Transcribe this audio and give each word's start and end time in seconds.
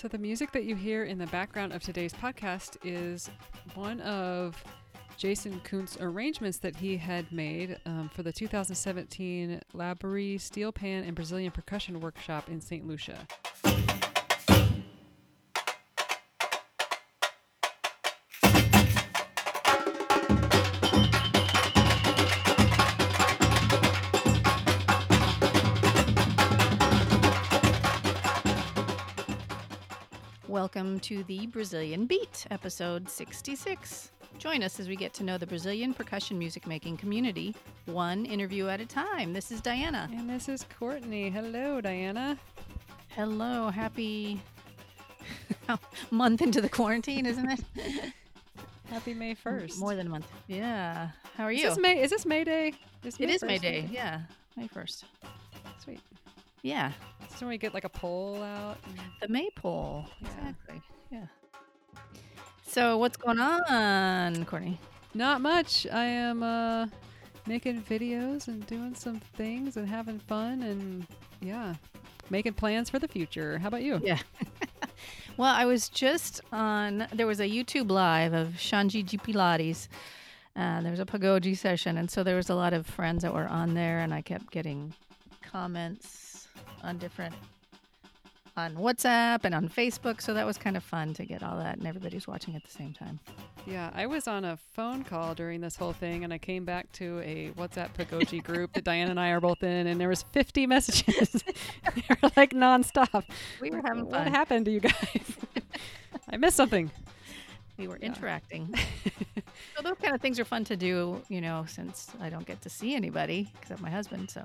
So, 0.00 0.08
the 0.08 0.16
music 0.16 0.50
that 0.52 0.64
you 0.64 0.76
hear 0.76 1.04
in 1.04 1.18
the 1.18 1.26
background 1.26 1.74
of 1.74 1.82
today's 1.82 2.14
podcast 2.14 2.78
is 2.82 3.28
one 3.74 4.00
of 4.00 4.56
Jason 5.18 5.60
Koontz 5.62 5.98
arrangements 6.00 6.56
that 6.60 6.74
he 6.74 6.96
had 6.96 7.30
made 7.30 7.78
um, 7.84 8.08
for 8.08 8.22
the 8.22 8.32
2017 8.32 9.60
Laborie 9.74 10.40
Steel 10.40 10.72
Pan 10.72 11.04
and 11.04 11.14
Brazilian 11.14 11.52
Percussion 11.52 12.00
Workshop 12.00 12.48
in 12.48 12.62
St. 12.62 12.88
Lucia. 12.88 13.26
Welcome 30.60 31.00
to 31.00 31.24
the 31.24 31.46
Brazilian 31.46 32.04
Beat, 32.04 32.46
episode 32.50 33.08
66. 33.08 34.10
Join 34.36 34.62
us 34.62 34.78
as 34.78 34.88
we 34.88 34.94
get 34.94 35.14
to 35.14 35.24
know 35.24 35.38
the 35.38 35.46
Brazilian 35.46 35.94
percussion 35.94 36.38
music 36.38 36.66
making 36.66 36.98
community, 36.98 37.56
one 37.86 38.26
interview 38.26 38.68
at 38.68 38.78
a 38.78 38.84
time. 38.84 39.32
This 39.32 39.50
is 39.50 39.62
Diana. 39.62 40.06
And 40.14 40.28
this 40.28 40.50
is 40.50 40.66
Courtney. 40.78 41.30
Hello, 41.30 41.80
Diana. 41.80 42.38
Hello, 43.08 43.70
happy 43.70 44.42
month 46.10 46.42
into 46.42 46.60
the 46.60 46.68
quarantine, 46.68 47.24
isn't 47.24 47.48
it? 47.48 47.60
Happy 48.90 49.14
May 49.14 49.34
1st. 49.34 49.78
More 49.78 49.94
than 49.94 50.08
a 50.08 50.10
month. 50.10 50.30
Yeah. 50.46 51.08
How 51.38 51.44
are 51.44 51.52
Is 51.52 51.62
you? 51.62 51.68
this 51.70 51.78
May, 51.78 52.02
is 52.02 52.10
this 52.10 52.26
May 52.26 52.44
Day? 52.44 52.74
Is 53.02 53.16
it 53.18 53.30
is 53.30 53.42
May 53.42 53.56
1st? 53.56 53.62
Day. 53.62 53.88
Yeah, 53.90 54.20
May 54.58 54.68
1st. 54.68 55.04
Sweet. 55.82 56.00
Yeah, 56.62 56.92
So 57.36 57.48
we 57.48 57.56
get 57.58 57.72
like 57.72 57.84
a 57.84 57.88
pole 57.88 58.42
out. 58.42 58.78
the 59.20 59.28
maypole. 59.28 60.04
Yeah. 60.20 60.28
Exactly. 60.28 60.82
Yeah. 61.10 61.26
So, 62.66 62.98
what's 62.98 63.16
going 63.16 63.38
on, 63.40 64.44
Courtney? 64.44 64.78
Not 65.14 65.40
much. 65.40 65.86
I 65.90 66.04
am 66.04 66.42
uh, 66.42 66.86
making 67.46 67.82
videos 67.82 68.46
and 68.48 68.64
doing 68.66 68.94
some 68.94 69.20
things 69.36 69.76
and 69.76 69.88
having 69.88 70.18
fun 70.20 70.62
and 70.62 71.06
yeah, 71.40 71.74
making 72.28 72.52
plans 72.54 72.90
for 72.90 72.98
the 72.98 73.08
future. 73.08 73.58
How 73.58 73.68
about 73.68 73.82
you? 73.82 74.00
Yeah. 74.02 74.18
Well, 75.36 75.54
I 75.54 75.64
was 75.64 75.88
just 75.88 76.42
on. 76.52 77.06
There 77.14 77.26
was 77.26 77.40
a 77.40 77.48
YouTube 77.48 77.90
live 77.90 78.34
of 78.34 78.48
Xande 78.58 79.06
de 79.06 79.16
Pilares. 79.16 79.88
Uh, 80.54 80.82
there 80.82 80.90
was 80.90 81.00
a 81.00 81.06
pagode 81.06 81.56
session, 81.56 81.96
and 81.96 82.10
so 82.10 82.22
there 82.22 82.36
was 82.36 82.50
a 82.50 82.54
lot 82.54 82.74
of 82.74 82.86
friends 82.86 83.22
that 83.22 83.32
were 83.32 83.46
on 83.48 83.72
there, 83.72 84.00
and 84.00 84.12
I 84.12 84.20
kept 84.20 84.50
getting 84.50 84.92
comments 85.40 86.29
on 86.82 86.98
different 86.98 87.34
on 88.56 88.74
WhatsApp 88.74 89.44
and 89.44 89.54
on 89.54 89.68
Facebook. 89.68 90.20
So 90.20 90.34
that 90.34 90.44
was 90.44 90.58
kind 90.58 90.76
of 90.76 90.82
fun 90.82 91.14
to 91.14 91.24
get 91.24 91.42
all 91.42 91.56
that, 91.58 91.78
and 91.78 91.86
everybody's 91.86 92.26
watching 92.26 92.56
at 92.56 92.64
the 92.64 92.70
same 92.70 92.92
time. 92.92 93.18
Yeah, 93.66 93.90
I 93.94 94.06
was 94.06 94.26
on 94.26 94.44
a 94.44 94.56
phone 94.74 95.04
call 95.04 95.34
during 95.34 95.60
this 95.60 95.76
whole 95.76 95.92
thing, 95.92 96.24
and 96.24 96.32
I 96.32 96.38
came 96.38 96.64
back 96.64 96.90
to 96.92 97.20
a 97.20 97.50
WhatsApp 97.56 97.90
pagode 97.94 98.42
group 98.44 98.72
that 98.72 98.84
Diane 98.84 99.08
and 99.10 99.20
I 99.20 99.30
are 99.30 99.40
both 99.40 99.62
in, 99.62 99.86
and 99.86 100.00
there 100.00 100.08
was 100.08 100.22
50 100.32 100.66
messages. 100.66 101.30
they 101.94 102.02
were 102.08 102.30
like 102.36 102.50
nonstop. 102.52 103.24
We 103.60 103.70
were 103.70 103.82
having 103.84 104.06
fun. 104.10 104.24
What 104.24 104.28
happened 104.28 104.64
to 104.66 104.70
you 104.72 104.80
guys? 104.80 105.36
I 106.30 106.36
missed 106.36 106.56
something. 106.56 106.90
We 107.78 107.86
were 107.88 107.98
Yeah. 108.00 108.08
interacting. 108.08 108.74
so 109.76 109.82
those 109.82 109.96
kind 110.02 110.14
of 110.14 110.20
things 110.20 110.38
are 110.38 110.44
fun 110.44 110.64
to 110.64 110.76
do, 110.76 111.22
you 111.28 111.40
know, 111.40 111.64
since 111.66 112.08
I 112.20 112.28
don't 112.30 112.46
get 112.46 112.60
to 112.62 112.68
see 112.70 112.94
anybody 112.94 113.50
except 113.60 113.80
my 113.80 113.90
husband. 113.90 114.30
So 114.30 114.44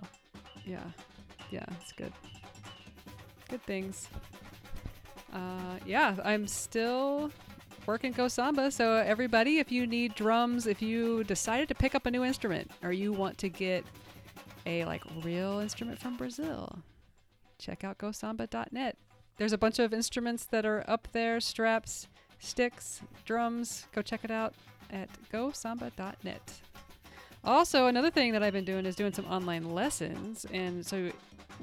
Yeah, 0.66 0.80
yeah, 1.52 1.66
it's 1.82 1.92
good. 1.92 2.14
Good 3.50 3.64
things. 3.64 4.10
Uh, 5.34 5.78
yeah, 5.86 6.16
I'm 6.24 6.48
still 6.48 7.32
working 7.86 8.12
Go 8.12 8.28
Samba. 8.28 8.72
So 8.72 8.94
everybody, 8.94 9.60
if 9.60 9.72
you 9.72 9.86
need 9.86 10.16
drums, 10.16 10.68
if 10.68 10.82
you 10.82 11.24
decided 11.24 11.68
to 11.70 11.76
pick 11.76 11.96
up 11.96 12.06
a 12.06 12.12
new 12.12 12.24
instrument, 12.24 12.72
or 12.84 12.92
you 12.92 13.12
want 13.12 13.38
to 13.40 13.50
get 13.50 13.86
a 14.66 14.86
like 14.86 15.04
real 15.24 15.60
instrument 15.60 16.00
from 16.00 16.18
Brazil, 16.18 16.80
check 17.60 17.84
out 17.84 17.98
GoSamba.net. 17.98 18.98
There's 19.38 19.54
a 19.54 19.58
bunch 19.58 19.80
of 19.80 19.94
instruments 19.94 20.46
that 20.46 20.66
are 20.66 20.84
up 20.88 21.08
there: 21.12 21.40
straps, 21.40 22.08
sticks, 22.40 23.02
drums. 23.26 23.88
Go 23.94 24.02
check 24.02 24.24
it 24.24 24.32
out 24.32 24.54
at 24.90 25.10
GoSamba.net. 25.32 26.62
Also, 27.46 27.88
another 27.88 28.10
thing 28.10 28.32
that 28.34 28.44
I've 28.44 28.54
been 28.54 28.66
doing 28.66 28.86
is 28.86 28.96
doing 28.96 29.14
some 29.14 29.26
online 29.26 29.70
lessons. 29.74 30.46
And 30.52 30.86
so 30.86 31.12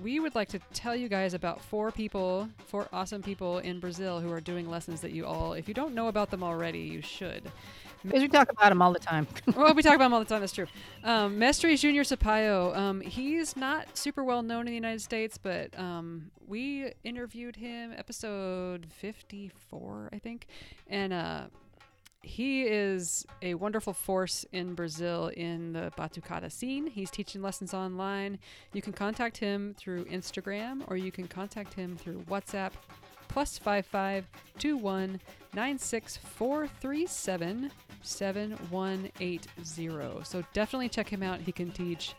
we 0.02 0.20
would 0.20 0.34
like 0.34 0.48
to 0.50 0.58
tell 0.72 0.94
you 0.96 1.08
guys 1.08 1.34
about 1.34 1.60
four 1.60 1.90
people, 1.92 2.48
four 2.66 2.88
awesome 2.92 3.22
people 3.22 3.58
in 3.58 3.80
Brazil 3.80 4.20
who 4.20 4.30
are 4.30 4.40
doing 4.40 4.68
lessons 4.70 5.00
that 5.02 5.12
you 5.12 5.26
all, 5.26 5.52
if 5.54 5.68
you 5.68 5.74
don't 5.74 5.94
know 5.94 6.08
about 6.08 6.30
them 6.30 6.42
already, 6.42 6.80
you 6.80 7.02
should. 7.02 7.50
because 8.04 8.22
we 8.22 8.28
talk 8.28 8.50
about 8.50 8.68
them 8.70 8.80
all 8.80 8.92
the 8.92 8.98
time. 8.98 9.26
well, 9.56 9.74
we 9.74 9.82
talk 9.82 9.94
about 9.94 10.06
them 10.06 10.14
all 10.14 10.20
the 10.20 10.24
time. 10.26 10.40
That's 10.40 10.52
true. 10.52 10.66
Um, 11.04 11.38
Mestre 11.38 11.76
Junior 11.76 12.04
Sapaio. 12.04 12.74
Um, 12.76 13.00
he's 13.00 13.56
not 13.56 13.96
super 13.96 14.24
well 14.24 14.42
known 14.42 14.60
in 14.60 14.66
the 14.68 14.74
United 14.74 15.00
States, 15.02 15.36
but 15.38 15.78
um, 15.78 16.30
we 16.46 16.92
interviewed 17.04 17.56
him 17.56 17.92
episode 17.96 18.86
fifty-four, 18.90 20.10
I 20.12 20.18
think, 20.18 20.46
and 20.88 21.12
uh, 21.12 21.42
he 22.22 22.62
is 22.62 23.26
a 23.42 23.54
wonderful 23.54 23.92
force 23.92 24.46
in 24.52 24.74
Brazil 24.74 25.28
in 25.36 25.72
the 25.72 25.92
batucada 25.98 26.50
scene. 26.50 26.86
He's 26.86 27.10
teaching 27.10 27.42
lessons 27.42 27.74
online. 27.74 28.38
You 28.72 28.80
can 28.80 28.92
contact 28.92 29.36
him 29.36 29.74
through 29.76 30.04
Instagram 30.04 30.82
or 30.86 30.96
you 30.96 31.10
can 31.10 31.26
contact 31.26 31.74
him 31.74 31.96
through 31.96 32.20
WhatsApp 32.30 32.72
plus 33.28 33.58
five 33.58 33.86
five 33.86 34.26
two 34.58 34.76
one 34.76 35.20
nine 35.54 35.78
six 35.78 36.16
four 36.16 36.68
three 36.80 37.06
seven 37.06 37.70
seven 38.02 38.52
one 38.70 39.10
eight 39.20 39.46
zero. 39.64 40.20
So 40.22 40.44
definitely 40.52 40.90
check 40.90 41.08
him 41.08 41.22
out. 41.22 41.40
He 41.40 41.50
can 41.50 41.70
teach 41.72 42.14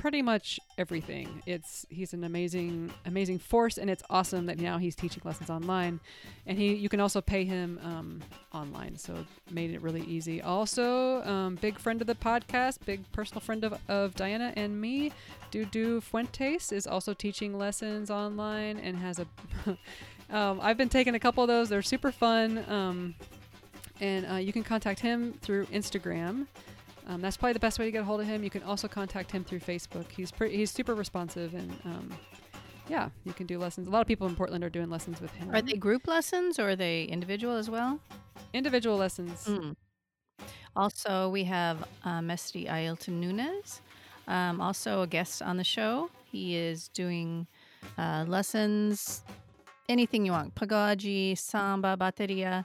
pretty 0.00 0.22
much 0.22 0.60
everything. 0.78 1.42
It's 1.46 1.86
he's 1.88 2.12
an 2.12 2.24
amazing 2.24 2.92
amazing 3.04 3.38
force, 3.38 3.78
and 3.78 3.90
it's 3.90 4.02
awesome 4.10 4.46
that 4.46 4.58
now 4.58 4.78
he's 4.78 4.94
teaching 4.94 5.22
lessons 5.24 5.50
online, 5.50 6.00
and 6.46 6.58
he 6.58 6.74
you 6.74 6.88
can 6.88 7.00
also 7.00 7.20
pay 7.20 7.44
him 7.44 7.80
um, 7.82 8.20
online. 8.52 8.96
So 8.96 9.24
made 9.50 9.72
it 9.72 9.82
really 9.82 10.02
easy. 10.02 10.42
Also, 10.42 11.22
um, 11.24 11.56
big 11.56 11.78
friend 11.78 12.00
of 12.00 12.06
the 12.06 12.14
podcast, 12.14 12.78
big 12.84 13.00
personal 13.12 13.40
friend 13.40 13.64
of, 13.64 13.78
of 13.88 14.14
Diana 14.14 14.52
and 14.56 14.80
me, 14.80 15.12
Dudu 15.50 16.02
Fuentes 16.02 16.72
is 16.72 16.86
also 16.86 17.14
teaching 17.14 17.56
lessons 17.58 18.10
online 18.10 18.78
and 18.78 18.96
has 18.96 19.18
a. 19.18 19.26
um, 20.30 20.60
I've 20.62 20.76
been 20.76 20.88
taking 20.88 21.14
a 21.14 21.20
couple 21.20 21.42
of 21.42 21.48
those. 21.48 21.68
They're 21.68 21.82
super 21.82 22.12
fun. 22.12 22.64
Um, 22.70 23.14
and 24.00 24.26
uh, 24.26 24.34
you 24.34 24.52
can 24.52 24.62
contact 24.62 25.00
him 25.00 25.32
through 25.40 25.66
Instagram. 25.66 26.46
Um, 27.06 27.20
that's 27.20 27.36
probably 27.36 27.52
the 27.52 27.60
best 27.60 27.78
way 27.78 27.84
to 27.84 27.90
get 27.90 28.02
a 28.02 28.04
hold 28.04 28.20
of 28.20 28.26
him. 28.26 28.42
You 28.42 28.50
can 28.50 28.62
also 28.64 28.88
contact 28.88 29.30
him 29.30 29.44
through 29.44 29.60
Facebook. 29.60 30.10
He's 30.10 30.32
pretty, 30.32 30.56
he's 30.56 30.70
super 30.70 30.94
responsive, 30.94 31.54
and 31.54 31.70
um, 31.84 32.10
yeah, 32.88 33.10
you 33.24 33.32
can 33.32 33.46
do 33.46 33.58
lessons. 33.58 33.86
A 33.86 33.90
lot 33.90 34.00
of 34.00 34.08
people 34.08 34.26
in 34.26 34.34
Portland 34.34 34.64
are 34.64 34.70
doing 34.70 34.90
lessons 34.90 35.20
with 35.20 35.32
him. 35.32 35.54
Are 35.54 35.62
they 35.62 35.74
group 35.74 36.06
lessons 36.08 36.58
or 36.58 36.70
are 36.70 36.76
they 36.76 37.04
individual 37.04 37.56
as 37.56 37.70
well? 37.70 38.00
individual 38.52 38.96
lessons? 38.96 39.44
Mm. 39.44 39.76
Also, 40.74 41.28
we 41.30 41.44
have 41.44 41.84
uh, 42.04 42.20
Mestre 42.20 42.66
Ailton 42.66 43.20
Nunes, 43.20 43.80
um, 44.28 44.60
also 44.60 45.02
a 45.02 45.06
guest 45.06 45.42
on 45.42 45.56
the 45.56 45.64
show. 45.64 46.10
He 46.30 46.56
is 46.56 46.88
doing 46.88 47.46
uh, 47.96 48.24
lessons, 48.26 49.22
anything 49.88 50.26
you 50.26 50.32
want, 50.32 50.54
pagode, 50.54 51.38
samba, 51.38 51.96
bateria. 51.98 52.64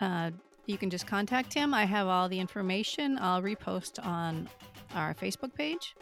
Uh, 0.00 0.30
you 0.66 0.78
can 0.78 0.90
just 0.90 1.06
contact 1.06 1.52
him. 1.52 1.74
I 1.74 1.84
have 1.84 2.06
all 2.06 2.28
the 2.28 2.40
information. 2.40 3.18
I'll 3.20 3.42
repost 3.42 4.04
on 4.04 4.48
our 4.94 5.14
Facebook 5.14 5.54
page. 5.54 5.94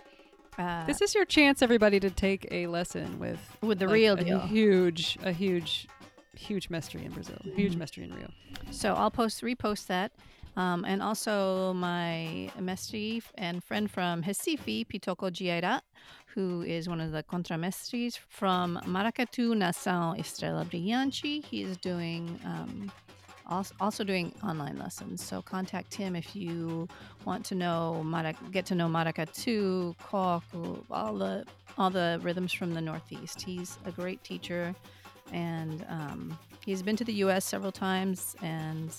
Uh, 0.59 0.85
This 0.87 1.01
is 1.01 1.15
your 1.15 1.25
chance, 1.25 1.63
everybody, 1.63 1.99
to 2.01 2.11
take 2.11 2.47
a 2.51 2.67
lesson 2.67 3.19
with 3.19 3.41
with 3.63 3.79
the 3.79 3.87
like, 3.87 3.95
real 3.95 4.15
a 4.19 4.25
deal. 4.25 4.41
huge, 4.41 5.19
a 5.23 5.33
huge, 5.33 5.89
huge 6.37 6.69
mestre 6.71 6.99
in 6.99 7.11
Brazil. 7.13 7.39
Huge 7.57 7.75
Mhm. 7.75 7.79
mestre 7.79 8.03
in 8.05 8.15
Rio. 8.15 8.31
So 8.71 8.95
I'll 8.95 9.11
post 9.11 9.43
repost 9.43 9.87
that. 9.87 10.13
Um, 10.55 10.85
and 10.85 11.03
also 11.03 11.73
my 11.73 12.51
mestre 12.61 13.23
and 13.37 13.65
friend 13.65 13.91
from 13.91 14.23
Recife, 14.23 14.87
Pitoko 14.87 15.31
Gieira, 15.31 15.81
who 16.35 16.61
is 16.61 16.87
one 16.91 17.01
of 17.01 17.11
the 17.13 17.23
contramestres 17.23 18.19
from 18.19 18.79
Maracatu, 18.85 19.55
Nação 19.55 20.15
Estrela 20.19 20.67
Brilhante. 20.67 21.43
He 21.43 21.63
is 21.63 21.79
doing 21.79 22.39
um, 22.45 22.93
also, 23.47 24.05
doing 24.05 24.33
online 24.45 24.79
lessons. 24.79 25.23
So 25.23 25.43
contact 25.43 25.95
him 25.95 26.17
if 26.17 26.35
you 26.35 26.89
want 27.25 27.45
to 27.47 27.55
know 27.55 28.05
get 28.51 28.67
to 28.67 28.75
know 28.75 28.87
Maracatu, 28.87 29.97
Coco, 29.99 30.85
all 30.91 31.15
the 31.15 31.45
all 31.79 31.91
the 31.91 32.21
rhythms 32.23 32.53
from 32.53 32.75
the 32.75 32.81
Northeast. 32.81 33.43
He's 33.43 33.79
a 33.85 33.91
great 33.91 34.23
teacher, 34.25 34.75
and 35.33 35.85
um, 35.89 36.39
he's 36.65 36.83
been 36.83 36.97
to 36.97 37.05
the 37.05 37.15
U.S. 37.15 37.45
several 37.45 37.73
times 37.73 38.37
and 38.43 38.95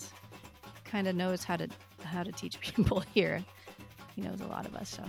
kind 0.84 1.08
of 1.08 1.16
knows 1.16 1.44
how 1.44 1.56
to 1.56 1.68
how 2.04 2.24
to 2.24 2.32
teach 2.32 2.60
people 2.76 3.00
here. 3.14 3.44
He 4.16 4.22
knows 4.22 4.42
a 4.42 4.48
lot 4.48 4.66
of 4.66 4.76
us, 4.76 4.90
so 4.90 5.04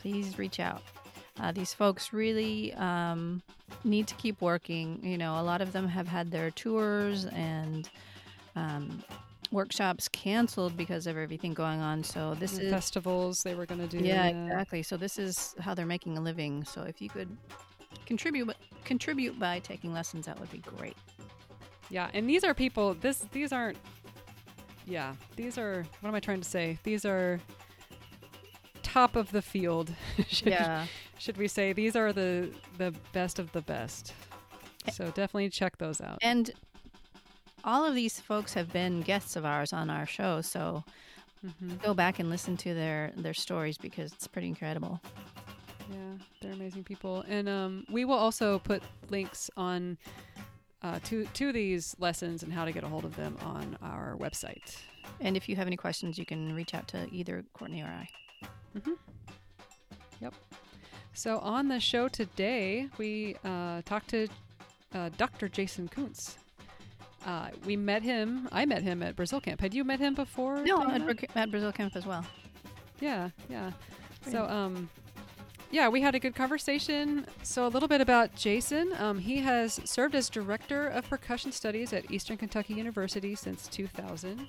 please 0.00 0.38
reach 0.38 0.60
out. 0.60 0.82
Uh, 1.38 1.52
these 1.52 1.74
folks 1.74 2.12
really 2.12 2.72
um, 2.74 3.42
need 3.84 4.06
to 4.06 4.14
keep 4.14 4.40
working. 4.40 5.00
You 5.02 5.18
know, 5.18 5.38
a 5.40 5.42
lot 5.42 5.60
of 5.60 5.72
them 5.72 5.86
have 5.88 6.08
had 6.08 6.30
their 6.30 6.50
tours 6.50 7.26
and 7.26 7.88
um, 8.56 9.02
workshops 9.52 10.08
canceled 10.08 10.76
because 10.76 11.06
of 11.06 11.16
everything 11.16 11.54
going 11.54 11.80
on. 11.80 12.02
So 12.02 12.34
this 12.34 12.54
And 12.54 12.62
is 12.64 12.72
festivals 12.72 13.42
they 13.44 13.54
were 13.54 13.66
going 13.66 13.80
to 13.80 13.98
do. 13.98 14.04
yeah, 14.04 14.26
exactly. 14.26 14.82
So 14.82 14.96
this 14.96 15.18
is 15.18 15.54
how 15.60 15.74
they're 15.74 15.86
making 15.86 16.18
a 16.18 16.20
living. 16.20 16.64
So 16.64 16.82
if 16.82 17.00
you 17.00 17.08
could 17.08 17.28
contribute 18.06 18.56
contribute 18.84 19.38
by 19.38 19.60
taking 19.60 19.92
lessons, 19.92 20.26
that 20.26 20.38
would 20.40 20.50
be 20.50 20.58
great. 20.58 20.96
Yeah, 21.90 22.10
and 22.14 22.28
these 22.28 22.42
are 22.42 22.54
people. 22.54 22.94
This 22.94 23.18
these 23.32 23.52
aren't. 23.52 23.78
Yeah, 24.88 25.14
these 25.36 25.58
are. 25.58 25.84
What 26.00 26.08
am 26.08 26.14
I 26.16 26.20
trying 26.20 26.40
to 26.40 26.48
say? 26.48 26.78
These 26.82 27.04
are 27.04 27.40
top 28.82 29.16
of 29.16 29.30
the 29.32 29.42
field. 29.42 29.92
should, 30.28 30.48
Yeah. 30.48 30.86
should 31.18 31.36
we 31.36 31.48
say 31.48 31.72
these 31.72 31.96
are 31.96 32.12
the 32.12 32.50
the 32.78 32.92
best 33.12 33.38
of 33.38 33.52
the 33.52 33.62
best? 33.62 34.12
So 34.92 35.06
definitely 35.06 35.50
check 35.50 35.78
those 35.78 36.00
out. 36.00 36.18
And 36.22 36.50
all 37.66 37.84
of 37.84 37.94
these 37.94 38.20
folks 38.20 38.54
have 38.54 38.72
been 38.72 39.02
guests 39.02 39.36
of 39.36 39.44
ours 39.44 39.72
on 39.74 39.90
our 39.90 40.06
show, 40.06 40.40
so 40.42 40.84
hmm 41.60 41.74
go 41.82 41.94
back 41.94 42.18
and 42.20 42.30
listen 42.30 42.56
to 42.58 42.74
their 42.74 43.12
their 43.16 43.34
stories 43.34 43.78
because 43.78 44.12
it's 44.12 44.28
pretty 44.28 44.48
incredible. 44.48 45.00
Yeah, 45.90 46.18
they're 46.40 46.52
amazing 46.52 46.84
people, 46.84 47.24
and 47.28 47.48
um, 47.48 47.86
we 47.90 48.04
will 48.04 48.18
also 48.18 48.58
put 48.60 48.82
links 49.10 49.50
on 49.56 49.98
uh, 50.82 51.00
to 51.04 51.26
to 51.26 51.52
these 51.52 51.96
lessons 51.98 52.42
and 52.42 52.52
how 52.52 52.64
to 52.64 52.72
get 52.72 52.84
a 52.84 52.88
hold 52.88 53.04
of 53.04 53.16
them 53.16 53.36
on 53.42 53.76
our 53.82 54.16
website. 54.18 54.78
And 55.20 55.36
if 55.36 55.48
you 55.48 55.56
have 55.56 55.66
any 55.68 55.76
questions, 55.76 56.18
you 56.18 56.26
can 56.26 56.54
reach 56.54 56.74
out 56.74 56.88
to 56.88 57.08
either 57.12 57.44
Courtney 57.54 57.82
or 57.82 57.86
I. 57.86 58.08
Yep. 60.20 60.34
So 61.14 61.38
on 61.38 61.68
the 61.68 61.80
show 61.80 62.08
today, 62.08 62.88
we 62.98 63.36
uh, 63.44 63.82
talked 63.84 64.08
to 64.10 64.28
uh, 64.94 65.10
Dr. 65.16 65.48
Jason 65.48 65.88
Koontz. 65.88 66.38
Uh, 67.24 67.48
we 67.64 67.76
met 67.76 68.02
him. 68.02 68.48
I 68.52 68.66
met 68.66 68.82
him 68.82 69.02
at 69.02 69.16
Brazil 69.16 69.40
Camp. 69.40 69.60
Had 69.60 69.74
you 69.74 69.84
met 69.84 70.00
him 70.00 70.14
before? 70.14 70.62
No, 70.62 70.82
at, 70.90 71.36
at 71.36 71.50
Brazil 71.50 71.72
Camp 71.72 71.96
as 71.96 72.06
well. 72.06 72.24
Yeah, 73.00 73.30
yeah. 73.48 73.72
So, 74.30 74.44
um, 74.44 74.88
yeah, 75.70 75.88
we 75.88 76.00
had 76.00 76.14
a 76.14 76.20
good 76.20 76.34
conversation. 76.34 77.26
So, 77.42 77.66
a 77.66 77.68
little 77.68 77.88
bit 77.88 78.00
about 78.00 78.34
Jason. 78.34 78.92
Um, 78.98 79.18
he 79.18 79.38
has 79.38 79.80
served 79.84 80.14
as 80.14 80.28
director 80.28 80.86
of 80.88 81.08
percussion 81.08 81.52
studies 81.52 81.92
at 81.92 82.10
Eastern 82.10 82.36
Kentucky 82.36 82.74
University 82.74 83.34
since 83.34 83.68
2000. 83.68 84.48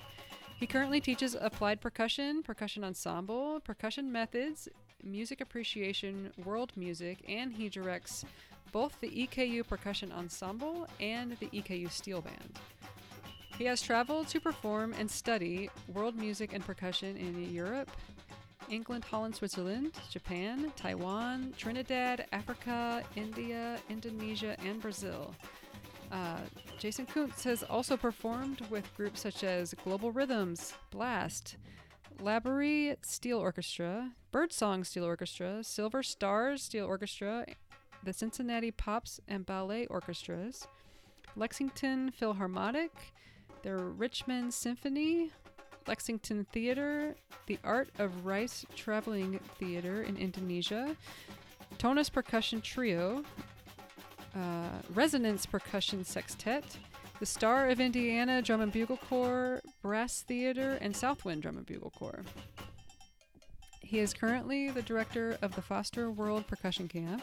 He 0.58 0.66
currently 0.66 1.00
teaches 1.00 1.36
applied 1.40 1.80
percussion, 1.80 2.42
percussion 2.42 2.82
ensemble, 2.82 3.60
percussion 3.60 4.10
methods, 4.10 4.68
music 5.04 5.40
appreciation, 5.40 6.32
world 6.44 6.72
music, 6.76 7.18
and 7.28 7.52
he 7.52 7.68
directs 7.68 8.24
both 8.72 9.00
the 9.00 9.08
EKU 9.08 9.66
Percussion 9.66 10.12
Ensemble 10.12 10.86
and 11.00 11.36
the 11.40 11.46
EKU 11.46 11.90
Steel 11.90 12.20
Band. 12.20 12.58
He 13.58 13.64
has 13.64 13.82
traveled 13.82 14.28
to 14.28 14.40
perform 14.40 14.94
and 14.98 15.10
study 15.10 15.68
world 15.92 16.16
music 16.16 16.52
and 16.52 16.64
percussion 16.64 17.16
in 17.16 17.52
Europe, 17.52 17.90
England, 18.70 19.04
Holland, 19.04 19.34
Switzerland, 19.34 19.92
Japan, 20.10 20.72
Taiwan, 20.76 21.52
Trinidad, 21.56 22.26
Africa, 22.32 23.02
India, 23.16 23.78
Indonesia, 23.88 24.56
and 24.64 24.80
Brazil. 24.80 25.34
Uh, 26.12 26.38
Jason 26.78 27.06
Koontz 27.06 27.44
has 27.44 27.62
also 27.64 27.96
performed 27.96 28.62
with 28.70 28.94
groups 28.96 29.20
such 29.20 29.44
as 29.44 29.74
Global 29.84 30.12
Rhythms, 30.12 30.74
Blast, 30.90 31.56
Laborie 32.20 32.96
Steel 33.02 33.38
Orchestra, 33.38 34.12
Birdsong 34.32 34.84
Steel 34.84 35.04
Orchestra, 35.04 35.62
Silver 35.62 36.02
Stars 36.02 36.62
Steel 36.62 36.86
Orchestra, 36.86 37.46
the 38.02 38.12
Cincinnati 38.12 38.70
Pops 38.70 39.20
and 39.28 39.44
Ballet 39.44 39.86
Orchestras, 39.86 40.66
Lexington 41.36 42.10
Philharmonic, 42.10 42.92
the 43.62 43.76
Richmond 43.76 44.52
Symphony, 44.54 45.30
Lexington 45.86 46.46
Theater, 46.52 47.14
the 47.46 47.58
Art 47.64 47.88
of 47.98 48.26
Rice 48.26 48.64
Traveling 48.76 49.40
Theater 49.58 50.02
in 50.02 50.16
Indonesia, 50.16 50.96
Tonus 51.78 52.08
Percussion 52.08 52.60
Trio, 52.60 53.24
uh, 54.34 54.68
Resonance 54.94 55.46
Percussion 55.46 56.04
Sextet, 56.04 56.64
the 57.18 57.26
Star 57.26 57.68
of 57.68 57.80
Indiana 57.80 58.40
Drum 58.42 58.60
and 58.60 58.72
Bugle 58.72 58.98
Corps, 58.98 59.60
Brass 59.82 60.22
Theater, 60.22 60.78
and 60.80 60.94
Southwind 60.94 61.42
Drum 61.42 61.56
and 61.56 61.66
Bugle 61.66 61.90
Corps. 61.90 62.22
He 63.80 63.98
is 63.98 64.12
currently 64.12 64.70
the 64.70 64.82
director 64.82 65.38
of 65.40 65.54
the 65.54 65.62
Foster 65.62 66.10
World 66.10 66.46
Percussion 66.46 66.88
Camp. 66.88 67.22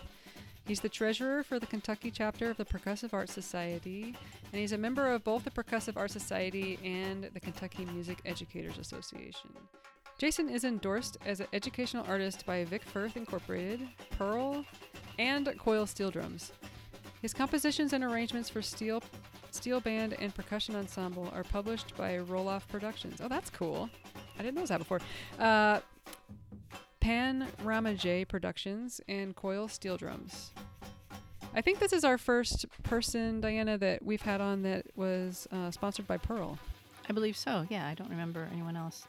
He's 0.68 0.80
the 0.80 0.90
treasurer 0.90 1.44
for 1.44 1.60
the 1.60 1.68
Kentucky 1.68 2.10
chapter 2.10 2.50
of 2.50 2.58
the 2.58 2.66
Percussive 2.66 3.14
Arts 3.14 3.32
Society, 3.32 4.16
and 4.52 4.60
he's 4.60 4.72
a 4.72 4.78
member 4.78 5.12
of 5.12 5.24
both 5.24 5.44
the 5.44 5.52
Percussive 5.52 5.96
Arts 5.96 6.14
Society 6.14 6.80
and 6.84 7.30
the 7.34 7.40
Kentucky 7.40 7.86
Music 7.86 8.20
Educators 8.26 8.80
Association. 8.80 9.52
Jason 10.18 10.50
is 10.50 10.64
endorsed 10.64 11.18
as 11.24 11.40
an 11.40 11.48
educational 11.54 12.04
artist 12.08 12.48
by 12.48 12.64
Vic 12.64 12.82
Firth 12.84 13.16
Incorporated, 13.16 13.88
Pearl, 14.18 14.66
and 15.20 15.54
Coyle 15.60 15.86
Steel 15.86 16.10
Drums. 16.10 16.52
His 17.22 17.34
compositions 17.34 17.94
and 17.94 18.04
arrangements 18.04 18.50
for 18.50 18.64
steel, 18.64 19.04
steel 19.52 19.80
band 19.80 20.16
and 20.20 20.34
percussion 20.34 20.76
ensemble 20.76 21.32
are 21.36 21.44
published 21.44 21.96
by 21.96 22.18
Row-Loff 22.18 22.68
Productions. 22.70 23.22
Oh, 23.22 23.28
that's 23.28 23.52
cool. 23.52 23.90
I 24.40 24.42
didn't 24.42 24.56
know 24.56 24.66
that 24.66 24.80
before. 24.80 25.00
Uh, 25.38 25.80
Pan 27.06 27.46
Rama 27.64 27.94
J 27.94 28.26
Productions 28.26 29.00
and 29.08 29.36
Coyle 29.36 29.68
Steel 29.68 29.96
Drums. 29.96 30.50
I 31.54 31.62
think 31.62 31.78
this 31.78 31.94
is 31.94 32.04
our 32.04 32.18
first 32.18 32.66
person, 32.82 33.42
Diana, 33.42 33.78
that 33.78 34.04
we've 34.04 34.24
had 34.24 34.42
on 34.42 34.64
that 34.64 34.88
was 34.96 35.48
uh, 35.52 35.70
sponsored 35.70 36.08
by 36.08 36.18
Pearl. 36.18 36.58
I 37.08 37.14
believe 37.14 37.38
so. 37.38 37.68
Yeah, 37.70 37.88
I 37.88 37.94
don't 37.94 38.10
remember 38.10 38.50
anyone 38.52 38.76
else. 38.76 39.06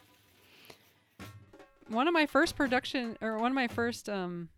One 1.89 2.07
of 2.07 2.13
my 2.13 2.27
first 2.27 2.55
production, 2.55 3.17
or 3.23 3.39
one 3.39 3.51
of 3.51 3.55
my 3.55 3.67
first 3.67 4.11
um, 4.11 4.51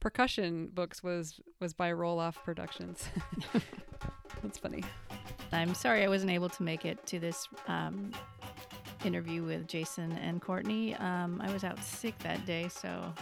percussion 0.00 0.66
books 0.74 1.04
was 1.04 1.38
was 1.60 1.72
by 1.72 1.92
Row-Loff 1.92 2.42
Productions. 2.44 3.08
That's 4.42 4.58
funny. 4.58 4.82
I'm 5.52 5.72
sorry 5.72 6.02
I 6.02 6.08
wasn't 6.08 6.32
able 6.32 6.48
to 6.48 6.64
make 6.64 6.84
it 6.84 7.06
to 7.06 7.20
this 7.20 7.46
um, 7.68 8.10
interview 9.04 9.42
with 9.42 9.66
Jason 9.66 10.12
and 10.12 10.40
Courtney. 10.40 10.94
Um, 10.96 11.40
I 11.44 11.52
was 11.52 11.64
out 11.64 11.82
sick 11.82 12.18
that 12.20 12.44
day, 12.46 12.68
so 12.68 13.12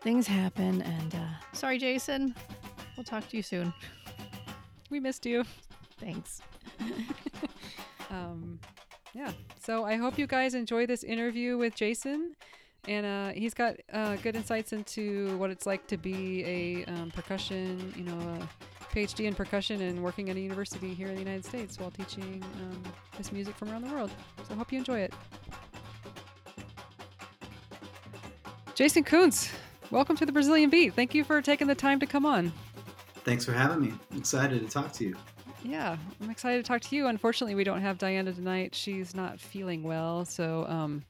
things 0.00 0.26
happen. 0.26 0.82
And 0.82 1.14
uh, 1.14 1.28
sorry, 1.52 1.78
Jason. 1.78 2.34
We'll 2.96 3.04
talk 3.04 3.28
to 3.28 3.36
you 3.36 3.42
soon. 3.42 3.72
We 4.90 5.00
missed 5.00 5.26
you. 5.26 5.44
Thanks. 5.98 6.40
um, 8.10 8.58
yeah. 9.14 9.32
So 9.62 9.84
I 9.84 9.96
hope 9.96 10.18
you 10.18 10.26
guys 10.26 10.54
enjoy 10.54 10.86
this 10.86 11.02
interview 11.02 11.58
with 11.58 11.74
Jason. 11.74 12.36
And 12.88 13.04
uh, 13.04 13.28
he's 13.30 13.54
got 13.54 13.76
uh, 13.92 14.16
good 14.16 14.36
insights 14.36 14.72
into 14.72 15.36
what 15.38 15.50
it's 15.50 15.66
like 15.66 15.86
to 15.88 15.96
be 15.96 16.44
a 16.44 16.84
um, 16.92 17.10
percussion, 17.10 17.92
you 17.96 18.04
know, 18.04 18.18
a 18.18 18.48
PhD 18.96 19.26
in 19.26 19.34
percussion 19.34 19.82
and 19.82 20.02
working 20.02 20.30
at 20.30 20.36
a 20.36 20.40
university 20.40 20.94
here 20.94 21.08
in 21.08 21.14
the 21.14 21.20
United 21.20 21.44
States 21.44 21.78
while 21.78 21.90
teaching 21.90 22.42
um, 22.62 22.82
this 23.18 23.30
music 23.30 23.54
from 23.54 23.70
around 23.70 23.82
the 23.82 23.92
world. 23.92 24.10
So 24.48 24.54
I 24.54 24.56
hope 24.56 24.72
you 24.72 24.78
enjoy 24.78 25.00
it. 25.00 25.12
Jason 28.74 29.04
Koontz, 29.04 29.50
welcome 29.90 30.16
to 30.16 30.24
the 30.24 30.32
Brazilian 30.32 30.70
Beat. 30.70 30.94
Thank 30.94 31.14
you 31.14 31.24
for 31.24 31.42
taking 31.42 31.66
the 31.66 31.74
time 31.74 32.00
to 32.00 32.06
come 32.06 32.24
on. 32.24 32.50
Thanks 33.16 33.44
for 33.44 33.52
having 33.52 33.82
me. 33.82 33.92
I'm 34.10 34.18
excited 34.18 34.62
to 34.62 34.68
talk 34.68 34.92
to 34.94 35.04
you. 35.04 35.16
Yeah, 35.62 35.98
I'm 36.22 36.30
excited 36.30 36.64
to 36.64 36.66
talk 36.66 36.80
to 36.80 36.96
you. 36.96 37.06
Unfortunately, 37.08 37.54
we 37.54 37.64
don't 37.64 37.82
have 37.82 37.98
Diana 37.98 38.32
tonight. 38.32 38.74
She's 38.74 39.14
not 39.14 39.38
feeling 39.38 39.82
well, 39.82 40.24
so 40.24 40.64
um, 40.68 41.04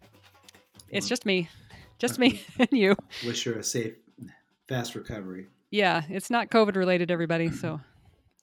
it's 0.88 1.08
just 1.08 1.24
me, 1.24 1.48
just 1.98 2.18
me 2.18 2.42
and 2.58 2.72
you. 2.72 2.96
Wish 3.24 3.44
her 3.44 3.52
a 3.52 3.62
safe, 3.62 3.94
fast 4.66 4.96
recovery. 4.96 5.46
Yeah, 5.76 6.04
it's 6.08 6.30
not 6.30 6.48
COVID 6.48 6.74
related, 6.74 7.10
everybody. 7.10 7.50
So, 7.50 7.82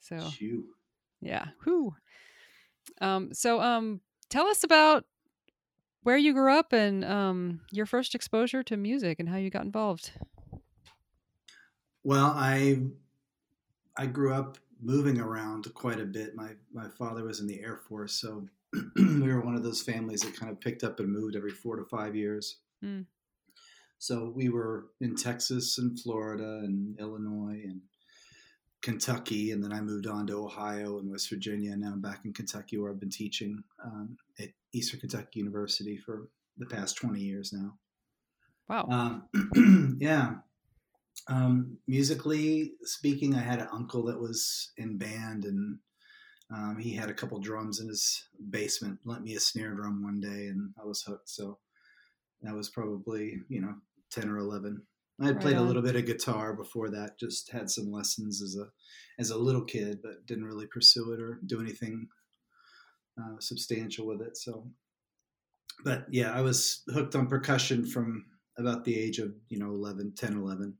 so 0.00 0.30
yeah, 1.20 1.46
whoo. 1.66 1.96
Um, 3.00 3.34
so 3.34 3.60
um, 3.60 4.00
tell 4.30 4.46
us 4.46 4.62
about 4.62 5.04
where 6.04 6.16
you 6.16 6.32
grew 6.32 6.56
up 6.56 6.72
and 6.72 7.04
um, 7.04 7.60
your 7.72 7.86
first 7.86 8.14
exposure 8.14 8.62
to 8.62 8.76
music 8.76 9.18
and 9.18 9.28
how 9.28 9.36
you 9.36 9.50
got 9.50 9.64
involved. 9.64 10.12
Well, 12.04 12.32
I 12.36 12.82
I 13.96 14.06
grew 14.06 14.32
up 14.32 14.58
moving 14.80 15.18
around 15.18 15.74
quite 15.74 15.98
a 15.98 16.04
bit. 16.04 16.36
My 16.36 16.50
my 16.72 16.88
father 16.88 17.24
was 17.24 17.40
in 17.40 17.48
the 17.48 17.60
Air 17.60 17.78
Force, 17.88 18.12
so 18.12 18.46
we 18.96 19.22
were 19.22 19.40
one 19.40 19.56
of 19.56 19.64
those 19.64 19.82
families 19.82 20.20
that 20.20 20.36
kind 20.36 20.52
of 20.52 20.60
picked 20.60 20.84
up 20.84 21.00
and 21.00 21.10
moved 21.10 21.34
every 21.34 21.50
four 21.50 21.74
to 21.74 21.84
five 21.84 22.14
years. 22.14 22.58
Hmm. 22.80 23.00
So 23.98 24.32
we 24.34 24.48
were 24.48 24.86
in 25.00 25.16
Texas 25.16 25.78
and 25.78 25.98
Florida 25.98 26.60
and 26.62 26.98
Illinois 27.00 27.62
and 27.64 27.80
Kentucky, 28.82 29.52
and 29.52 29.64
then 29.64 29.72
I 29.72 29.80
moved 29.80 30.06
on 30.06 30.26
to 30.26 30.44
Ohio 30.44 30.98
and 30.98 31.10
West 31.10 31.30
Virginia. 31.30 31.72
And 31.72 31.80
now 31.80 31.92
I'm 31.92 32.02
back 32.02 32.26
in 32.26 32.34
Kentucky, 32.34 32.76
where 32.76 32.90
I've 32.90 33.00
been 33.00 33.08
teaching 33.08 33.64
um, 33.82 34.16
at 34.38 34.50
Eastern 34.72 35.00
Kentucky 35.00 35.40
University 35.40 35.96
for 35.96 36.28
the 36.58 36.66
past 36.66 36.96
20 36.96 37.18
years 37.20 37.52
now. 37.52 37.78
Wow. 38.68 39.24
Um, 39.64 39.96
yeah. 40.00 40.34
Um, 41.28 41.78
musically 41.86 42.72
speaking, 42.82 43.34
I 43.34 43.40
had 43.40 43.60
an 43.60 43.68
uncle 43.72 44.04
that 44.04 44.20
was 44.20 44.72
in 44.76 44.98
band, 44.98 45.44
and 45.44 45.78
um, 46.52 46.76
he 46.78 46.92
had 46.92 47.08
a 47.08 47.14
couple 47.14 47.38
drums 47.38 47.80
in 47.80 47.88
his 47.88 48.28
basement. 48.50 48.98
Lent 49.04 49.22
me 49.22 49.34
a 49.34 49.40
snare 49.40 49.74
drum 49.74 50.02
one 50.02 50.20
day, 50.20 50.48
and 50.48 50.74
I 50.80 50.84
was 50.84 51.02
hooked. 51.02 51.30
So 51.30 51.58
that 52.44 52.54
was 52.54 52.68
probably 52.70 53.40
you 53.48 53.60
know 53.60 53.74
ten 54.10 54.28
or 54.28 54.38
eleven. 54.38 54.82
I 55.20 55.26
had 55.26 55.36
Right 55.36 55.42
played 55.42 55.56
a 55.56 55.62
little 55.62 55.82
bit 55.82 55.96
of 55.96 56.06
guitar 56.06 56.54
before 56.54 56.90
that. 56.90 57.18
Just 57.18 57.50
had 57.50 57.70
some 57.70 57.90
lessons 57.90 58.42
as 58.42 58.56
a 58.56 58.66
as 59.18 59.30
a 59.30 59.38
little 59.38 59.64
kid, 59.64 60.00
but 60.02 60.26
didn't 60.26 60.44
really 60.44 60.66
pursue 60.66 61.12
it 61.12 61.20
or 61.20 61.40
do 61.46 61.60
anything 61.60 62.08
uh, 63.20 63.38
substantial 63.38 64.06
with 64.06 64.20
it. 64.20 64.36
So, 64.36 64.66
but 65.84 66.06
yeah, 66.10 66.32
I 66.32 66.40
was 66.40 66.82
hooked 66.92 67.14
on 67.14 67.28
percussion 67.28 67.86
from 67.86 68.24
about 68.58 68.84
the 68.84 68.98
age 68.98 69.18
of 69.18 69.34
you 69.48 69.58
know 69.58 69.70
11 69.70 70.14
10 70.16 70.34
11 70.34 70.74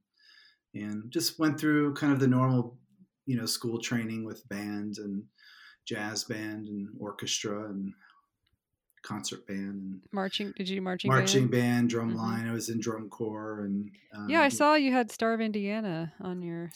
and 0.75 1.11
just 1.11 1.39
went 1.39 1.59
through 1.59 1.95
kind 1.95 2.13
of 2.13 2.21
the 2.21 2.27
normal 2.27 2.77
you 3.27 3.37
know 3.37 3.47
school 3.47 3.81
training 3.81 4.25
with 4.25 4.49
band 4.49 4.99
and 4.99 5.25
jazz 5.87 6.25
band 6.25 6.67
and 6.67 6.89
orchestra 6.99 7.65
and 7.67 7.93
concert 9.05 9.47
band 9.47 9.75
and 9.83 10.01
Marching? 10.13 10.53
Did 10.57 10.69
you 10.69 10.77
do 10.77 10.81
marching? 10.81 11.09
marching 11.09 11.49
band? 11.49 11.51
band, 11.53 11.91
drum 11.91 12.11
Mhm. 12.13 12.17
line 12.17 12.49
i 12.49 12.53
was 12.53 12.69
in 12.69 12.81
drum 12.81 13.09
corps 13.09 13.65
and 13.67 13.91
um, 14.13 14.29
Yeah, 14.29 14.41
I 14.43 14.49
saw 14.49 14.75
you 14.75 14.91
had 14.93 15.11
Star 15.13 15.33
of 15.35 15.41
Indiana 15.41 16.13
on 16.21 16.43
your. 16.43 16.71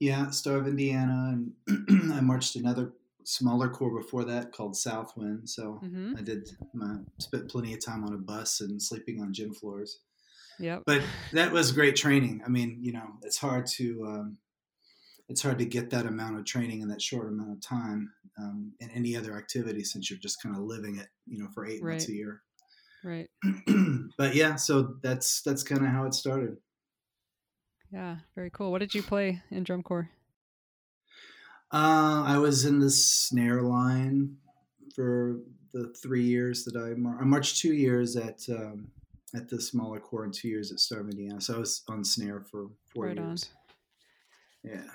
yeah 0.00 0.30
star 0.30 0.56
of 0.56 0.66
indiana 0.68 1.18
and 1.34 2.12
i 2.12 2.20
marched 2.20 2.54
another 2.56 2.92
smaller 3.24 3.68
corps 3.68 3.96
before 4.00 4.24
that 4.24 4.52
called 4.52 4.76
southwind 4.76 5.48
so 5.48 5.64
hmm 5.82 6.12
i 6.16 6.22
did 6.22 6.48
my 6.72 6.96
spent 7.18 7.48
plenty 7.50 7.72
of 7.74 7.80
time 7.84 8.04
on 8.04 8.12
a 8.14 8.18
bus 8.32 8.60
and 8.60 8.80
sleeping 8.80 9.20
on 9.22 9.32
gym 9.32 9.52
floors 9.52 10.00
Yep. 10.60 10.82
but 10.86 11.02
that 11.32 11.52
was 11.52 11.70
great 11.70 11.94
training. 11.94 12.42
I 12.44 12.48
mean, 12.48 12.78
you 12.86 12.92
know, 12.92 13.08
it's 13.22 13.38
hard 13.38 13.64
to 13.78 13.86
um, 14.12 14.38
it's 15.28 15.42
hard 15.42 15.58
to 15.58 15.64
get 15.64 15.90
that 15.90 16.06
amount 16.06 16.38
of 16.38 16.44
training 16.44 16.80
in 16.80 16.88
that 16.88 17.02
short 17.02 17.28
amount 17.28 17.52
of 17.52 17.60
time 17.60 18.10
um, 18.38 18.72
in 18.80 18.90
any 18.90 19.16
other 19.16 19.36
activity 19.36 19.84
since 19.84 20.08
you're 20.10 20.18
just 20.18 20.42
kind 20.42 20.56
of 20.56 20.62
living 20.62 20.96
it, 20.98 21.08
you 21.26 21.38
know, 21.42 21.48
for 21.54 21.66
eight 21.66 21.82
months 21.82 22.08
a 22.08 22.12
year. 22.12 22.40
right. 23.04 23.28
but 24.18 24.34
yeah, 24.34 24.54
so 24.56 24.94
that's 25.02 25.42
that's 25.42 25.62
kind 25.62 25.82
of 25.84 25.88
how 25.88 26.04
it 26.06 26.14
started. 26.14 26.56
Yeah. 27.92 28.16
Very 28.34 28.50
cool. 28.50 28.70
What 28.70 28.78
did 28.80 28.94
you 28.94 29.02
play 29.02 29.42
in 29.50 29.64
drum 29.64 29.82
corps? 29.82 30.10
Uh, 31.72 32.22
I 32.26 32.38
was 32.38 32.64
in 32.64 32.78
the 32.80 32.90
snare 32.90 33.60
line 33.62 34.36
for 34.94 35.40
the 35.72 35.92
three 36.02 36.24
years 36.24 36.64
that 36.64 36.76
I 36.76 36.94
mar- 36.94 37.18
I 37.20 37.24
marched 37.24 37.58
two 37.60 37.74
years 37.74 38.16
at 38.16 38.40
um, 38.48 38.90
at 39.34 39.48
the 39.48 39.60
smaller 39.60 40.00
corps 40.00 40.24
and 40.24 40.32
two 40.32 40.48
years 40.48 40.72
at 40.72 40.80
Star 40.80 41.00
of 41.00 41.10
Indiana. 41.10 41.40
So 41.40 41.56
I 41.56 41.58
was 41.58 41.82
on 41.88 42.02
snare 42.04 42.40
for 42.40 42.68
four 42.94 43.04
Right 43.06 43.18
on. 43.18 43.26
years. 43.28 43.50
Yeah. 44.64 44.90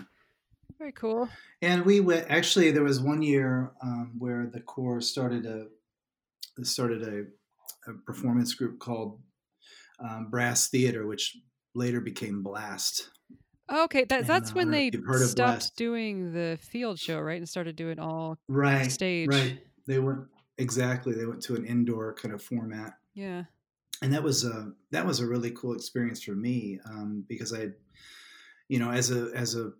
Very 0.84 0.92
cool. 0.92 1.30
And 1.62 1.86
we 1.86 2.02
went. 2.02 2.30
Actually, 2.30 2.72
there 2.72 2.84
was 2.84 3.00
one 3.00 3.22
year 3.22 3.72
um, 3.82 4.16
where 4.18 4.48
the 4.52 4.60
corps 4.60 5.00
started 5.00 5.46
a 5.46 5.68
started 6.66 7.04
a, 7.04 7.90
a 7.90 7.94
performance 8.06 8.54
group 8.54 8.80
called 8.80 9.22
um, 10.02 10.28
Brass 10.30 10.68
Theater, 10.68 11.08
which 11.08 11.38
later 11.74 12.02
became 12.02 12.44
Blast. 12.44 13.12
Okay, 13.72 14.04
that, 14.04 14.20
And, 14.20 14.28
that's 14.28 14.52
uh, 14.52 14.56
when 14.56 14.72
they 14.72 14.92
stopped 14.92 15.36
Blast. 15.38 15.78
doing 15.78 16.34
the 16.34 16.60
field 16.62 17.00
show, 17.00 17.22
right, 17.22 17.38
and 17.38 17.48
started 17.48 17.78
doing 17.78 17.98
all 17.98 18.38
Right. 18.50 18.92
stage. 18.92 19.30
Right. 19.30 19.66
They 19.88 20.00
went 20.00 20.20
exactly. 20.58 21.14
They 21.14 21.26
went 21.26 21.42
to 21.44 21.56
an 21.56 21.64
indoor 21.66 22.14
kind 22.14 22.36
of 22.36 22.44
format, 22.44 22.96
Yeah. 23.14 23.46
and 24.02 24.12
that 24.14 24.22
was 24.22 24.44
a 24.44 24.74
that 24.92 25.06
was 25.06 25.22
a 25.22 25.26
really 25.28 25.52
cool 25.52 25.76
experience 25.76 26.22
for 26.22 26.36
me 26.36 26.82
um, 26.86 27.24
because 27.30 27.54
I, 27.54 27.70
you 28.68 28.80
know, 28.80 28.92
as 28.92 29.12
a 29.12 29.32
as 29.34 29.56
a 29.56 29.72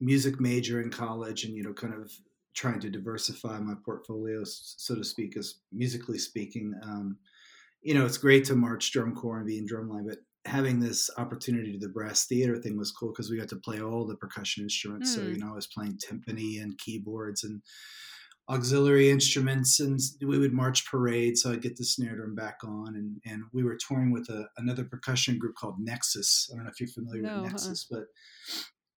music 0.00 0.40
major 0.40 0.80
in 0.80 0.90
college, 0.90 1.44
and 1.44 1.54
you 1.56 1.62
know, 1.62 1.72
kind 1.72 1.94
of 1.94 2.10
trying 2.54 2.80
to 2.80 2.90
diversify 2.90 3.58
my 3.58 3.74
portfolio, 3.84 4.42
so 4.44 4.94
to 4.94 5.04
speak, 5.04 5.36
as 5.36 5.60
musically 5.72 6.18
speaking. 6.18 6.72
Um, 6.82 7.18
you 7.82 7.94
know, 7.94 8.06
it's 8.06 8.18
great 8.18 8.44
to 8.46 8.56
march 8.56 8.90
drum 8.92 9.14
corps 9.14 9.38
and 9.38 9.46
be 9.46 9.58
in 9.58 9.66
drumline, 9.66 10.06
but 10.08 10.18
having 10.44 10.80
this 10.80 11.10
opportunity 11.18 11.72
to 11.72 11.78
the 11.78 11.92
brass 11.92 12.26
theater 12.26 12.56
thing 12.56 12.76
was 12.76 12.92
cool 12.92 13.10
because 13.12 13.30
we 13.30 13.36
got 13.38 13.48
to 13.48 13.56
play 13.56 13.80
all 13.80 14.06
the 14.06 14.16
percussion 14.16 14.62
instruments. 14.62 15.14
So, 15.14 15.20
Mm. 15.22 15.32
you 15.32 15.38
know, 15.38 15.50
I 15.50 15.54
was 15.54 15.66
playing 15.66 15.98
timpani 15.98 16.62
and 16.62 16.78
keyboards 16.78 17.44
and 17.44 17.62
auxiliary 18.48 19.10
instruments 19.10 19.80
and 19.80 19.98
we 20.24 20.38
would 20.38 20.52
march 20.52 20.88
parade 20.88 21.36
so 21.36 21.50
i'd 21.50 21.60
get 21.62 21.76
the 21.76 21.84
snare 21.84 22.14
drum 22.14 22.32
back 22.32 22.58
on 22.62 22.94
and, 22.94 23.20
and 23.26 23.42
we 23.52 23.64
were 23.64 23.76
touring 23.76 24.12
with 24.12 24.28
a, 24.28 24.46
another 24.56 24.84
percussion 24.84 25.36
group 25.36 25.56
called 25.56 25.74
nexus 25.80 26.48
i 26.52 26.54
don't 26.54 26.64
know 26.64 26.70
if 26.70 26.78
you're 26.78 26.88
familiar 26.88 27.22
No, 27.22 27.28
uh-uh. 27.30 27.42
with 27.42 27.50
nexus 27.50 27.88
but 27.90 28.04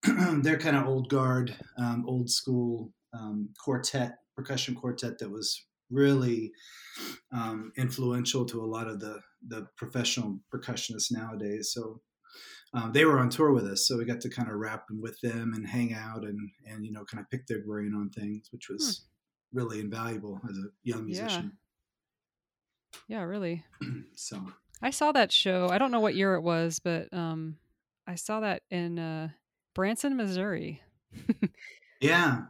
they're 0.42 0.58
kind 0.58 0.76
of 0.76 0.86
old 0.86 1.08
guard 1.08 1.54
um, 1.78 2.04
old 2.06 2.30
school 2.30 2.92
um, 3.12 3.50
quartet 3.62 4.18
percussion 4.36 4.74
quartet 4.74 5.18
that 5.18 5.30
was 5.30 5.66
really 5.90 6.52
um, 7.32 7.72
influential 7.76 8.44
to 8.46 8.62
a 8.62 8.66
lot 8.66 8.86
of 8.88 9.00
the 9.00 9.20
the 9.48 9.66
professional 9.76 10.38
percussionists 10.54 11.10
nowadays 11.12 11.72
so 11.74 12.00
um, 12.72 12.92
they 12.92 13.04
were 13.04 13.18
on 13.18 13.30
tour 13.30 13.52
with 13.52 13.64
us, 13.64 13.88
so 13.88 13.98
we 13.98 14.04
got 14.04 14.20
to 14.20 14.30
kind 14.30 14.48
of 14.48 14.54
rap 14.54 14.84
with 14.90 15.20
them 15.22 15.54
and 15.54 15.66
hang 15.66 15.92
out 15.92 16.22
and 16.24 16.38
and 16.66 16.84
you 16.86 16.92
know 16.92 17.04
kind 17.04 17.20
of 17.20 17.28
pick 17.28 17.46
their 17.48 17.64
brain 17.64 17.92
on 17.96 18.10
things, 18.10 18.46
which 18.52 18.68
was 18.68 19.06
really 19.52 19.80
invaluable 19.80 20.40
as 20.48 20.56
a 20.56 20.68
young 20.84 21.00
Yeah. 21.08 21.22
musician. 21.22 21.58
Yeah, 23.08 23.22
really. 23.22 23.64
So 24.14 24.52
I 24.82 24.90
saw 24.90 25.10
that 25.12 25.32
show. 25.32 25.68
I 25.68 25.78
don't 25.78 25.90
know 25.90 26.00
what 26.00 26.14
year 26.14 26.34
it 26.34 26.42
was, 26.42 26.78
but 26.78 27.12
um, 27.12 27.58
I 28.06 28.14
saw 28.14 28.38
that 28.40 28.62
in 28.70 28.98
uh, 28.98 29.30
Branson, 29.74 30.16
Missouri. 30.16 30.82
yeah, 32.00 32.42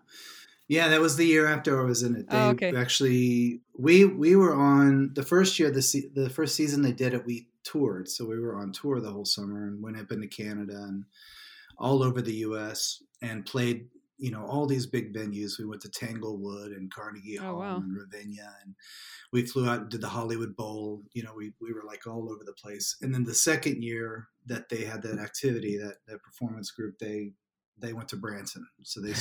yeah, 0.68 0.88
that 0.88 1.00
was 1.00 1.16
the 1.16 1.26
year 1.26 1.46
after 1.46 1.80
I 1.80 1.84
was 1.84 2.02
in 2.02 2.16
it. 2.16 2.26
Oh, 2.28 2.32
they 2.36 2.44
Oh, 2.44 2.50
okay. 2.50 2.76
actually 2.76 3.60
we 3.76 4.04
we 4.04 4.36
were 4.36 4.54
on 4.54 5.12
the 5.14 5.22
first 5.22 5.58
year 5.58 5.70
the 5.70 5.82
se- 5.82 6.10
the 6.14 6.30
first 6.30 6.54
season 6.54 6.82
they 6.82 6.92
did 6.92 7.14
it. 7.14 7.26
We 7.26 7.48
toured, 7.64 8.08
so 8.08 8.24
we 8.26 8.38
were 8.38 8.56
on 8.56 8.72
tour 8.72 9.00
the 9.00 9.10
whole 9.12 9.24
summer 9.24 9.66
and 9.66 9.82
went 9.82 9.98
up 9.98 10.12
into 10.12 10.28
Canada 10.28 10.76
and 10.76 11.04
all 11.78 12.02
over 12.02 12.20
the 12.22 12.34
U.S. 12.36 13.02
and 13.22 13.44
played. 13.46 13.88
You 14.20 14.30
know 14.30 14.44
all 14.46 14.66
these 14.66 14.86
big 14.86 15.14
venues. 15.14 15.58
We 15.58 15.66
went 15.66 15.82
to 15.82 15.90
Tanglewood 15.90 16.72
and 16.72 16.92
Carnegie 16.92 17.38
Oh, 17.38 17.42
Hall 17.42 17.58
wow. 17.58 17.76
and 17.76 17.96
Ravinia, 17.96 18.54
and 18.64 18.74
we 19.32 19.46
flew 19.46 19.68
out 19.68 19.80
and 19.80 19.88
did 19.90 20.00
the 20.00 20.08
Hollywood 20.08 20.56
Bowl. 20.56 21.02
You 21.12 21.22
know, 21.22 21.32
we, 21.36 21.52
we 21.60 21.72
were 21.72 21.84
like 21.86 22.06
all 22.06 22.30
over 22.30 22.44
the 22.44 22.52
place. 22.52 22.96
And 23.00 23.14
then 23.14 23.24
the 23.24 23.34
second 23.34 23.82
year 23.82 24.28
that 24.46 24.68
they 24.68 24.84
had 24.84 25.02
that 25.02 25.18
activity, 25.18 25.76
that 25.78 25.96
that 26.06 26.22
performance 26.22 26.70
group, 26.70 26.98
they 26.98 27.32
they 27.78 27.92
went 27.92 28.08
to 28.10 28.16
Branson. 28.16 28.66
So 28.82 29.00
they 29.00 29.12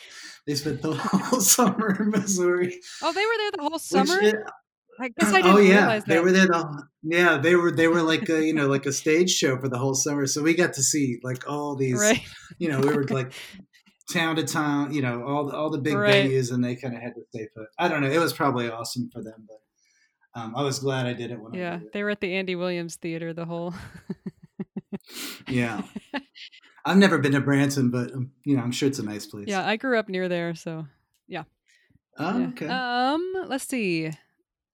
they 0.46 0.54
spent 0.54 0.82
the 0.82 0.94
whole 0.96 1.40
summer 1.40 1.96
in 2.00 2.10
Missouri. 2.10 2.80
Oh, 3.02 3.12
they 3.12 3.24
were 3.24 3.36
there 3.38 3.50
the 3.52 3.62
whole 3.62 3.72
which 3.72 3.82
summer. 3.82 4.44
I 5.00 5.06
uh, 5.06 5.08
guess 5.18 5.32
I 5.32 5.38
oh, 5.38 5.42
didn't 5.42 5.50
oh 5.50 5.58
yeah, 5.58 5.78
realize 5.78 6.04
that. 6.04 6.08
they 6.08 6.20
were 6.20 6.32
there. 6.32 6.46
The, 6.46 6.82
yeah, 7.02 7.38
they 7.38 7.54
were 7.54 7.70
they 7.70 7.88
were 7.88 8.02
like 8.02 8.28
a, 8.28 8.44
you 8.44 8.52
know 8.52 8.66
like 8.66 8.86
a 8.86 8.92
stage 8.92 9.30
show 9.30 9.58
for 9.58 9.68
the 9.68 9.78
whole 9.78 9.94
summer. 9.94 10.26
So 10.26 10.42
we 10.42 10.54
got 10.54 10.72
to 10.74 10.82
see 10.82 11.20
like 11.22 11.48
all 11.48 11.76
these 11.76 12.00
right. 12.00 12.20
you 12.58 12.68
know 12.68 12.80
we 12.80 12.92
were 12.92 13.04
like 13.04 13.32
town 14.10 14.36
to 14.36 14.44
town, 14.44 14.92
you 14.92 15.02
know 15.02 15.22
all 15.24 15.46
the, 15.46 15.56
all 15.56 15.70
the 15.70 15.78
big 15.78 15.96
Right. 15.96 16.24
venues, 16.24 16.52
and 16.52 16.64
they 16.64 16.76
kind 16.76 16.94
of 16.94 17.02
had 17.02 17.14
to 17.14 17.22
stay 17.34 17.46
put. 17.56 17.66
I 17.78 17.88
don't 17.88 18.00
know. 18.02 18.10
It 18.10 18.18
was 18.18 18.32
probably 18.32 18.68
awesome 18.70 19.08
for 19.12 19.22
them, 19.22 19.46
but 19.46 20.40
um, 20.40 20.54
I 20.56 20.62
was 20.62 20.78
glad 20.78 21.06
I 21.06 21.12
did 21.12 21.30
it 21.30 21.40
when 21.40 21.54
Yeah, 21.54 21.76
it. 21.80 21.92
they 21.92 22.02
were 22.02 22.10
at 22.10 22.20
the 22.20 22.34
Andy 22.34 22.54
Williams 22.56 22.96
Theater 22.96 23.32
the 23.32 23.44
whole. 23.46 23.74
Yeah. 25.48 25.82
I've 26.84 26.96
never 26.96 27.18
been 27.18 27.32
to 27.32 27.40
Branson, 27.40 27.90
but 27.90 28.12
um, 28.12 28.30
you 28.44 28.56
know, 28.56 28.62
I'm 28.62 28.72
sure 28.72 28.88
it's 28.88 28.98
a 28.98 29.02
nice 29.04 29.26
place. 29.26 29.48
yeah, 29.48 29.66
I 29.66 29.76
grew 29.76 29.98
up 29.98 30.08
near 30.08 30.28
there, 30.28 30.54
so 30.54 30.86
Oh, 32.20 32.40
yeah. 32.40 32.48
okay. 32.48 32.66
Um, 32.66 33.32
let's 33.46 33.64
see. 33.68 34.10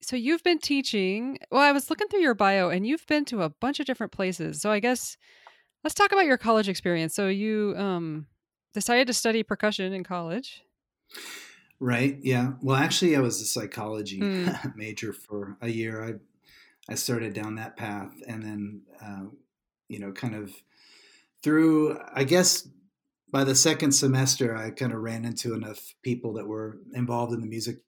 So 0.00 0.16
you've 0.16 0.42
been 0.42 0.58
teaching. 0.58 1.38
Well, 1.50 1.60
I 1.60 1.72
was 1.72 1.90
looking 1.90 2.08
through 2.08 2.20
your 2.22 2.34
bio, 2.34 2.70
and 2.70 2.86
you've 2.86 3.06
been 3.06 3.24
to 3.26 3.42
a 3.42 3.50
bunch 3.50 3.80
of 3.80 3.86
different 3.86 4.12
places. 4.12 4.62
So 4.62 4.70
I 4.70 4.80
guess 4.80 5.16
let's 5.82 5.94
talk 5.94 6.10
about 6.12 6.24
your 6.24 6.38
college 6.38 6.68
experience. 6.70 7.14
So 7.14 7.28
you 7.28 7.74
um 7.76 8.26
decided 8.74 9.06
to 9.06 9.14
study 9.14 9.42
percussion 9.42 9.92
in 9.94 10.04
college. 10.04 10.62
right. 11.80 12.18
Yeah. 12.22 12.52
Well, 12.62 12.76
actually, 12.76 13.16
I 13.16 13.20
was 13.20 13.40
a 13.40 13.46
psychology 13.46 14.20
Mm. 14.20 14.74
major 14.76 15.12
for 15.12 15.56
a 15.62 15.68
year. 15.68 16.04
I 16.04 16.92
I 16.92 16.96
started 16.96 17.32
down 17.32 17.54
that 17.54 17.76
path, 17.78 18.12
and 18.28 18.42
then 18.42 18.82
uh, 19.02 19.24
you 19.88 19.98
know, 20.00 20.12
kind 20.12 20.34
of 20.34 20.52
through. 21.42 21.98
I 22.12 22.24
guess 22.24 22.68
by 23.30 23.44
the 23.44 23.54
second 23.54 23.92
semester, 23.92 24.54
I 24.56 24.70
kind 24.70 24.92
of 24.92 25.00
ran 25.00 25.24
into 25.24 25.54
enough 25.54 25.94
people 26.02 26.34
that 26.34 26.46
were 26.46 26.78
involved 26.92 27.32
in 27.32 27.40
the 27.40 27.46
music 27.46 27.78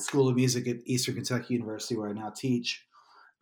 school 0.00 0.28
of 0.28 0.34
music 0.36 0.66
at 0.66 0.76
Eastern 0.86 1.14
Kentucky 1.14 1.54
University, 1.54 1.96
where 1.96 2.08
I 2.08 2.12
now 2.12 2.30
teach. 2.30 2.86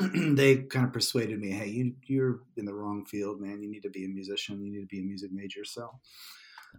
they 0.14 0.56
kind 0.56 0.86
of 0.86 0.94
persuaded 0.94 1.38
me, 1.38 1.50
hey, 1.50 1.68
you 1.68 1.94
you're 2.06 2.40
in 2.56 2.64
the 2.64 2.72
wrong 2.72 3.04
field, 3.04 3.38
man. 3.38 3.62
You 3.62 3.70
need 3.70 3.82
to 3.82 3.90
be 3.90 4.04
a 4.06 4.08
musician. 4.08 4.64
You 4.64 4.72
need 4.72 4.80
to 4.80 4.86
be 4.86 5.00
a 5.00 5.02
music 5.04 5.30
major. 5.30 5.62
So 5.64 6.00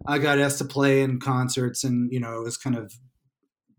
I 0.06 0.18
got 0.18 0.38
asked 0.38 0.58
to 0.58 0.64
play 0.64 1.02
in 1.02 1.20
concerts, 1.20 1.84
and 1.84 2.12
you 2.12 2.20
know, 2.20 2.40
it 2.40 2.44
was 2.44 2.56
kind 2.56 2.76
of 2.76 2.92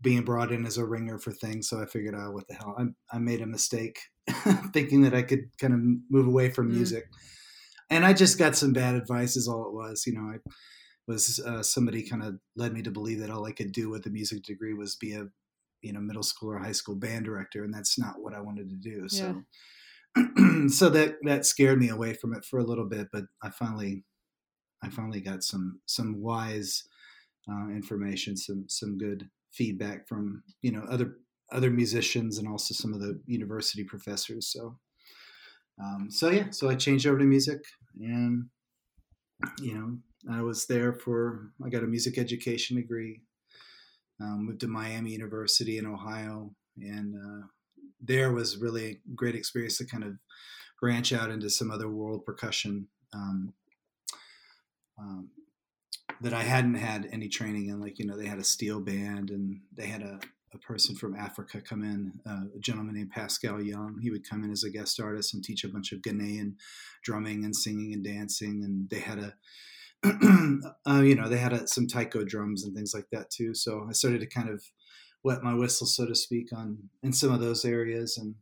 being 0.02 0.22
brought 0.22 0.52
in 0.52 0.66
as 0.66 0.76
a 0.76 0.84
ringer 0.84 1.18
for 1.18 1.32
things. 1.32 1.68
So 1.68 1.80
I 1.80 1.86
figured, 1.86 2.14
oh, 2.16 2.30
what 2.30 2.46
the 2.48 2.54
hell? 2.54 2.76
I, 2.78 3.16
I 3.16 3.18
made 3.18 3.40
a 3.40 3.46
mistake 3.46 3.98
thinking 4.72 5.02
that 5.02 5.14
I 5.14 5.22
could 5.22 5.44
kind 5.58 5.72
of 5.72 5.80
move 6.10 6.26
away 6.26 6.50
from 6.50 6.68
Mm. 6.68 6.74
music. 6.74 7.04
and 7.90 8.04
I 8.04 8.12
just 8.12 8.38
got 8.38 8.56
some 8.56 8.72
bad 8.72 8.94
advice. 8.94 9.36
Is 9.36 9.48
all 9.48 9.66
it 9.66 9.72
was. 9.74 10.04
You 10.06 10.14
know, 10.14 10.30
I 10.34 10.38
was 11.06 11.40
uh, 11.40 11.62
somebody 11.62 12.02
kind 12.08 12.22
of 12.22 12.34
led 12.56 12.72
me 12.72 12.82
to 12.82 12.90
believe 12.90 13.20
that 13.20 13.30
all 13.30 13.46
I 13.46 13.52
could 13.52 13.72
do 13.72 13.90
with 13.90 14.06
a 14.06 14.10
music 14.10 14.42
degree 14.42 14.72
was 14.74 14.96
be 14.96 15.12
a 15.12 15.26
you 15.82 15.92
know 15.92 16.00
middle 16.00 16.22
school 16.22 16.50
or 16.52 16.58
high 16.58 16.72
school 16.72 16.94
band 16.96 17.24
director, 17.26 17.62
and 17.64 17.72
that's 17.74 17.98
not 17.98 18.20
what 18.22 18.34
I 18.34 18.40
wanted 18.40 18.70
to 18.70 18.76
do. 18.76 19.08
So. 19.08 19.42
so 20.68 20.88
that 20.90 21.16
that 21.24 21.44
scared 21.44 21.78
me 21.78 21.88
away 21.88 22.14
from 22.14 22.34
it 22.34 22.44
for 22.44 22.58
a 22.58 22.64
little 22.64 22.86
bit, 22.88 23.08
but 23.12 23.24
I 23.42 23.50
finally 23.50 24.04
I 24.82 24.88
finally 24.90 25.20
got 25.20 25.42
some 25.42 25.80
some 25.86 26.20
wise 26.20 26.84
uh, 27.50 27.68
information, 27.68 28.36
some 28.36 28.64
some 28.68 28.98
good 28.98 29.28
feedback 29.52 30.08
from 30.08 30.42
you 30.62 30.72
know 30.72 30.84
other 30.90 31.16
other 31.52 31.70
musicians 31.70 32.38
and 32.38 32.48
also 32.48 32.74
some 32.74 32.92
of 32.92 33.00
the 33.00 33.20
university 33.26 33.84
professors. 33.84 34.48
So 34.48 34.78
um, 35.82 36.08
so 36.10 36.30
yeah, 36.30 36.50
so 36.50 36.68
I 36.68 36.74
changed 36.74 37.06
over 37.06 37.18
to 37.18 37.24
music, 37.24 37.64
and 38.00 38.46
you 39.60 39.74
know 39.74 39.98
I 40.32 40.42
was 40.42 40.66
there 40.66 40.92
for 40.92 41.50
I 41.64 41.68
got 41.68 41.82
a 41.82 41.88
music 41.88 42.18
education 42.18 42.76
degree. 42.76 43.22
Um, 44.20 44.46
moved 44.46 44.60
to 44.60 44.68
Miami 44.68 45.10
University 45.10 45.78
in 45.78 45.86
Ohio, 45.86 46.54
and 46.76 47.14
uh, 47.16 47.46
there 48.00 48.32
was 48.32 48.58
really 48.58 48.86
a 48.86 49.00
great 49.14 49.34
experience 49.34 49.78
to 49.78 49.86
kind 49.86 50.04
of 50.04 50.12
branch 50.80 51.12
out 51.12 51.30
into 51.30 51.50
some 51.50 51.70
other 51.70 51.88
world 51.88 52.24
percussion 52.24 52.86
um, 53.12 53.52
um, 54.98 55.30
that 56.20 56.34
I 56.34 56.42
hadn't 56.42 56.74
had 56.74 57.08
any 57.12 57.28
training 57.28 57.68
in. 57.68 57.80
Like, 57.80 57.98
you 57.98 58.06
know, 58.06 58.16
they 58.16 58.26
had 58.26 58.38
a 58.38 58.44
steel 58.44 58.80
band 58.80 59.30
and 59.30 59.60
they 59.74 59.86
had 59.86 60.02
a, 60.02 60.20
a 60.52 60.58
person 60.58 60.94
from 60.94 61.16
Africa 61.16 61.60
come 61.60 61.82
in, 61.82 62.12
uh, 62.26 62.44
a 62.56 62.60
gentleman 62.60 62.94
named 62.94 63.10
Paschal 63.10 63.62
Younge. 63.62 64.02
He 64.02 64.10
would 64.10 64.28
come 64.28 64.44
in 64.44 64.52
as 64.52 64.64
a 64.64 64.70
guest 64.70 65.00
artist 65.00 65.34
and 65.34 65.42
teach 65.42 65.64
a 65.64 65.68
bunch 65.68 65.92
of 65.92 66.00
Ghanaian 66.00 66.54
drumming 67.02 67.44
and 67.44 67.54
singing 67.54 67.92
and 67.92 68.04
dancing. 68.04 68.62
And 68.64 68.88
they 68.90 69.00
had 69.00 69.18
a, 69.18 69.34
uh, 70.86 71.02
you 71.02 71.14
know, 71.14 71.28
they 71.28 71.38
had 71.38 71.52
a, 71.52 71.66
some 71.66 71.86
taiko 71.86 72.24
drums 72.24 72.64
and 72.64 72.74
things 72.74 72.92
like 72.94 73.06
that 73.10 73.30
too. 73.30 73.54
So 73.54 73.86
I 73.88 73.92
started 73.92 74.20
to 74.20 74.26
kind 74.26 74.48
of 74.48 74.62
wet 75.24 75.42
my 75.42 75.54
whistle, 75.54 75.86
so 75.86 76.06
to 76.06 76.14
speak, 76.14 76.52
on 76.52 76.90
in 77.02 77.12
some 77.12 77.32
of 77.32 77.40
those 77.40 77.64
areas 77.64 78.18
and 78.18 78.34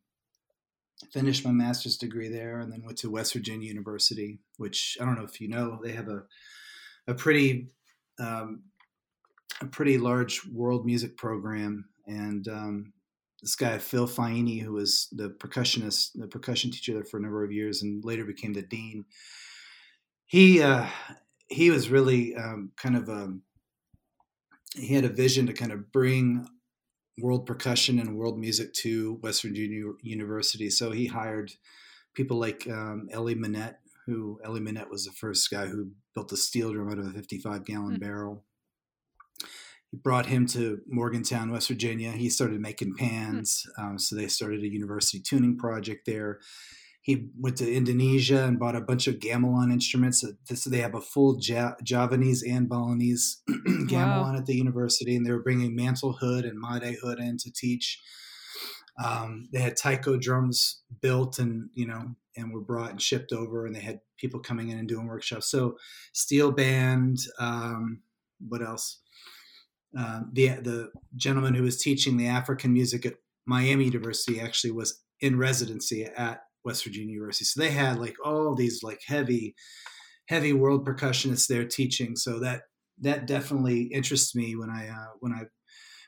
finished 1.12 1.44
my 1.44 1.52
master's 1.52 1.96
degree 1.96 2.28
there 2.28 2.60
and 2.60 2.72
then 2.72 2.82
went 2.84 2.98
to 2.98 3.10
West 3.10 3.32
Virginia 3.32 3.68
University, 3.68 4.40
which 4.56 4.96
I 5.00 5.04
don't 5.04 5.16
know 5.16 5.24
if 5.24 5.40
you 5.40 5.48
know, 5.48 5.78
they 5.82 5.92
have 5.92 6.08
a 6.08 6.24
a 7.08 7.14
pretty 7.14 7.68
um, 8.18 8.62
a 9.60 9.66
pretty 9.66 9.98
large 9.98 10.44
world 10.46 10.86
music 10.86 11.16
program, 11.16 11.86
and 12.06 12.46
um, 12.48 12.92
this 13.40 13.54
guy 13.54 13.78
Phil 13.78 14.06
Faini, 14.06 14.62
who 14.62 14.72
was 14.72 15.08
the 15.12 15.30
percussionist, 15.30 16.10
the 16.14 16.28
percussion 16.28 16.70
teacher 16.70 16.94
there 16.94 17.04
for 17.04 17.16
a 17.16 17.20
number 17.20 17.44
of 17.44 17.52
years, 17.52 17.82
and 17.82 18.04
later 18.04 18.24
became 18.24 18.52
the 18.52 18.62
dean. 18.62 19.04
He 20.26 20.62
uh, 20.62 20.86
he 21.48 21.70
was 21.70 21.90
really 21.90 22.34
um, 22.34 22.72
kind 22.76 22.96
of 22.96 23.08
a 23.08 23.12
um, 23.12 23.42
he 24.74 24.94
had 24.94 25.04
a 25.04 25.08
vision 25.08 25.46
to 25.46 25.52
kind 25.52 25.72
of 25.72 25.92
bring 25.92 26.48
world 27.22 27.46
percussion 27.46 28.00
and 28.00 28.16
world 28.16 28.36
music 28.36 28.74
to 28.74 29.20
West 29.22 29.42
Virginia 29.42 29.92
University. 30.02 30.68
So 30.68 30.90
he 30.90 31.06
hired 31.06 31.52
people 32.14 32.36
like 32.36 32.68
um, 32.68 33.08
Ellie 33.12 33.36
Mannette, 33.36 33.78
who 34.06 34.40
Ellie 34.44 34.60
Mannette 34.60 34.90
was 34.90 35.04
the 35.04 35.12
first 35.12 35.48
guy 35.48 35.66
who 35.66 35.92
built 36.14 36.32
a 36.32 36.36
steel 36.36 36.72
drum 36.72 36.90
out 36.90 36.98
of 36.98 37.06
a 37.06 37.12
55 37.12 37.64
gallon 37.64 37.96
mm. 37.96 38.00
barrel. 38.00 38.44
He 39.92 39.98
brought 39.98 40.26
him 40.26 40.46
to 40.48 40.80
Morgantown, 40.88 41.52
West 41.52 41.68
Virginia. 41.68 42.10
He 42.10 42.28
started 42.28 42.60
making 42.60 42.92
hmm. 42.92 42.96
pans. 42.96 43.66
Mm. 43.78 43.84
Um, 43.84 43.98
so 43.98 44.16
they 44.16 44.26
started 44.26 44.62
a 44.62 44.68
university 44.68 45.20
tuning 45.20 45.56
project 45.56 46.06
there. 46.06 46.40
He 47.02 47.26
went 47.36 47.56
to 47.56 47.70
Indonesia 47.70 48.44
and 48.44 48.60
bought 48.60 48.76
a 48.76 48.80
bunch 48.80 49.08
of 49.08 49.16
gamelan 49.16 49.72
instruments. 49.72 50.24
So 50.54 50.70
they 50.70 50.78
have 50.78 50.94
a 50.94 51.00
full 51.00 51.36
ja- 51.40 51.74
Javanese 51.82 52.44
and 52.48 52.68
Balinese 52.68 53.42
gamelan 53.50 54.32
wow. 54.32 54.36
at 54.36 54.46
the 54.46 54.54
university, 54.54 55.16
and 55.16 55.26
they 55.26 55.32
were 55.32 55.42
bringing 55.42 55.74
Mantle 55.74 56.12
Hood 56.12 56.44
and 56.44 56.60
Made 56.60 56.96
Hood 57.02 57.18
in 57.18 57.38
to 57.38 57.52
teach. 57.52 58.00
Um, 59.02 59.48
they 59.52 59.60
had 59.60 59.76
taiko 59.76 60.16
drums 60.16 60.82
built 61.00 61.38
and 61.40 61.70
you 61.74 61.86
know 61.86 62.14
and 62.36 62.52
were 62.52 62.60
brought 62.60 62.90
and 62.90 63.02
shipped 63.02 63.32
over, 63.32 63.66
and 63.66 63.74
they 63.74 63.80
had 63.80 64.00
people 64.16 64.38
coming 64.38 64.68
in 64.68 64.78
and 64.78 64.88
doing 64.88 65.08
workshops. 65.08 65.50
So 65.50 65.78
steel 66.12 66.52
band. 66.52 67.18
Um, 67.40 68.02
what 68.46 68.62
else? 68.62 69.00
Uh, 69.98 70.20
the 70.32 70.48
the 70.62 70.92
gentleman 71.16 71.54
who 71.54 71.64
was 71.64 71.82
teaching 71.82 72.16
the 72.16 72.28
African 72.28 72.72
music 72.72 73.04
at 73.04 73.14
Miami 73.44 73.86
University 73.86 74.40
actually 74.40 74.70
was 74.70 75.02
in 75.20 75.36
residency 75.36 76.04
at 76.04 76.44
West 76.64 76.84
Virginia 76.84 77.14
University. 77.14 77.44
So 77.44 77.60
they 77.60 77.70
had 77.70 77.98
like 77.98 78.16
all 78.24 78.54
these 78.54 78.82
like 78.82 79.00
heavy, 79.06 79.54
heavy 80.26 80.52
world 80.52 80.86
percussionists 80.86 81.46
there 81.46 81.64
teaching. 81.64 82.16
So 82.16 82.38
that 82.40 82.62
that 83.00 83.26
definitely 83.26 83.82
interests 83.84 84.34
me 84.34 84.56
when 84.56 84.70
I 84.70 84.88
uh, 84.88 85.12
when 85.20 85.32
I 85.32 85.42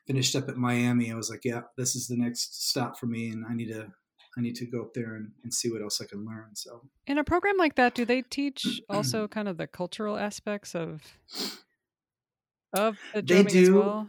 finished 0.07 0.37
up 0.37 0.49
at 0.49 0.57
Miami. 0.57 1.11
I 1.11 1.17
was 1.17 1.31
like, 1.31 1.45
yeah, 1.45 1.63
this 1.77 1.97
is 1.97 2.07
the 2.07 2.17
next 2.17 2.69
stop 2.69 2.99
for 2.99 3.07
me, 3.07 3.31
and 3.31 3.45
I 3.49 3.55
need 3.55 3.69
to 3.69 3.89
I 4.37 4.41
need 4.41 4.57
to 4.57 4.67
go 4.67 4.83
up 4.83 4.95
there 4.95 5.15
and, 5.15 5.31
and 5.43 5.53
see 5.53 5.71
what 5.71 5.83
else 5.83 6.01
I 6.01 6.07
can 6.07 6.25
learn. 6.25 6.51
So 6.55 6.83
in 7.07 7.19
a 7.19 7.25
program 7.25 7.57
like 7.57 7.77
that, 7.77 7.95
do 7.95 8.05
they 8.05 8.23
teach 8.23 8.81
also 8.89 9.29
kind 9.29 9.49
of 9.49 9.57
the 9.57 9.67
cultural 9.67 10.17
aspects 10.17 10.75
of 10.75 11.03
of 12.73 12.99
the 13.15 13.23
drumming 13.23 13.45
they 13.45 13.53
do. 13.53 13.63
as 13.63 13.71
well? 13.71 14.09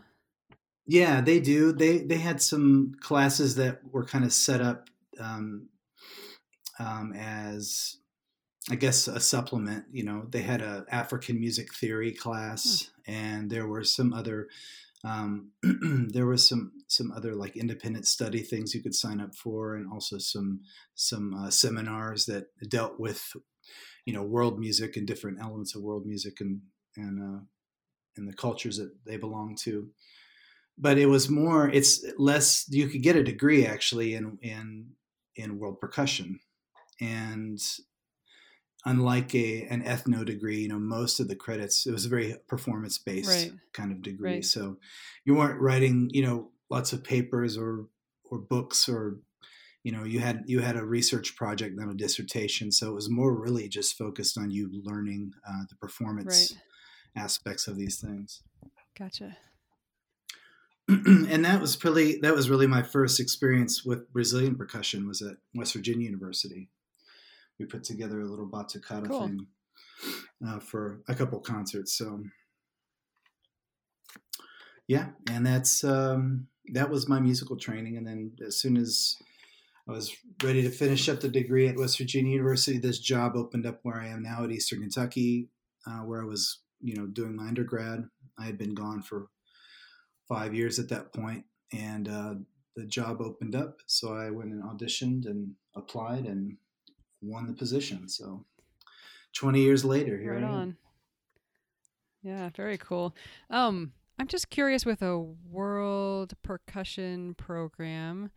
Yeah, 0.88 1.22
they 1.22 1.40
do. 1.40 1.72
They 1.74 2.00
they 2.00 2.18
had 2.18 2.42
some 2.42 2.94
classes 3.02 3.56
that 3.56 3.80
were 3.92 4.06
kind 4.06 4.24
of 4.24 4.34
set 4.34 4.62
up 4.62 4.90
um, 5.20 5.70
um, 6.80 7.14
as 7.14 7.98
I 8.70 8.76
guess 8.76 9.08
a 9.08 9.20
supplement. 9.20 9.86
You 9.92 10.04
know, 10.04 10.26
they 10.30 10.42
had 10.42 10.62
a 10.62 10.86
African 10.90 11.40
music 11.40 11.74
theory 11.74 12.12
class, 12.12 12.90
hmm. 13.06 13.12
and 13.12 13.50
there 13.50 13.68
were 13.68 13.84
some 13.84 14.14
other 14.14 14.48
um, 15.04 15.52
there 16.10 16.26
was 16.26 16.48
some 16.48 16.72
some 16.88 17.12
other 17.12 17.36
like 17.36 17.56
independent 17.56 18.08
study 18.08 18.40
things 18.40 18.74
you 18.74 18.82
could 18.82 18.96
sign 18.96 19.22
up 19.22 19.36
for, 19.36 19.76
and 19.76 19.92
also 19.92 20.18
some 20.18 20.62
some 20.96 21.34
uh, 21.34 21.50
seminars 21.52 22.26
that 22.26 22.48
dealt 22.68 23.00
with 23.00 23.34
you 24.06 24.14
know 24.14 24.24
world 24.24 24.60
music 24.60 24.98
and 24.98 25.06
different 25.06 25.40
elements 25.40 25.76
of 25.76 25.84
world 25.84 26.06
music 26.06 26.42
and 26.42 26.62
and 26.98 27.22
uh, 27.22 27.42
and 28.18 28.28
the 28.28 28.34
cultures 28.34 28.78
that 28.78 28.92
they 29.06 29.18
belong 29.18 29.56
to. 29.62 29.90
But 30.78 30.98
it 30.98 31.06
was 31.06 31.30
more. 31.30 31.70
It's 31.70 32.04
less. 32.18 32.66
You 32.70 32.88
could 32.88 33.04
get 33.04 33.16
a 33.16 33.24
degree 33.24 33.66
actually 33.66 34.16
in 34.16 34.40
in 34.42 34.88
in 35.36 35.60
world 35.60 35.80
percussion 35.80 36.40
and 37.00 37.62
unlike 38.86 39.34
a 39.34 39.64
an 39.64 39.84
ethno 39.84 40.24
degree, 40.26 40.62
you 40.62 40.68
know, 40.68 40.80
most 40.80 41.20
of 41.20 41.28
the 41.28 41.36
credits 41.36 41.86
it 41.86 41.92
was 41.92 42.06
a 42.06 42.10
very 42.10 42.36
performance 42.48 42.98
based 42.98 43.30
right. 43.30 43.52
kind 43.74 43.92
of 43.92 44.02
degree. 44.02 44.36
Right. 44.36 44.46
So 44.46 44.78
you 45.26 45.36
weren't 45.36 45.60
writing, 45.60 46.10
you 46.14 46.26
know, 46.26 46.52
lots 46.70 46.94
of 46.94 47.04
papers 47.04 47.58
or 47.58 47.88
or 48.26 48.40
books 48.40 48.90
or 48.90 49.18
you 49.84 49.92
know 49.92 50.04
you 50.04 50.20
had 50.20 50.44
you 50.48 50.60
had 50.60 50.76
a 50.76 50.86
research 50.86 51.36
project 51.36 51.76
not 51.78 51.92
a 51.92 51.94
dissertation 51.94 52.72
so 52.72 52.90
it 52.90 52.96
was 52.96 53.10
more 53.10 53.34
really 53.34 53.70
just 53.70 53.96
focused 53.98 54.38
on 54.38 54.50
you 54.50 54.70
learning 54.84 55.32
uh, 55.48 55.64
the 55.70 55.76
performance 55.76 56.52
right. 56.52 57.24
aspects 57.24 57.68
of 57.68 57.78
these 57.78 58.00
things 58.00 58.42
gotcha 58.98 59.38
and 60.88 61.46
that 61.46 61.62
was 61.62 61.84
really 61.84 62.20
that 62.22 62.34
was 62.34 62.50
really 62.50 62.68
my 62.68 62.82
first 62.82 63.20
experience 63.20 63.86
with 63.86 64.12
brazilian 64.12 64.56
percussion 64.56 65.08
was 65.08 65.22
at 65.22 65.38
west 65.54 65.74
virginia 65.74 66.06
university 66.06 66.70
we 67.60 67.66
put 67.66 67.84
together 67.84 68.22
a 68.22 68.26
little 68.26 68.48
batucada 68.48 69.08
cool. 69.08 69.22
thing 69.22 69.48
uh, 70.46 70.60
for 70.60 71.02
a 71.08 71.16
couple 71.16 71.40
concerts. 71.40 71.98
So 71.98 72.24
yeah, 74.88 75.08
and 75.30 75.46
that's 75.46 75.84
um, 75.84 76.48
that 76.74 76.90
was 76.90 77.10
my 77.10 77.20
musical 77.20 77.58
training. 77.58 77.98
And 77.98 78.06
then 78.06 78.32
as 78.46 78.58
soon 78.58 78.78
as 78.78 79.18
I 79.88 79.92
was 79.92 80.16
ready 80.44 80.62
to 80.64 80.70
finish 80.70 81.10
up 81.10 81.22
the 81.22 81.30
degree 81.30 81.68
at 81.68 81.78
West 81.78 81.98
Virginia 81.98 82.34
University, 82.34 82.78
this 82.78 83.00
job 83.00 83.36
opened 83.36 83.66
up 83.66 83.80
where 83.84 84.00
I 84.00 84.08
am 84.08 84.24
now 84.24 84.44
at 84.44 84.52
Eastern 84.52 84.82
Kentucky, 84.82 85.50
uh, 85.88 86.00
where 86.00 86.22
I 86.22 86.26
was 86.26 86.60
you 86.82 86.96
know 86.96 87.08
doing 87.08 87.36
my 87.36 87.48
undergrad. 87.48 88.08
I 88.38 88.46
had 88.46 88.58
been 88.58 88.76
gone 88.76 89.02
for 89.02 89.28
five 90.28 90.54
years 90.54 90.78
at 90.78 90.90
that 90.90 91.14
point, 91.14 91.46
and 91.74 92.08
uh, 92.08 92.34
the 92.76 92.86
job 92.86 93.22
opened 93.22 93.56
up, 93.56 93.80
so 93.88 94.14
I 94.14 94.30
went 94.30 94.52
and 94.52 94.64
auditioned 94.64 95.26
and 95.26 95.54
applied 95.76 96.26
and 96.26 96.58
won 97.26 97.48
the 97.48 97.54
position. 97.54 98.08
So 98.08 98.46
20 99.34 99.62
years 99.62 99.84
later, 99.84 100.18
here 100.18 100.34
right 100.34 100.44
I 100.44 100.48
am. 100.48 100.54
On. 100.54 100.78
Yeah, 102.24 102.50
very 102.56 102.78
cool. 102.78 103.16
Um, 103.50 103.94
I'm 104.18 104.28
just 104.28 104.50
curious 104.50 104.86
with 104.86 105.02
a 105.02 105.20
world 105.20 106.34
percussion 106.42 107.36
program, 107.36 108.32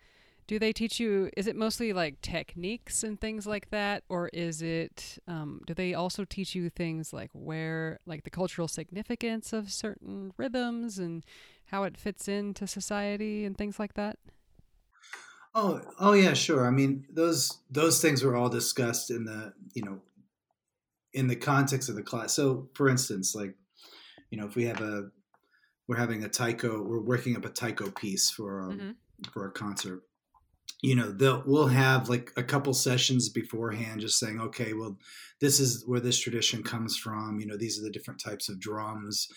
do 0.49 0.59
they 0.59 0.73
teach 0.73 0.99
you 0.99 1.31
is 1.37 1.47
it 1.47 1.55
mostly 1.55 1.93
like 1.93 2.21
techniques 2.23 3.05
and 3.05 3.21
things 3.21 3.47
like 3.47 3.71
that 3.71 4.03
or 4.09 4.29
is 4.33 4.61
it 4.63 5.19
um, 5.29 5.61
do 5.67 5.75
they 5.75 5.95
also 5.95 6.25
teach 6.25 6.55
you 6.57 6.69
things 6.71 7.13
like 7.13 7.31
where 7.33 8.01
like 8.07 8.25
the 8.25 8.31
cultural 8.31 8.67
significance 8.67 9.53
of 9.53 9.71
certain 9.71 10.33
rhythms 10.37 10.99
and 10.99 11.25
how 11.67 11.85
it 11.85 11.97
fits 11.97 12.27
into 12.27 12.67
society 12.67 13.45
and 13.45 13.57
things 13.57 13.79
like 13.79 13.95
that 13.95 14.17
Oh, 15.55 15.81
oh 15.99 16.13
yeah, 16.13 16.35
sure. 16.35 16.67
I 16.67 16.71
mean, 16.71 17.07
those 17.11 17.59
those 17.71 18.01
things 18.01 18.23
were 18.23 18.37
all 18.37 18.49
discussed 18.49 19.11
in 19.11 19.25
the 19.25 19.55
you 19.75 19.83
know 19.83 20.01
in 21.13 21.27
the 21.27 21.37
context 21.37 21.89
of 21.89 21.95
the 21.97 22.03
class. 22.03 22.35
So, 22.35 22.69
for 22.75 22.89
instance, 22.89 23.35
like 23.35 23.55
you 24.31 24.39
know, 24.39 24.47
if 24.47 24.55
we 24.57 24.65
have 24.67 24.81
a 24.81 25.11
we're 25.87 25.97
having 25.97 26.23
a 26.23 26.29
taiko, 26.29 26.83
we're 26.83 27.01
working 27.01 27.35
up 27.37 27.45
a 27.47 27.49
taiko 27.51 27.91
piece 27.91 28.31
for 28.31 28.61
a, 28.61 28.73
Mhm. 28.73 28.97
for 29.33 29.47
a 29.47 29.51
concert. 29.51 30.03
You 30.83 30.95
know, 30.95 31.11
they'll 31.11 31.43
we'll 31.47 31.69
have 31.69 32.09
like 32.09 32.33
a 32.37 32.43
couple 32.43 32.75
sessions 32.75 33.29
beforehand, 33.31 34.01
just 34.03 34.19
saying, 34.19 34.39
okay, 34.41 34.75
well, 34.75 34.99
this 35.41 35.59
is 35.61 35.85
where 35.87 35.99
this 36.01 36.19
tradition 36.19 36.63
comes 36.63 36.97
from. 36.97 37.41
You 37.41 37.47
know, 37.47 37.57
these 37.57 37.79
are 37.79 37.83
the 37.83 37.91
different 37.91 38.21
types 38.21 38.49
of 38.49 38.61
drums. 38.61 39.29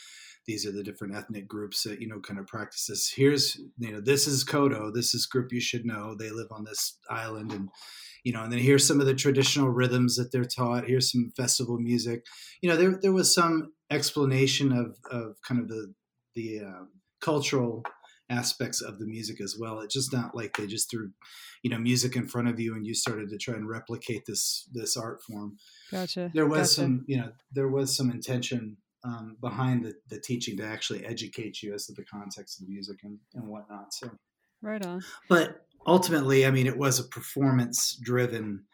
These 0.48 0.66
are 0.66 0.72
the 0.72 0.84
different 0.84 1.16
ethnic 1.16 1.48
groups 1.48 1.84
that 1.84 2.02
you 2.02 2.08
know 2.08 2.20
kind 2.20 2.40
of 2.40 2.48
practice 2.48 2.88
this. 2.88 3.12
Here's 3.16 3.58
you 3.78 3.92
know, 3.92 4.02
this 4.02 4.28
is 4.28 4.44
Kodo. 4.44 4.94
This 4.94 5.14
is 5.14 5.26
group 5.26 5.52
you 5.52 5.62
should 5.62 5.86
know. 5.86 6.16
They 6.18 6.30
live 6.30 6.52
on 6.52 6.64
this 6.64 6.98
island, 7.10 7.52
and 7.52 7.70
you 8.24 8.34
know, 8.34 8.44
and 8.44 8.52
then 8.52 8.60
here's 8.60 8.88
some 8.88 9.00
of 9.00 9.06
the 9.06 9.14
traditional 9.14 9.70
rhythms 9.70 10.16
that 10.16 10.32
they're 10.32 10.46
taught. 10.46 10.86
Here's 10.86 11.12
some 11.12 11.32
festival 11.36 11.78
music. 11.78 12.26
You 12.62 12.70
know, 12.70 12.76
there 12.76 13.00
there 13.02 13.14
was 13.14 13.34
some 13.34 13.74
explanation 13.90 14.72
of 14.72 14.98
of 15.12 15.36
kind 15.48 15.62
of 15.62 15.68
the 15.68 15.94
the 16.36 16.62
uh, 16.62 16.86
cultural 17.22 17.84
aspects 18.32 18.82
of 18.82 18.98
the 18.98 19.06
music 19.06 19.42
as 19.42 19.58
well. 19.60 19.82
It's 19.82 19.94
just 19.94 20.14
not 20.14 20.34
like 20.34 20.56
they 20.56 20.66
just 20.66 20.90
threw, 20.90 21.12
you 21.64 21.70
know, 21.70 21.78
music 21.78 22.16
in 22.16 22.28
front 22.28 22.48
of 22.48 22.60
you 22.60 22.74
and 22.74 22.86
you 22.86 22.94
started 22.94 23.30
to 23.30 23.38
try 23.38 23.56
and 23.56 23.68
replicate 23.68 24.24
this 24.26 24.68
this 24.72 24.96
art 24.98 25.22
form. 25.22 25.58
Gotcha. 25.92 26.32
There 26.34 26.48
was 26.48 26.70
gotcha. 26.70 26.82
some, 26.82 27.06
you 27.08 27.18
know, 27.18 27.32
there 27.52 27.68
was 27.68 27.96
some 27.96 28.10
intention 28.10 28.78
um, 29.04 29.38
behind 29.42 29.84
the, 29.86 29.94
the 30.10 30.20
teaching 30.20 30.58
to 30.58 30.66
actually 30.66 31.06
educate 31.06 31.62
you 31.62 31.74
as 31.74 31.86
to 31.88 31.94
the 31.94 32.06
context 32.06 32.60
of 32.60 32.68
the 32.68 32.74
music 32.74 32.98
and, 33.04 33.18
and 33.34 33.48
whatnot. 33.48 33.94
So, 33.94 34.10
right 34.62 34.86
on. 34.86 35.02
but 35.30 35.66
ultimately, 35.86 36.46
I 36.46 36.52
mean, 36.52 36.68
it 36.68 36.78
was 36.78 37.00
a 37.00 37.04
performance 37.06 38.00
driven 38.02 38.66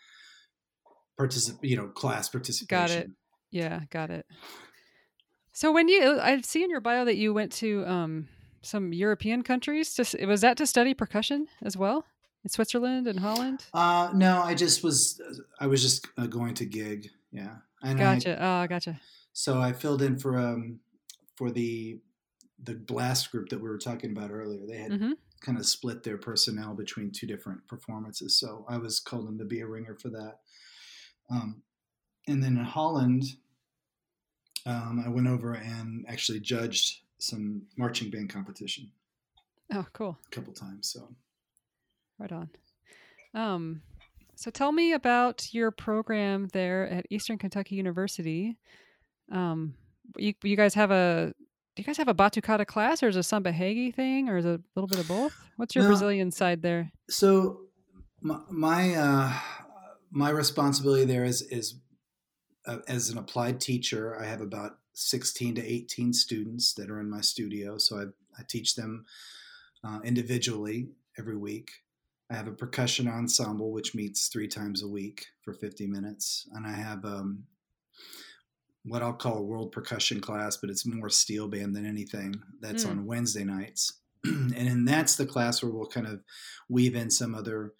particip, 1.19 1.57
you 1.61 1.77
know, 1.77 1.87
class 1.87 2.29
participation. 2.29 2.67
Got 2.67 2.91
it. 2.91 3.09
Yeah, 3.51 3.81
got 3.89 4.09
it. 4.09 4.25
So 5.53 5.71
when 5.71 5.87
you, 5.87 6.19
I 6.19 6.41
see 6.41 6.63
in 6.63 6.69
your 6.69 6.81
bio 6.81 7.05
that 7.05 7.15
you 7.15 7.33
went 7.33 7.51
to 7.53 7.85
um, 7.87 8.27
some 8.61 8.93
European 8.93 9.41
countries. 9.41 9.93
To, 9.95 10.25
was 10.25 10.41
that 10.41 10.57
to 10.57 10.67
study 10.67 10.93
percussion 10.93 11.47
as 11.63 11.77
well 11.77 12.05
in 12.43 12.49
Switzerland 12.49 13.07
and 13.07 13.19
Holland? 13.19 13.65
Uh, 13.73 14.11
no, 14.13 14.41
I 14.43 14.53
just 14.53 14.83
was, 14.83 15.19
I 15.59 15.67
was 15.67 15.81
just 15.81 16.07
uh, 16.17 16.27
going 16.27 16.53
to 16.55 16.65
gig. 16.65 17.09
Yeah. 17.31 17.55
And 17.81 17.99
I, 17.99 18.15
Gotcha. 18.15 18.37
Oh, 18.39 18.67
gotcha. 18.67 18.99
So 19.38 19.62
I 19.62 19.71
filled 19.71 20.02
in 20.02 20.17
for 20.17 20.36
um 20.36 20.80
for 21.36 21.52
the 21.52 22.00
the 22.63 22.73
blast 22.73 23.32
group 23.32 23.50
that 23.50 23.62
we 23.62 23.69
were 23.69 23.78
talking 23.78 24.10
about 24.12 24.32
earlier. 24.32 24.65
They 24.65 24.78
had 24.80 24.91
hmm 24.93 25.12
kind 25.41 25.60
of 25.60 25.67
split 25.67 26.02
their 26.02 26.17
personnel 26.17 26.73
between 26.73 27.12
two 27.12 27.28
different 27.28 27.67
performances. 27.67 28.39
So 28.39 28.65
I 28.67 28.78
was 28.80 29.00
called 29.00 29.30
in 29.30 29.38
to 29.38 29.45
be 29.45 29.60
a 29.60 29.67
ringer 29.67 29.93
for 29.93 30.10
that. 30.10 30.39
Um, 31.30 31.62
and 32.28 32.43
then 32.43 32.58
in 32.58 32.63
Holland, 32.65 33.26
um, 34.65 35.04
I 35.06 35.10
went 35.10 35.28
over 35.28 35.54
and 35.54 36.04
actually 36.10 36.39
judged 36.39 37.02
some 37.19 37.62
marching 37.78 38.10
band 38.10 38.32
competition 38.32 38.91
Oh, 39.71 39.86
cool. 39.93 40.17
a 40.26 40.30
couple 40.32 40.54
times. 40.54 40.89
So 40.91 41.15
Right 42.17 42.32
on. 42.32 42.50
Um, 43.34 43.82
so 44.36 44.50
tell 44.52 44.71
me 44.71 44.93
about 44.93 45.54
your 45.54 45.71
program 45.71 46.47
there 46.54 46.88
at 46.89 47.06
Eastern 47.10 47.38
Kentucky 47.38 47.76
University. 47.76 48.58
Um, 49.31 49.75
you, 50.17 50.33
you 50.43 50.55
guys 50.55 50.73
have 50.73 50.91
a 50.91 51.33
do 51.75 51.81
you 51.81 51.85
guys 51.85 51.97
have 51.97 52.07
a 52.07 52.13
Batucada 52.15 52.65
class 52.65 53.03
or 53.03 53.09
is 53.09 53.15
it 53.15 53.19
a 53.19 53.23
Samba 53.23 53.51
Reggae 53.53 53.93
thing 53.93 54.29
or 54.29 54.37
is 54.37 54.45
it 54.45 54.59
a 54.59 54.61
little 54.75 54.87
bit 54.87 54.99
of 54.99 55.07
both? 55.07 55.35
What's 55.57 55.75
your 55.75 55.83
No. 55.83 55.89
Brazilian 55.89 56.31
side 56.31 56.61
there? 56.61 56.91
so 57.09 57.61
my 58.21 58.39
my, 58.49 58.95
uh, 58.95 59.33
my 60.09 60.29
responsibility 60.29 61.05
there 61.05 61.23
is 61.23 61.41
is 61.43 61.75
uh, 62.65 62.79
as 62.87 63.09
an 63.09 63.17
applied 63.17 63.61
teacher. 63.61 64.19
I 64.19 64.25
have 64.25 64.41
about 64.41 64.79
sixteen 64.93 65.53
to 65.55 65.63
eighteen 65.63 66.13
students 66.13 66.73
that 66.73 66.89
are 66.89 66.99
in 66.99 67.09
my 67.09 67.21
studio, 67.21 67.77
so 67.77 67.97
I, 67.97 68.03
I 68.39 68.43
teach 68.47 68.75
them 68.75 69.05
uh, 69.83 69.99
individually 70.03 70.89
every 71.19 71.37
week. 71.37 71.69
I 72.31 72.35
have 72.35 72.47
a 72.47 72.51
percussion 72.51 73.07
ensemble 73.07 73.71
which 73.71 73.93
meets 73.93 74.27
three 74.27 74.47
times 74.47 74.81
a 74.81 74.87
week 74.87 75.27
for 75.43 75.53
fifty 75.53 75.85
minutes, 75.85 76.47
and 76.53 76.65
I 76.65 76.73
have 76.73 77.05
um, 77.05 77.43
what 78.88 79.02
I'll 79.04 79.13
call 79.13 79.38
a 79.38 79.43
world 79.43 79.71
percussion 79.71 80.19
class, 80.21 80.58
but 80.58 80.69
it's 80.69 80.86
more 80.86 81.10
steel 81.10 81.47
band 81.47 81.76
than 81.76 81.86
anything. 81.86 82.36
That's 82.62 82.86
Mm. 82.86 82.89
on 82.89 83.06
Wednesday 83.06 83.43
nights, 83.43 83.93
and 84.23 84.52
then 84.52 84.86
that's 84.86 85.15
the 85.15 85.26
class 85.26 85.62
where 85.62 85.71
we'll 85.71 85.88
kind 85.88 86.08
of 86.08 86.21
weave 86.69 86.95
in 86.95 87.10
some 87.10 87.36
other 87.36 87.73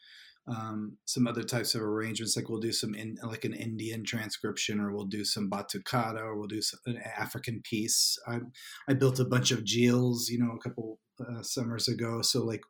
um, 0.50 0.98
some 1.04 1.28
other 1.28 1.44
types 1.44 1.76
of 1.76 1.82
arrangements. 1.82 2.38
Like 2.38 2.48
we'll 2.48 2.62
do 2.62 2.72
some 2.72 2.96
in, 2.96 3.18
like 3.22 3.44
an 3.44 3.54
Indian 3.54 4.06
transcription, 4.06 4.80
or 4.80 4.94
we'll 4.94 5.06
do 5.06 5.26
some 5.26 5.50
batucada, 5.50 6.22
or 6.22 6.38
we'll 6.38 6.48
do 6.48 6.62
some, 6.62 6.80
an 6.86 6.98
African 6.98 7.62
piece. 7.64 8.18
I 8.26 8.40
I 8.88 8.94
built 8.94 9.20
a 9.20 9.26
bunch 9.26 9.52
of 9.52 9.66
gyils, 9.66 10.30
you 10.30 10.40
know, 10.40 10.52
a 10.54 10.60
couple 10.60 11.00
uh, 11.22 11.42
summers 11.42 11.88
ago. 11.88 12.22
So 12.22 12.44
like 12.44 12.62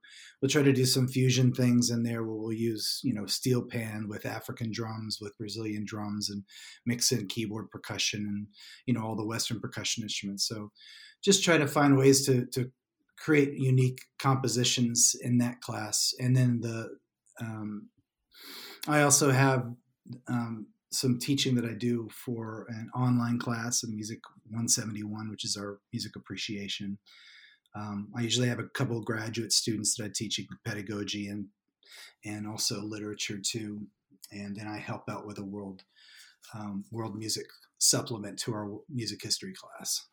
we'll 0.42 0.50
try 0.50 0.64
to 0.64 0.74
do 0.74 0.86
some 0.86 1.08
fusion 1.08 1.54
things 1.54 1.90
in 1.90 2.04
there 2.04 2.24
where 2.24 2.36
we'll 2.36 2.54
use 2.54 3.02
you 3.04 3.14
know 3.14 3.26
steel 3.26 3.64
pan 3.64 4.08
with 4.08 4.26
African 4.26 4.72
drums, 4.72 5.20
with 5.22 5.38
Brazilian 5.38 5.86
drums, 5.86 6.30
and 6.30 6.44
mix 6.86 7.12
in 7.12 7.28
keyboard 7.28 7.70
percussion 7.70 8.22
and 8.22 8.48
you 8.86 8.94
know 8.94 9.06
all 9.06 9.16
the 9.16 9.26
Western 9.26 9.60
percussion 9.60 10.04
instruments. 10.04 10.48
So 10.48 10.72
just 11.24 11.44
try 11.44 11.58
to 11.58 11.68
find 11.68 11.98
ways 11.98 12.26
to 12.26 12.46
to 12.48 12.72
create 13.18 13.54
unique 13.54 14.02
compositions 14.20 15.16
in 15.22 15.40
that 15.40 15.62
class, 15.62 16.14
and 16.20 16.36
then 16.36 16.60
the 16.62 16.90
um, 17.40 17.90
I 18.88 19.02
also 19.02 19.32
have 19.32 19.66
um, 20.28 20.68
some 20.92 21.20
teaching 21.20 21.56
that 21.56 21.66
I 21.66 21.74
do 21.74 22.08
for 22.12 22.66
an 22.70 22.90
online 22.96 23.40
class 23.40 23.84
of 23.84 23.90
Music 23.90 24.20
171, 24.46 25.30
which 25.30 25.44
is 25.44 25.58
our 25.58 25.80
music 25.92 26.16
appreciation. 26.16 26.98
Um, 27.78 28.08
I 28.16 28.22
usually 28.22 28.48
have 28.48 28.60
a 28.60 28.68
couple 28.70 28.98
of 28.98 29.06
graduate 29.06 29.54
students 29.54 29.96
that 29.96 30.06
I 30.06 30.10
teach 30.14 30.40
in 30.40 30.48
pedagogy 30.66 31.28
and 31.28 31.48
and 32.26 32.48
also 32.48 32.82
literature 32.82 33.38
too, 33.38 33.86
and 34.32 34.56
then 34.56 34.68
I 34.68 34.78
help 34.78 35.10
out 35.10 35.28
with 35.28 35.38
a 35.38 35.44
world 35.44 35.84
um, 36.54 36.86
world 36.92 37.16
music 37.16 37.46
supplement 37.78 38.40
to 38.40 38.54
our 38.54 38.68
music 38.90 39.22
history 39.22 39.54
class. 39.54 40.08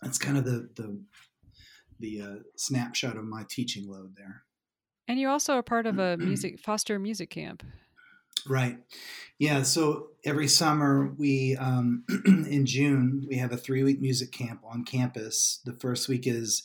That's 0.00 0.18
kind 0.18 0.38
of 0.38 0.44
the 0.44 0.68
the 0.74 1.00
the 2.00 2.20
uh, 2.22 2.36
snapshot 2.56 3.16
of 3.16 3.24
my 3.24 3.44
teaching 3.48 3.88
load 3.88 4.14
there. 4.16 4.44
And 5.08 5.20
you're 5.20 5.30
also 5.30 5.54
are 5.54 5.62
part 5.62 5.86
of 5.86 5.98
a 5.98 6.16
music 6.18 6.58
foster 6.58 6.98
music 6.98 7.30
camp. 7.30 7.62
Right. 8.48 8.78
Yeah. 9.38 9.62
So 9.62 10.08
every 10.24 10.48
summer, 10.48 11.12
we, 11.18 11.56
um, 11.56 12.04
in 12.26 12.66
June, 12.66 13.26
we 13.28 13.36
have 13.36 13.52
a 13.52 13.56
three 13.56 13.82
week 13.82 14.00
music 14.00 14.32
camp 14.32 14.60
on 14.64 14.84
campus. 14.84 15.60
The 15.64 15.72
first 15.72 16.08
week 16.08 16.26
is 16.26 16.62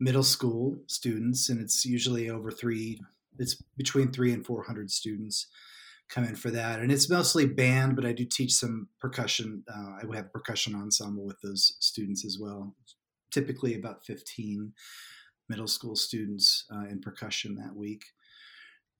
middle 0.00 0.22
school 0.22 0.78
students, 0.86 1.48
and 1.48 1.60
it's 1.60 1.84
usually 1.84 2.28
over 2.28 2.50
three, 2.50 3.00
it's 3.38 3.62
between 3.76 4.12
three 4.12 4.32
and 4.32 4.44
400 4.44 4.90
students 4.90 5.46
come 6.08 6.24
in 6.24 6.36
for 6.36 6.50
that. 6.50 6.80
And 6.80 6.92
it's 6.92 7.08
mostly 7.08 7.46
band, 7.46 7.96
but 7.96 8.04
I 8.04 8.12
do 8.12 8.24
teach 8.24 8.52
some 8.52 8.88
percussion. 9.00 9.64
Uh, 9.68 9.96
I 10.02 10.16
have 10.16 10.26
a 10.26 10.28
percussion 10.28 10.74
ensemble 10.74 11.24
with 11.24 11.40
those 11.42 11.76
students 11.80 12.24
as 12.24 12.38
well. 12.40 12.74
Typically 13.32 13.74
about 13.74 14.04
15 14.04 14.72
middle 15.48 15.66
school 15.66 15.96
students 15.96 16.64
uh, 16.72 16.86
in 16.88 17.00
percussion 17.00 17.56
that 17.56 17.74
week. 17.74 18.04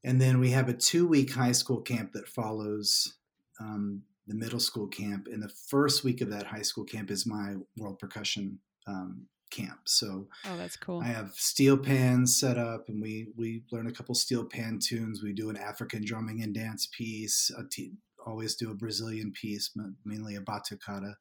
And 0.05 0.21
then 0.21 0.39
we 0.39 0.51
have 0.51 0.69
a 0.69 0.75
two 0.75 1.09
week 1.09 1.33
high 1.33 1.53
school 1.53 1.81
camp 1.81 2.13
that 2.13 2.29
follows 2.29 3.15
um, 3.61 4.03
the 4.27 4.35
middle 4.35 4.61
school 4.61 4.87
camp. 4.87 5.27
And 5.31 5.43
the 5.43 5.53
first 5.69 6.05
week 6.05 6.21
of 6.21 6.31
that 6.31 6.47
high 6.47 6.63
school 6.63 6.85
camp 6.85 7.11
is 7.11 7.27
my 7.27 7.55
world 7.77 7.99
percussion 7.99 8.59
um, 8.87 9.27
camp. 9.51 9.81
So 9.85 10.29
Oh, 10.47 10.57
that's 10.57 10.77
cool. 10.77 11.01
I 11.01 11.07
have 11.07 11.33
steel 11.35 11.77
pans 11.77 12.39
set 12.39 12.59
up, 12.59 12.89
and 12.89 13.01
we 13.01 13.29
we 13.37 13.65
learn 13.73 13.87
a 13.87 13.93
couple 13.93 14.15
steel 14.15 14.45
pan 14.45 14.79
tunes. 14.83 15.23
We 15.23 15.33
do 15.33 15.51
an 15.51 15.57
African 15.57 16.05
drumming 16.05 16.43
and 16.43 16.55
dance 16.55 16.89
piece. 16.97 17.51
T- 17.71 17.93
always 18.27 18.55
do 18.55 18.71
a 18.71 18.75
Brazilian 18.75 19.33
piece, 19.33 19.71
mainly 20.05 20.35
a 20.35 20.41
batucada, 20.41 21.15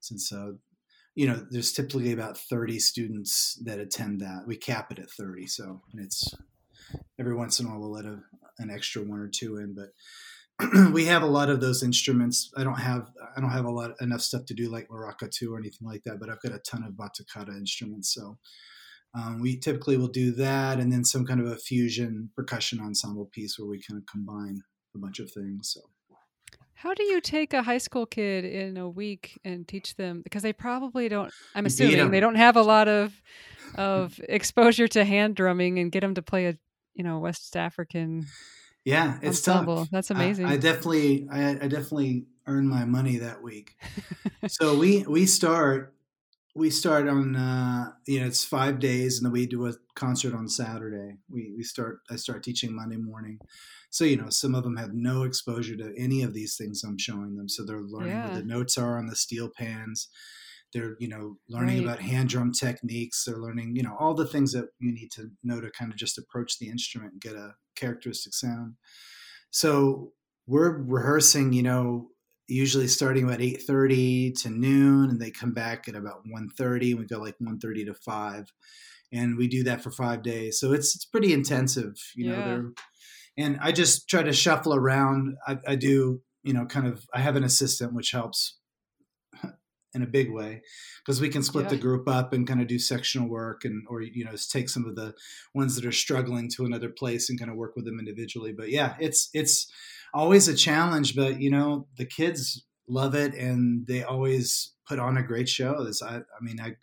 since 0.00 0.32
uh, 0.32 0.52
you 1.14 1.26
know 1.26 1.46
there's 1.50 1.72
typically 1.72 2.12
about 2.12 2.38
30 2.38 2.78
students 2.78 3.60
that 3.64 3.78
attend 3.78 4.20
that. 4.20 4.44
We 4.46 4.56
cap 4.56 4.92
it 4.92 4.98
at 4.98 5.10
30, 5.10 5.46
so 5.46 5.82
and 5.92 6.04
it's 6.04 6.34
every 7.18 7.34
once 7.34 7.60
in 7.60 7.66
a 7.66 7.68
while 7.68 7.80
we'll 7.80 7.92
let 7.92 8.04
a, 8.04 8.18
an 8.58 8.70
extra 8.70 9.02
one 9.02 9.20
or 9.20 9.28
two 9.28 9.56
in, 9.56 9.74
but. 9.74 9.88
we 10.92 11.06
have 11.06 11.22
a 11.22 11.26
lot 11.26 11.48
of 11.48 11.62
those 11.62 11.82
instruments. 11.82 12.50
I 12.54 12.64
don't 12.64 12.78
have 12.78 13.08
I 13.34 13.40
don't 13.40 13.50
have 13.50 13.64
a 13.64 13.70
lot 13.70 13.92
enough 14.02 14.20
stuff 14.20 14.44
to 14.46 14.54
do 14.54 14.70
like 14.70 14.88
maracatu 14.88 15.50
or 15.50 15.58
anything 15.58 15.88
like 15.88 16.02
that, 16.04 16.20
but 16.20 16.28
I've 16.28 16.42
got 16.42 16.52
a 16.52 16.58
ton 16.58 16.84
of 16.84 16.92
batucada 16.92 17.56
instruments. 17.56 18.12
So 18.12 18.36
um, 19.14 19.40
we 19.40 19.58
typically 19.58 19.96
will 19.96 20.08
do 20.08 20.32
that, 20.32 20.78
and 20.78 20.92
then 20.92 21.04
some 21.04 21.24
kind 21.26 21.40
of 21.40 21.46
a 21.46 21.56
fusion 21.56 22.30
percussion 22.36 22.80
ensemble 22.80 23.30
piece 23.32 23.58
where 23.58 23.68
we 23.68 23.80
kind 23.82 23.98
of 23.98 24.06
combine 24.06 24.60
a 24.94 24.98
bunch 24.98 25.18
of 25.18 25.30
things. 25.32 25.72
So 25.72 25.80
How 26.74 26.94
do 26.94 27.02
you 27.04 27.20
take 27.20 27.52
a 27.52 27.62
high 27.62 27.78
school 27.78 28.06
kid 28.06 28.44
in 28.44 28.76
a 28.76 28.88
week 28.88 29.38
and 29.44 29.66
teach 29.66 29.96
them 29.96 30.22
because 30.22 30.42
they 30.42 30.52
probably 30.52 31.08
don't 31.08 31.32
I'm 31.54 31.66
assuming 31.66 31.90
beat 31.90 31.94
assuming 31.94 32.06
'em. 32.06 32.10
they 32.12 32.20
don't 32.20 32.36
have 32.36 32.56
a 32.56 32.62
lot 32.62 32.86
of 32.88 33.14
of 33.76 34.20
exposure 34.28 34.88
to 34.88 35.04
hand 35.04 35.36
drumming 35.36 35.78
and 35.78 35.92
get 35.92 36.00
them 36.00 36.14
to 36.14 36.22
play 36.22 36.46
a 36.46 36.58
you 37.00 37.04
know 37.04 37.18
West 37.18 37.56
African 37.56 38.26
yeah, 38.84 39.18
it's 39.22 39.40
ensemble. 39.40 39.76
tough. 39.76 39.90
That's 39.90 40.10
amazing. 40.10 40.46
I, 40.46 40.56
definitely, 40.56 41.28
I, 41.30 41.50
I 41.50 41.68
definitely 41.68 42.26
earn 42.46 42.66
my 42.68 42.84
money 42.84 43.18
that 43.18 43.42
week. 43.42 43.76
so 44.46 44.76
we 44.76 45.04
we 45.04 45.26
start 45.26 45.94
we 46.54 46.70
start 46.70 47.08
on 47.08 47.36
uh, 47.36 47.92
you 48.06 48.20
know 48.20 48.26
it's 48.26 48.44
five 48.44 48.80
days 48.80 49.18
and 49.18 49.26
then 49.26 49.32
we 49.32 49.46
do 49.46 49.66
a 49.66 49.74
concert 49.94 50.34
on 50.34 50.48
Saturday. 50.48 51.18
We 51.30 51.54
we 51.56 51.62
start 51.64 52.00
I 52.10 52.16
start 52.16 52.42
teaching 52.44 52.74
Monday 52.74 52.96
morning. 52.96 53.40
So 53.90 54.04
you 54.04 54.16
know 54.16 54.30
some 54.30 54.54
of 54.54 54.64
them 54.64 54.76
have 54.76 54.94
no 54.94 55.24
exposure 55.24 55.76
to 55.76 55.94
any 55.98 56.22
of 56.22 56.34
these 56.34 56.56
things 56.56 56.84
I'm 56.84 56.98
showing 56.98 57.36
them. 57.36 57.48
So 57.48 57.64
they're 57.64 57.80
learning 57.80 58.16
Yeah. 58.16 58.24
what 58.24 58.34
the 58.34 58.42
notes 58.44 58.78
are 58.78 58.98
on 58.98 59.06
the 59.08 59.16
steel 59.16 59.50
pans. 59.50 60.08
They're 60.72 60.96
you 61.00 61.08
know 61.08 61.38
learning 61.48 61.78
Right. 61.78 61.86
about 61.86 62.00
hand 62.00 62.28
drum 62.30 62.52
techniques. 62.52 63.24
They're 63.24 63.38
learning 63.38 63.76
you 63.76 63.82
know 63.82 63.96
all 63.98 64.14
the 64.14 64.26
things 64.26 64.52
that 64.52 64.66
you 64.78 64.92
need 64.92 65.10
to 65.12 65.30
know 65.42 65.60
to 65.60 65.70
kind 65.70 65.92
of 65.92 65.98
just 65.98 66.18
approach 66.18 66.58
the 66.58 66.68
instrument 66.68 67.12
and 67.12 67.20
get 67.20 67.34
a 67.36 67.54
characteristic 67.76 68.34
sound. 68.34 68.76
So 69.50 70.12
we're 70.46 70.76
rehearsing, 70.82 71.52
you 71.52 71.62
know, 71.62 72.08
usually 72.48 72.88
starting 72.88 73.24
about 73.24 73.40
8.30 73.40 74.32
to 74.32 74.50
noon 74.50 75.10
and 75.10 75.20
they 75.20 75.30
come 75.30 75.52
back 75.52 75.88
at 75.88 75.94
about 75.94 76.26
1.30 76.26 76.94
we 76.94 77.04
go 77.06 77.20
like 77.20 77.36
1.30 77.40 77.84
to 77.84 77.94
5 77.94 78.46
and 79.12 79.36
we 79.36 79.46
do 79.46 79.62
that 79.62 79.80
for 79.82 79.92
five 79.92 80.22
days 80.22 80.58
so 80.58 80.72
it's 80.72 80.96
it's 80.96 81.04
pretty 81.04 81.32
intensive 81.32 81.94
you 82.16 82.26
know 82.26 82.36
Yeah. 82.36 82.42
they're 82.42 82.72
and 83.38 83.58
i 83.62 83.72
just 83.72 84.08
try 84.08 84.22
to 84.22 84.32
shuffle 84.32 84.74
around 84.74 85.36
I, 85.46 85.58
I 85.68 85.76
do 85.76 86.22
you 86.44 86.54
know 86.54 86.66
kind 86.66 86.86
of 86.86 87.06
i 87.14 87.20
have 87.20 87.36
an 87.36 87.44
assistant 87.44 87.94
which 87.94 88.12
helps 88.12 88.59
in 89.94 90.02
a 90.02 90.06
big 90.06 90.30
way 90.30 90.62
because 91.04 91.20
we 91.20 91.28
can 91.28 91.42
split 91.42 91.68
the 91.68 91.76
group 91.76 92.08
up 92.08 92.32
and 92.32 92.46
kind 92.46 92.60
of 92.60 92.68
do 92.68 92.78
sectional 92.78 93.28
work 93.28 93.64
and 93.64 93.84
or 93.88 94.02
you 94.02 94.24
know 94.24 94.34
take 94.50 94.68
some 94.68 94.86
of 94.86 94.94
the 94.94 95.14
ones 95.54 95.74
that 95.74 95.84
are 95.84 95.92
struggling 95.92 96.48
to 96.48 96.64
another 96.64 96.88
place 96.88 97.28
and 97.28 97.38
kind 97.38 97.50
of 97.50 97.56
work 97.56 97.74
with 97.76 97.84
them 97.84 97.98
individually. 97.98 98.52
But 98.52 98.70
yeah 98.70 98.94
it's 99.00 99.30
it's 99.34 99.70
always 100.12 100.48
a 100.48 100.54
challenge 100.54 101.14
but 101.14 101.40
you 101.40 101.50
know 101.50 101.86
the 101.96 102.04
kids 102.04 102.64
love 102.88 103.14
it 103.14 103.34
and 103.34 103.86
they 103.86 104.02
always 104.02 104.72
put 104.86 104.98
on 104.98 105.16
a 105.16 105.22
great 105.22 105.48
show. 105.48 105.84
This 105.84 106.02
i 106.02 106.16
i 106.16 106.40
mean 106.40 106.60
i 106.60 106.76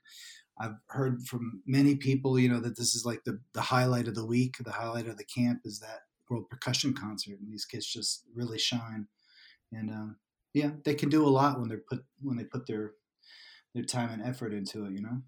i've 0.59 0.75
heard 0.87 1.23
from 1.23 1.61
many 1.65 1.95
people 1.95 2.39
you 2.39 2.49
know 2.49 2.59
that 2.59 2.77
this 2.77 2.95
is 2.95 3.05
like 3.05 3.23
the 3.23 3.39
the 3.53 3.61
highlight 3.61 4.07
of 4.07 4.15
the 4.15 4.25
week 4.25 4.57
the 4.59 4.71
highlight 4.71 5.07
of 5.07 5.17
the 5.17 5.25
camp 5.25 5.61
is 5.65 5.79
that 5.79 6.01
world 6.29 6.49
percussion 6.49 6.93
concert 6.93 7.39
and 7.39 7.51
these 7.51 7.65
kids 7.65 7.85
just 7.85 8.23
really 8.33 8.57
shine. 8.57 9.07
And 9.71 9.89
um 9.89 10.15
yeah 10.57 10.71
they 10.83 10.95
can 10.95 11.09
do 11.09 11.25
a 11.25 11.29
lot 11.39 11.59
when 11.59 11.69
they're 11.69 11.83
put 11.89 12.03
when 12.21 12.37
they 12.37 12.43
put 12.43 12.65
their 12.67 12.91
their 13.73 13.83
time 13.83 14.09
and 14.11 14.21
effort 14.23 14.53
into 14.53 14.85
it 14.85 14.91
you 14.91 15.01
know 15.01 15.21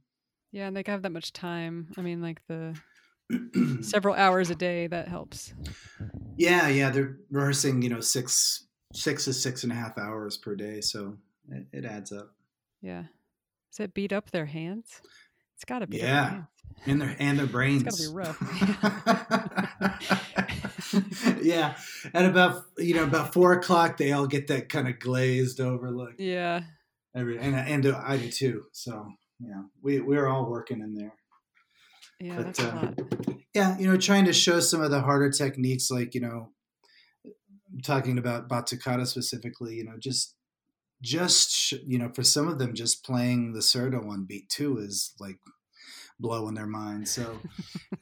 Yeah, 0.51 0.67
and 0.67 0.75
they 0.75 0.83
have 0.87 1.03
that 1.03 1.11
much 1.11 1.31
time. 1.31 1.91
I 1.97 2.01
mean, 2.01 2.21
like 2.21 2.41
the 2.47 2.73
several 3.81 4.15
hours 4.15 4.49
a 4.49 4.55
day 4.55 4.87
that 4.87 5.07
helps. 5.07 5.53
Yeah, 6.37 6.67
yeah, 6.69 6.89
they're 6.89 7.17
rehearsing, 7.29 7.83
you 7.83 7.89
know, 7.89 8.01
six 8.01 8.65
six 8.93 9.25
to 9.25 9.33
six 9.33 9.63
and 9.63 9.71
a 9.71 9.75
half 9.75 9.97
hours 9.99 10.37
per 10.37 10.55
day, 10.55 10.81
so 10.81 11.17
it, 11.51 11.67
it 11.71 11.85
adds 11.85 12.11
up. 12.11 12.33
Yeah. 12.81 13.03
Does 13.71 13.81
it 13.85 13.93
beat 13.93 14.11
up 14.11 14.31
their 14.31 14.47
hands? 14.47 15.01
It's 15.55 15.65
got 15.65 15.79
to 15.79 15.87
be. 15.87 15.97
Yeah. 15.97 16.43
And 16.87 16.99
their 16.99 17.15
and 17.19 17.37
their 17.37 17.45
brains. 17.57 17.83
gotta 17.83 18.01
be 18.01 18.07
rough. 18.07 18.37
yeah, 21.43 21.75
at 22.13 22.25
about 22.25 22.63
you 22.77 22.95
know 22.95 23.03
about 23.03 23.33
four 23.33 23.53
o'clock, 23.53 23.97
they 23.97 24.11
all 24.11 24.27
get 24.27 24.47
that 24.47 24.69
kind 24.69 24.87
of 24.87 24.99
glazed 24.99 25.59
over 25.59 25.91
look. 25.91 26.13
Yeah. 26.17 26.61
Every 27.15 27.39
and 27.39 27.55
and 27.55 27.87
I 27.87 28.17
do 28.17 28.29
too. 28.29 28.65
So 28.71 29.07
yeah, 29.39 29.63
we 29.81 29.99
we're 29.99 30.27
all 30.27 30.49
working 30.49 30.81
in 30.81 30.93
there. 30.95 31.13
Yeah, 32.19 32.35
But, 32.35 32.45
that's 32.47 32.59
a 32.59 32.69
uh, 32.69 32.75
lot. 32.75 32.99
yeah 33.53 33.77
you 33.77 33.87
know 33.87 33.97
trying 33.97 34.25
to 34.25 34.33
show 34.33 34.59
some 34.59 34.81
of 34.81 34.91
the 34.91 35.01
harder 35.01 35.29
techniques 35.31 35.89
like 35.89 36.13
you 36.13 36.21
know 36.21 36.49
talking 37.81 38.17
about 38.17 38.49
Batucada 38.49 39.07
specifically 39.07 39.75
you 39.75 39.85
know 39.85 39.95
just 39.97 40.35
just 41.01 41.71
you 41.87 41.97
know 41.97 42.11
for 42.13 42.23
some 42.23 42.49
of 42.49 42.59
them 42.59 42.73
just 42.73 43.05
playing 43.05 43.53
the 43.53 43.61
surdo 43.61 44.05
on 44.09 44.25
beat 44.25 44.49
two 44.49 44.77
is 44.77 45.13
like 45.19 45.37
blowing 46.19 46.53
their 46.55 46.67
mind 46.67 47.07
so 47.07 47.39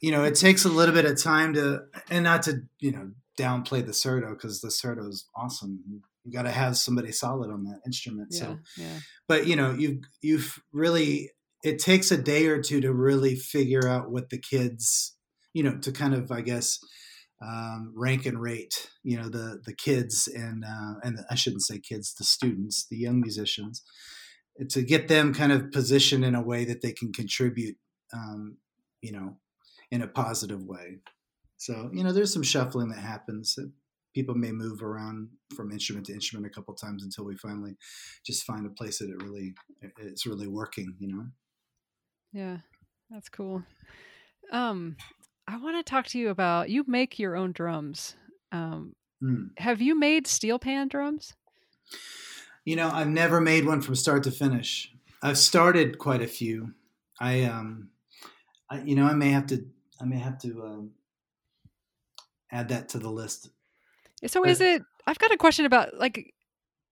you 0.00 0.10
know 0.10 0.24
it 0.24 0.34
takes 0.34 0.64
a 0.64 0.68
little 0.68 0.94
bit 0.94 1.04
of 1.04 1.20
time 1.22 1.54
to 1.54 1.80
and 2.10 2.24
not 2.24 2.42
to 2.42 2.62
you 2.80 2.90
know 2.92 3.10
downplay 3.38 3.84
the 3.84 3.92
surdo 3.92 4.30
because 4.30 4.60
the 4.60 4.68
surdo 4.68 5.08
is 5.08 5.26
awesome 5.36 5.80
you 6.24 6.32
got 6.32 6.42
to 6.42 6.50
have 6.50 6.76
somebody 6.76 7.12
solid 7.12 7.50
on 7.50 7.64
that 7.64 7.80
instrument 7.86 8.28
Yeah. 8.32 8.38
so 8.40 8.58
Yeah. 8.76 8.98
but 9.28 9.46
you 9.46 9.54
know 9.56 9.72
you've 9.72 10.00
you've 10.20 10.58
really 10.72 11.30
it 11.64 11.78
takes 11.78 12.10
a 12.10 12.16
day 12.16 12.46
or 12.46 12.60
two 12.60 12.80
to 12.80 12.92
really 12.92 13.34
figure 13.36 13.88
out 13.88 14.10
what 14.10 14.30
the 14.30 14.38
kids 14.38 15.14
you 15.54 15.62
know 15.62 15.78
to 15.78 15.92
kind 15.92 16.14
of 16.14 16.30
i 16.32 16.40
guess 16.40 16.78
um, 17.40 17.92
rank 17.96 18.26
and 18.26 18.40
rate 18.42 18.90
you 19.04 19.16
know 19.16 19.28
the 19.28 19.60
the 19.64 19.72
kids 19.74 20.26
and 20.26 20.64
uh, 20.64 20.94
and 21.04 21.20
i 21.30 21.36
shouldn't 21.36 21.62
say 21.62 21.78
kids 21.78 22.14
the 22.14 22.24
students 22.24 22.84
the 22.90 22.96
young 22.96 23.20
musicians 23.20 23.84
to 24.70 24.82
get 24.82 25.06
them 25.06 25.32
kind 25.32 25.52
of 25.52 25.70
positioned 25.70 26.24
in 26.24 26.34
a 26.34 26.42
way 26.42 26.64
that 26.64 26.82
they 26.82 26.90
can 26.92 27.12
contribute 27.12 27.76
um, 28.12 28.58
you 29.02 29.12
know 29.12 29.36
in 29.90 30.02
a 30.02 30.08
positive 30.08 30.64
way 30.64 30.98
so 31.56 31.90
you 31.92 32.04
know 32.04 32.12
there's 32.12 32.32
some 32.32 32.42
shuffling 32.42 32.88
that 32.88 32.98
happens 33.00 33.58
people 34.14 34.34
may 34.34 34.52
move 34.52 34.82
around 34.82 35.30
from 35.54 35.70
instrument 35.70 36.06
to 36.06 36.12
instrument 36.12 36.46
a 36.46 36.50
couple 36.50 36.74
times 36.74 37.04
until 37.04 37.24
we 37.24 37.36
finally 37.36 37.76
just 38.24 38.44
find 38.44 38.66
a 38.66 38.70
place 38.70 38.98
that 38.98 39.10
it 39.10 39.22
really 39.22 39.54
it's 39.98 40.26
really 40.26 40.48
working 40.48 40.96
you 40.98 41.08
know 41.08 41.26
Yeah. 42.32 42.58
That's 43.10 43.28
cool. 43.28 43.64
Um, 44.52 44.96
I 45.48 45.58
want 45.58 45.76
to 45.84 45.88
talk 45.88 46.06
to 46.08 46.18
you 46.18 46.30
about 46.30 46.70
you 46.70 46.84
make 46.86 47.18
your 47.18 47.36
own 47.36 47.52
drums. 47.52 48.16
Um, 48.52 48.94
Mm. 49.22 49.58
have 49.58 49.80
you 49.82 49.98
made 49.98 50.26
steel 50.26 50.58
pan 50.58 50.88
drums? 50.88 51.34
you 52.64 52.76
know 52.76 52.88
i've 52.90 53.08
never 53.08 53.40
made 53.40 53.66
one 53.66 53.80
from 53.80 53.94
start 53.94 54.22
to 54.22 54.30
finish 54.30 54.94
i've 55.22 55.38
started 55.38 55.98
quite 55.98 56.22
a 56.22 56.26
few 56.26 56.74
i 57.20 57.42
um 57.42 57.90
I, 58.70 58.80
you 58.82 58.94
know 58.94 59.06
i 59.06 59.14
may 59.14 59.30
have 59.30 59.46
to 59.48 59.64
i 60.00 60.04
may 60.04 60.18
have 60.18 60.38
to 60.40 60.62
um 60.64 60.90
add 62.50 62.68
that 62.68 62.88
to 62.90 62.98
the 62.98 63.10
list 63.10 63.50
So 64.26 64.40
But- 64.42 64.50
is 64.50 64.60
it? 64.60 64.82
I've 65.06 65.18
got 65.18 65.30
a 65.30 65.36
question 65.36 65.64
about 65.64 65.94
like, 65.98 66.34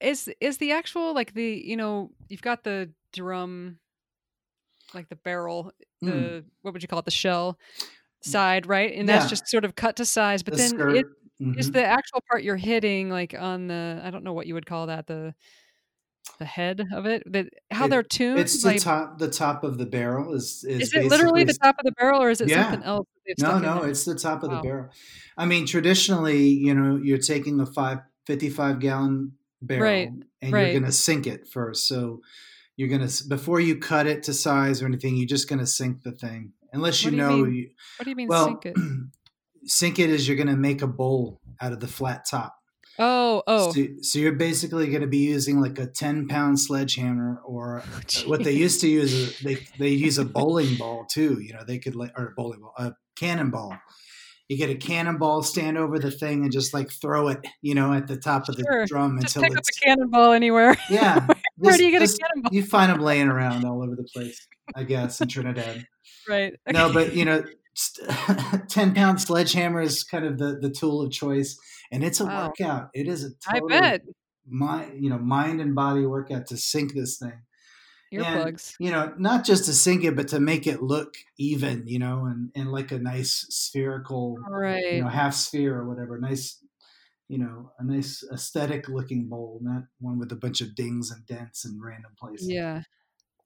is 0.00 0.28
is 0.40 0.58
the 0.58 0.72
actual 0.72 1.12
like 1.14 1.34
the 1.34 1.44
you 1.64 1.76
know 1.76 2.10
you've 2.28 2.42
got 2.42 2.62
the 2.64 2.90
drum, 3.12 3.78
like 4.94 5.08
the 5.08 5.16
barrel, 5.16 5.72
the 6.00 6.10
Mm. 6.12 6.44
what 6.62 6.72
would 6.72 6.82
you 6.82 6.88
call 6.88 7.00
it, 7.00 7.04
the 7.04 7.10
shell 7.10 7.58
side, 8.22 8.66
right? 8.66 8.92
And 8.94 9.08
that's 9.08 9.24
Yeah. 9.24 9.28
just 9.30 9.48
sort 9.48 9.64
of 9.64 9.74
cut 9.74 9.96
to 9.96 10.04
size. 10.04 10.42
But 10.42 10.52
The 10.54 10.58
then 10.58 10.68
skirt. 10.70 10.96
it 10.96 11.06
is 11.58 11.68
Mhm. 11.70 11.72
the 11.74 11.84
actual 11.84 12.22
part 12.30 12.42
you're 12.44 12.56
hitting 12.56 13.10
like 13.10 13.34
on 13.34 13.66
the 13.66 14.00
I 14.04 14.10
don't 14.10 14.24
know 14.24 14.32
what 14.34 14.46
you 14.46 14.54
would 14.54 14.66
call 14.66 14.86
that 14.86 15.06
the 15.06 15.34
the 16.38 16.44
head 16.44 16.86
of 16.92 17.06
it. 17.06 17.22
That 17.32 17.48
how 17.70 17.86
It- 17.86 17.88
they're 17.90 18.02
tuned. 18.02 18.38
it's 18.38 18.62
the 18.62 18.68
like, 18.68 18.80
top 18.82 19.18
the 19.18 19.30
top 19.30 19.64
of 19.64 19.78
the 19.78 19.86
barrel 19.86 20.34
is 20.34 20.64
is, 20.68 20.88
is 20.88 20.94
it 20.94 21.06
literally 21.06 21.44
the 21.44 21.54
top 21.54 21.76
of 21.78 21.84
the 21.84 21.92
barrel 21.92 22.22
or 22.22 22.30
is 22.30 22.40
it 22.40 22.48
Yeah. 22.48 22.70
something 22.70 22.82
else? 22.86 23.06
no 23.40 23.58
no 23.58 23.82
it's 23.82 24.04
the 24.04 24.14
top 24.14 24.44
of 24.44 24.50
Wow. 24.50 24.56
the 24.56 24.62
barrel 24.68 24.88
i 25.36 25.44
mean 25.46 25.66
traditionally 25.66 26.46
you 26.46 26.72
know 26.72 26.94
you're 27.02 27.18
taking 27.18 27.58
a 27.60 27.66
five 27.66 27.98
55 28.26 28.78
gallon 28.78 29.32
barrel 29.60 29.82
Right, 29.82 30.08
and 30.42 30.52
right. 30.52 30.60
you're 30.70 30.80
going 30.80 30.84
to 30.84 30.92
sink 30.96 31.26
it 31.26 31.48
first 31.48 31.88
so 31.88 32.20
you're 32.76 32.88
going 32.88 33.04
to 33.04 33.24
before 33.28 33.58
you 33.58 33.78
cut 33.78 34.06
it 34.06 34.22
to 34.24 34.32
size 34.32 34.80
or 34.80 34.86
anything 34.86 35.16
you're 35.16 35.26
just 35.26 35.48
going 35.48 35.58
to 35.58 35.66
sink 35.66 36.02
the 36.04 36.12
thing 36.12 36.52
unless 36.72 37.02
you 37.02 37.08
What 37.10 37.12
you 37.12 37.18
know 37.18 37.36
mean? 37.46 37.54
you, 37.54 37.70
What 37.98 38.04
do 38.04 38.10
you 38.10 38.16
mean 38.16 38.28
well 38.28 38.46
sink 38.46 38.66
it? 38.66 38.76
sink 39.64 39.98
it 39.98 40.10
is 40.10 40.28
you're 40.28 40.36
going 40.36 40.46
to 40.46 40.56
make 40.56 40.82
a 40.82 40.86
bowl 40.86 41.40
out 41.60 41.72
of 41.72 41.80
the 41.80 41.88
flat 41.88 42.26
top 42.30 42.55
Oh 42.98 43.42
oh. 43.46 43.72
so, 43.72 43.86
so 44.00 44.18
you're 44.18 44.32
basically 44.32 44.86
going 44.88 45.02
to 45.02 45.06
be 45.06 45.18
using 45.18 45.60
like 45.60 45.78
a 45.78 45.86
10 45.86 46.28
pound 46.28 46.58
sledgehammer 46.58 47.40
or 47.44 47.82
oh, 47.84 48.28
what 48.28 48.42
they 48.42 48.52
used 48.52 48.80
to 48.80 48.88
use 48.88 49.12
is 49.12 49.38
they 49.40 49.58
they 49.78 49.88
use 49.88 50.18
a 50.18 50.24
bowling 50.36 50.76
ball 50.76 51.04
too. 51.04 51.40
You 51.40 51.54
know, 51.54 51.64
they 51.66 51.78
could 51.78 51.94
like 51.94 52.12
or 52.18 52.28
a 52.28 52.30
bowling 52.32 52.60
ball, 52.60 52.74
a 52.78 52.92
cannonball. 53.16 53.76
You 54.48 54.56
get 54.56 54.70
a 54.70 54.76
cannonball, 54.76 55.42
stand 55.42 55.76
over 55.76 55.98
the 55.98 56.10
thing, 56.10 56.44
and 56.44 56.52
just 56.52 56.72
like 56.72 56.90
throw 56.92 57.28
it, 57.28 57.44
you 57.62 57.74
know, 57.74 57.92
at 57.92 58.06
the 58.06 58.16
top 58.16 58.48
of 58.48 58.56
the 58.56 58.62
Sure. 58.62 58.86
drum 58.86 59.20
Just 59.20 59.34
until 59.34 59.48
pick 59.48 59.58
up 59.58 59.64
it's 59.66 59.76
a 59.76 59.80
cannonball 59.80 60.32
anywhere. 60.32 60.76
yeah. 60.90 61.26
Where 61.56 61.72
just- 61.72 61.78
do 61.78 61.84
you 61.84 61.90
get 61.90 62.02
a 62.02 62.16
cannonball? 62.16 62.54
You 62.54 62.62
find 62.62 62.92
them 62.92 63.00
laying 63.00 63.28
around 63.28 63.64
all 63.64 63.82
over 63.82 63.96
the 63.96 64.04
place, 64.04 64.46
I 64.74 64.84
guess, 64.84 65.20
in 65.20 65.26
Trinidad. 65.26 65.84
Right. 66.28 66.54
No, 66.72 66.92
but 66.92 67.14
you 67.16 67.24
know, 67.24 67.44
ten 68.68 68.94
pound 68.94 69.20
sledgehammer 69.20 69.80
is 69.82 70.02
kind 70.04 70.24
of 70.24 70.38
the 70.38 70.58
the 70.60 70.70
tool 70.70 71.02
of 71.02 71.12
choice, 71.12 71.58
and 71.90 72.02
it's 72.04 72.20
a 72.20 72.24
Wow. 72.24 72.48
workout. 72.48 72.90
It 72.94 73.06
is 73.08 73.24
a 73.24 73.30
I 73.46 73.60
total 73.60 73.68
bet. 73.68 74.02
mind, 74.46 75.02
you 75.02 75.10
know, 75.10 75.18
mind 75.18 75.60
and 75.60 75.74
body 75.74 76.06
workout 76.06 76.46
to 76.48 76.56
sink 76.56 76.94
this 76.94 77.18
thing. 77.18 77.42
And, 78.12 78.24
Earplugs. 78.24 78.74
you 78.78 78.90
know, 78.92 79.14
not 79.18 79.44
just 79.44 79.64
to 79.66 79.74
sink 79.74 80.04
it, 80.04 80.16
but 80.16 80.28
to 80.28 80.40
make 80.40 80.66
it 80.66 80.82
look 80.82 81.16
even, 81.38 81.86
you 81.86 81.98
know, 81.98 82.24
and, 82.26 82.50
and 82.54 82.70
like 82.72 82.92
a 82.92 82.98
nice 82.98 83.46
spherical, 83.50 84.38
Right. 84.48 84.92
you 84.94 85.02
know, 85.02 85.08
half 85.08 85.34
sphere 85.34 85.76
or 85.76 85.88
whatever. 85.88 86.16
Nice, 86.18 86.64
you 87.28 87.38
know, 87.38 87.72
a 87.78 87.84
nice 87.84 88.24
aesthetic 88.32 88.88
looking 88.88 89.28
bowl, 89.28 89.58
not 89.62 89.84
one 90.00 90.18
with 90.18 90.32
a 90.32 90.36
bunch 90.36 90.60
of 90.60 90.74
dings 90.76 91.10
and 91.10 91.26
dents 91.26 91.64
and 91.64 91.82
random 91.82 92.12
places. 92.18 92.48
yeah. 92.48 92.82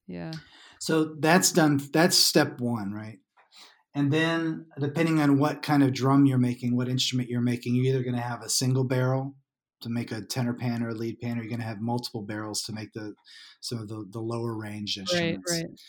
Yeah. 0.06 0.32
So 0.80 1.14
that's 1.18 1.52
done. 1.52 1.80
That's 1.92 2.16
step 2.16 2.60
one, 2.60 2.92
right? 2.92 3.18
And 3.94 4.12
then, 4.12 4.66
depending 4.78 5.20
on 5.20 5.38
what 5.38 5.62
kind 5.62 5.82
of 5.82 5.92
drum 5.92 6.24
you're 6.24 6.38
making, 6.38 6.76
what 6.76 6.88
instrument 6.88 7.28
you're 7.28 7.40
making, 7.40 7.74
you're 7.74 7.86
either 7.86 8.04
going 8.04 8.14
to 8.14 8.20
have 8.20 8.42
a 8.42 8.48
single 8.48 8.84
barrel 8.84 9.34
to 9.80 9.88
make 9.88 10.12
a 10.12 10.20
tenor 10.20 10.54
pan 10.54 10.82
or 10.82 10.90
a 10.90 10.94
lead 10.94 11.20
pan, 11.20 11.38
or 11.38 11.42
you're 11.42 11.48
going 11.48 11.60
to 11.60 11.66
have 11.66 11.80
multiple 11.80 12.22
barrels 12.22 12.62
to 12.62 12.72
make 12.72 12.92
the 12.92 13.14
some 13.60 13.78
of 13.78 13.88
the, 13.88 14.06
the 14.10 14.20
lower 14.20 14.54
range 14.54 14.96
instruments. 14.96 15.52
Right, 15.52 15.62
right. 15.62 15.80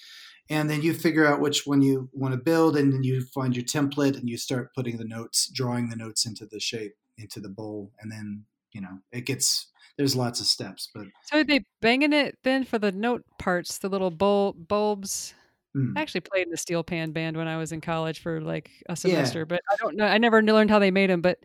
And 0.50 0.70
then 0.70 0.82
you 0.82 0.94
figure 0.94 1.26
out 1.26 1.40
which 1.40 1.66
one 1.66 1.82
you 1.82 2.10
want 2.12 2.34
to 2.34 2.40
build, 2.40 2.76
and 2.76 2.92
then 2.92 3.04
you 3.04 3.24
find 3.34 3.56
your 3.56 3.66
template, 3.66 4.18
and 4.18 4.30
you 4.30 4.38
start 4.38 4.74
putting 4.76 4.98
the 4.98 5.06
notes, 5.06 5.50
drawing 5.54 5.90
the 5.90 5.96
notes 5.96 6.26
into 6.26 6.46
the 6.46 6.60
shape, 6.60 6.94
into 7.18 7.40
the 7.40 7.50
bowl, 7.50 7.92
and 8.02 8.12
then 8.12 8.46
you 8.72 8.82
know 8.82 9.00
it 9.12 9.26
gets. 9.26 9.68
There's 9.98 10.16
lots 10.16 10.40
of 10.40 10.48
steps, 10.48 10.90
but 10.96 11.06
So 11.26 11.40
are 11.40 11.44
they 11.44 11.66
banging 11.82 12.14
it 12.14 12.40
then 12.44 12.64
for 12.64 12.80
the 12.80 12.92
note 12.92 13.24
parts, 13.38 13.78
the 13.78 13.90
little 13.90 14.10
bul- 14.10 14.54
bulbs? 14.54 15.36
Mm, 15.76 15.98
I 15.98 16.02
actually 16.02 16.22
played 16.22 16.46
in 16.48 16.52
the 16.52 16.58
steel 16.58 16.84
pan 16.84 17.12
band 17.12 17.38
when 17.38 17.48
I 17.48 17.58
was 17.58 17.72
in 17.72 17.82
college 17.82 18.22
for 18.22 18.42
like 18.42 18.72
a 18.90 18.94
Yeah. 18.94 18.98
semester, 19.00 19.46
but 19.46 19.62
I 19.72 19.76
don't 19.78 19.96
know. 19.96 20.06
I 20.06 20.18
never 20.18 20.42
learned 20.42 20.70
how 20.70 20.80
they 20.80 20.92
made 20.92 21.10
them. 21.10 21.22
But 21.22 21.40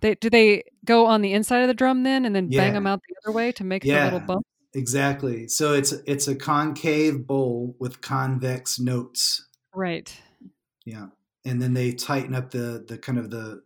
they 0.00 0.14
do 0.14 0.30
they 0.30 0.64
go 0.84 1.06
on 1.06 1.20
the 1.22 1.32
inside 1.32 1.60
of 1.62 1.68
the 1.68 1.74
drum 1.74 2.02
then, 2.02 2.24
and 2.24 2.34
then 2.34 2.48
bang 2.48 2.72
them 2.72 2.86
out 2.86 3.00
the 3.08 3.14
other 3.24 3.32
way 3.34 3.52
to 3.52 3.64
make 3.64 3.82
the 3.84 3.98
little 3.98 4.20
bump? 4.20 4.46
exactly. 4.74 5.48
So 5.48 5.74
it's 5.74 5.92
it's 6.06 6.28
a 6.28 6.34
concave 6.36 7.26
bowl 7.26 7.76
with 7.78 8.00
convex 8.00 8.78
notes. 8.78 9.46
Right. 9.74 10.16
Yeah, 10.84 11.08
and 11.44 11.60
then 11.60 11.74
they 11.74 11.92
tighten 11.92 12.34
up 12.34 12.50
the 12.50 12.84
the 12.86 12.98
kind 12.98 13.18
of 13.18 13.30
the 13.30 13.62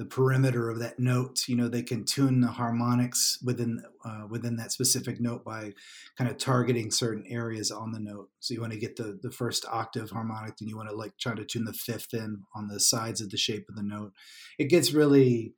the 0.00 0.06
perimeter 0.06 0.70
of 0.70 0.78
that 0.78 0.98
note. 0.98 1.46
You 1.46 1.56
know, 1.56 1.68
they 1.68 1.82
can 1.82 2.06
tune 2.06 2.40
the 2.40 2.48
harmonics 2.48 3.38
within 3.44 3.82
uh, 4.02 4.22
within 4.30 4.56
that 4.56 4.72
specific 4.72 5.20
note 5.20 5.44
by 5.44 5.74
kind 6.16 6.30
of 6.30 6.38
targeting 6.38 6.90
certain 6.90 7.22
areas 7.28 7.70
on 7.70 7.92
the 7.92 8.00
note. 8.00 8.30
So 8.38 8.54
you 8.54 8.62
want 8.62 8.72
to 8.72 8.78
get 8.78 8.96
the 8.96 9.18
the 9.22 9.30
first 9.30 9.66
octave 9.70 10.08
harmonic, 10.08 10.56
then 10.56 10.68
you 10.68 10.76
want 10.78 10.88
to 10.88 10.96
like 10.96 11.18
try 11.18 11.34
to 11.34 11.44
tune 11.44 11.66
the 11.66 11.74
fifth 11.74 12.14
in 12.14 12.44
on 12.54 12.68
the 12.68 12.80
sides 12.80 13.20
of 13.20 13.28
the 13.28 13.36
shape 13.36 13.66
of 13.68 13.76
the 13.76 13.82
note. 13.82 14.14
It 14.58 14.70
gets 14.70 14.94
really. 14.94 15.52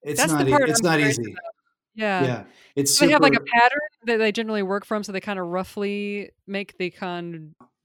It's 0.00 0.20
That's 0.20 0.32
not. 0.32 0.48
e- 0.48 0.52
It's 0.52 0.78
I'm 0.84 1.00
not 1.00 1.00
easy. 1.00 1.34
Yeah. 1.96 2.24
Yeah, 2.24 2.44
it's 2.76 2.96
Do 2.96 3.06
they 3.06 3.12
have 3.12 3.20
like 3.20 3.34
a 3.34 3.40
pattern 3.40 3.80
that 4.06 4.18
they 4.18 4.30
generally 4.30 4.62
work 4.62 4.86
from, 4.86 5.02
so 5.02 5.10
they 5.10 5.20
kind 5.20 5.40
of 5.40 5.46
roughly 5.46 6.30
make 6.46 6.78
the 6.78 6.90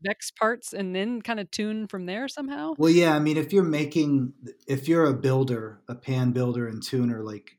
convex 0.02 0.32
parts 0.32 0.74
and 0.74 0.96
then 0.96 1.22
kind 1.22 1.40
of 1.40 1.50
tune 1.52 1.88
from 1.88 2.06
there 2.06 2.28
somehow. 2.28 2.74
Well, 2.78 2.92
yeah, 2.92 3.16
I 3.16 3.20
mean, 3.20 3.38
if 3.38 3.54
you're 3.54 3.64
making, 3.64 4.34
if 4.68 4.88
you're 4.88 5.06
a 5.06 5.14
builder, 5.14 5.82
a 5.88 5.96
pan 5.96 6.32
builder 6.32 6.68
and 6.68 6.82
tuner, 6.82 7.24
like 7.24 7.52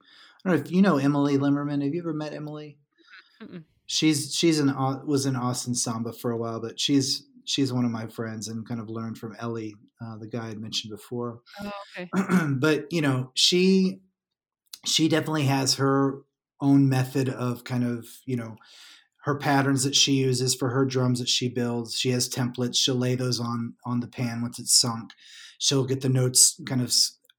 I 0.45 0.49
don't 0.49 0.59
know 0.59 0.65
if 0.65 0.73
you 0.73 0.83
know 0.83 0.99
Emily 0.99 1.39
Limmerman. 1.39 1.83
Have 1.83 1.95
you 1.95 2.01
ever 2.01 2.15
met 2.15 2.33
Emily? 2.33 2.79
Mm-mm. 3.43 3.65
She's 3.87 4.35
she's 4.35 4.59
an 4.59 4.75
was 5.07 5.27
in 5.27 5.37
Austin 5.37 5.75
Samba 5.75 6.13
for 6.13 6.31
a 6.31 6.37
while, 6.37 6.61
but 6.61 6.79
she's 6.79 7.27
she's 7.45 7.73
one 7.73 7.85
of 7.85 7.91
my 7.91 8.07
friends 8.07 8.49
and 8.49 8.69
kind 8.69 8.81
of 8.81 8.91
learned 8.91 9.19
from 9.19 9.35
Ellie, 9.39 9.75
uh, 10.01 10.19
the 10.19 10.27
guy 10.27 10.49
I 10.49 10.55
mentioned 10.55 10.91
before. 10.91 11.41
Oh, 11.61 11.73
okay. 11.97 12.09
but 12.49 12.93
you 12.93 13.01
know, 13.01 13.31
she 13.35 14.01
she 14.85 15.09
definitely 15.09 15.45
has 15.45 15.75
her 15.75 16.23
own 16.61 16.89
method 16.89 17.29
of 17.29 17.65
kind 17.65 17.85
of 17.85 18.07
you 18.27 18.37
know 18.37 18.57
her 19.29 19.39
patterns 19.39 19.85
that 19.85 19.95
she 19.95 20.13
uses 20.13 20.55
for 20.55 20.71
her 20.71 20.87
drums 20.87 21.19
that 21.21 21.29
she 21.29 21.51
builds. 21.51 21.99
She 21.99 22.11
has 22.13 22.31
templates. 22.31 22.77
She'll 22.77 22.95
lay 22.95 23.15
those 23.15 23.39
on 23.39 23.75
on 23.85 24.01
the 24.01 24.09
pan 24.09 24.41
once 24.41 24.59
it's 24.59 24.75
sunk. 24.75 25.11
She'll 25.59 25.85
get 25.85 26.01
the 26.01 26.09
notes 26.09 26.59
kind 26.67 26.81
of 26.81 26.95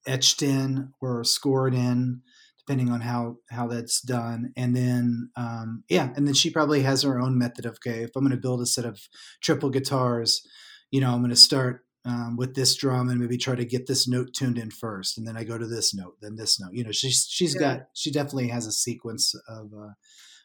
etched 0.06 0.44
in 0.44 0.94
or 1.02 1.24
scored 1.24 1.74
in, 1.74 2.22
depending 2.60 2.90
on 2.94 3.02
how 3.02 3.38
how 3.50 3.66
that's 3.68 4.02
done. 4.02 4.54
And 4.56 4.76
then 4.76 5.32
um, 5.36 5.84
yeah, 5.90 6.14
and 6.16 6.28
then 6.28 6.36
she 6.36 6.52
probably 6.52 6.84
has 6.84 7.02
her 7.02 7.20
own 7.20 7.40
method 7.40 7.66
of 7.66 7.74
okay, 7.80 8.04
if 8.04 8.12
I'm 8.16 8.24
going 8.24 8.36
to 8.38 8.38
build 8.48 8.62
a 8.62 8.68
set 8.68 8.86
of 8.86 9.00
triple 9.42 9.72
guitars, 9.72 10.46
you 10.92 11.02
know, 11.02 11.12
I'm 11.12 11.22
going 11.22 11.32
to 11.32 11.36
start 11.36 11.86
um, 12.06 12.38
with 12.38 12.54
this 12.54 12.76
drum 12.76 13.10
and 13.10 13.20
maybe 13.20 13.38
try 13.38 13.56
to 13.56 13.66
get 13.66 13.88
this 13.88 14.08
note 14.08 14.30
tuned 14.36 14.60
in 14.60 14.70
first, 14.70 15.18
and 15.18 15.28
then 15.28 15.36
I 15.38 15.44
go 15.44 15.58
to 15.58 15.68
this 15.68 15.94
note, 15.94 16.18
then 16.22 16.36
this 16.36 16.60
note. 16.60 16.74
You 16.74 16.84
know, 16.84 16.92
she's 16.92 17.26
she's 17.28 17.56
Yeah. 17.56 17.60
got 17.62 17.80
she 17.96 18.12
definitely 18.12 18.50
has 18.50 18.68
a 18.68 18.72
sequence 18.72 19.34
of 19.48 19.72
uh, 19.74 19.94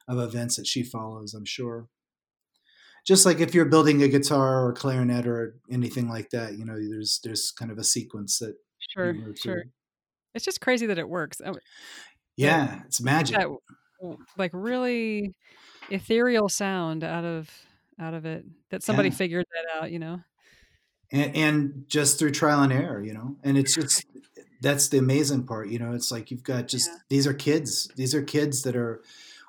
of 0.09 0.19
events 0.19 0.57
that 0.57 0.67
she 0.67 0.83
follows. 0.83 1.35
I'm 1.35 1.45
sure. 1.45 1.89
Just 3.07 3.27
like 3.27 3.41
if 3.41 3.55
you're 3.55 3.67
building 3.67 4.03
a 4.03 4.09
guitar 4.09 4.67
or 4.67 4.73
clarinet 4.73 5.27
or 5.27 5.57
anything 5.71 6.09
like 6.09 6.31
that, 6.31 6.57
you 6.59 6.65
know, 6.65 6.75
there's 6.77 7.21
there's 7.23 7.51
kind 7.51 7.71
of 7.71 7.79
a 7.79 7.85
sequence 7.85 8.39
that 8.39 8.49
you 8.55 8.55
Sure, 8.91 9.15
sure. 9.15 9.35
through. 9.35 9.63
It's 10.35 10.45
just 10.45 10.61
crazy 10.61 10.87
that 10.87 10.99
it 10.99 11.09
works. 11.09 11.41
Oh, 11.45 11.55
Yeah, 12.37 12.83
it's 12.87 13.01
magic. 13.01 13.37
that 13.37 13.49
like 14.37 14.51
really 14.55 15.35
ethereal 15.91 16.49
sound 16.49 17.05
out 17.05 17.25
of 17.25 17.51
out 17.99 18.15
of 18.15 18.25
it 18.27 18.45
that 18.71 18.83
somebody 18.83 19.11
Yeah. 19.11 19.15
figured 19.17 19.47
that 19.53 19.83
out. 19.83 19.91
You 19.93 19.99
know. 19.99 20.21
and, 21.13 21.37
and 21.37 21.85
just 21.89 22.19
through 22.19 22.31
trial 22.33 22.63
and 22.63 22.73
error, 22.73 23.03
you 23.05 23.13
know, 23.13 23.37
and 23.45 23.59
it's 23.59 23.75
just 23.75 24.07
that's 24.63 24.89
the 24.89 24.97
amazing 24.99 25.45
part, 25.47 25.69
you 25.69 25.79
know. 25.79 25.93
It's 25.93 26.11
like 26.11 26.31
you've 26.31 26.43
got 26.43 26.69
just 26.69 26.89
Yeah. 26.91 26.99
these 27.11 27.27
are 27.27 27.35
kids, 27.35 27.89
these 27.97 28.15
are 28.15 28.23
kids 28.23 28.63
that 28.63 28.75
are 28.77 29.03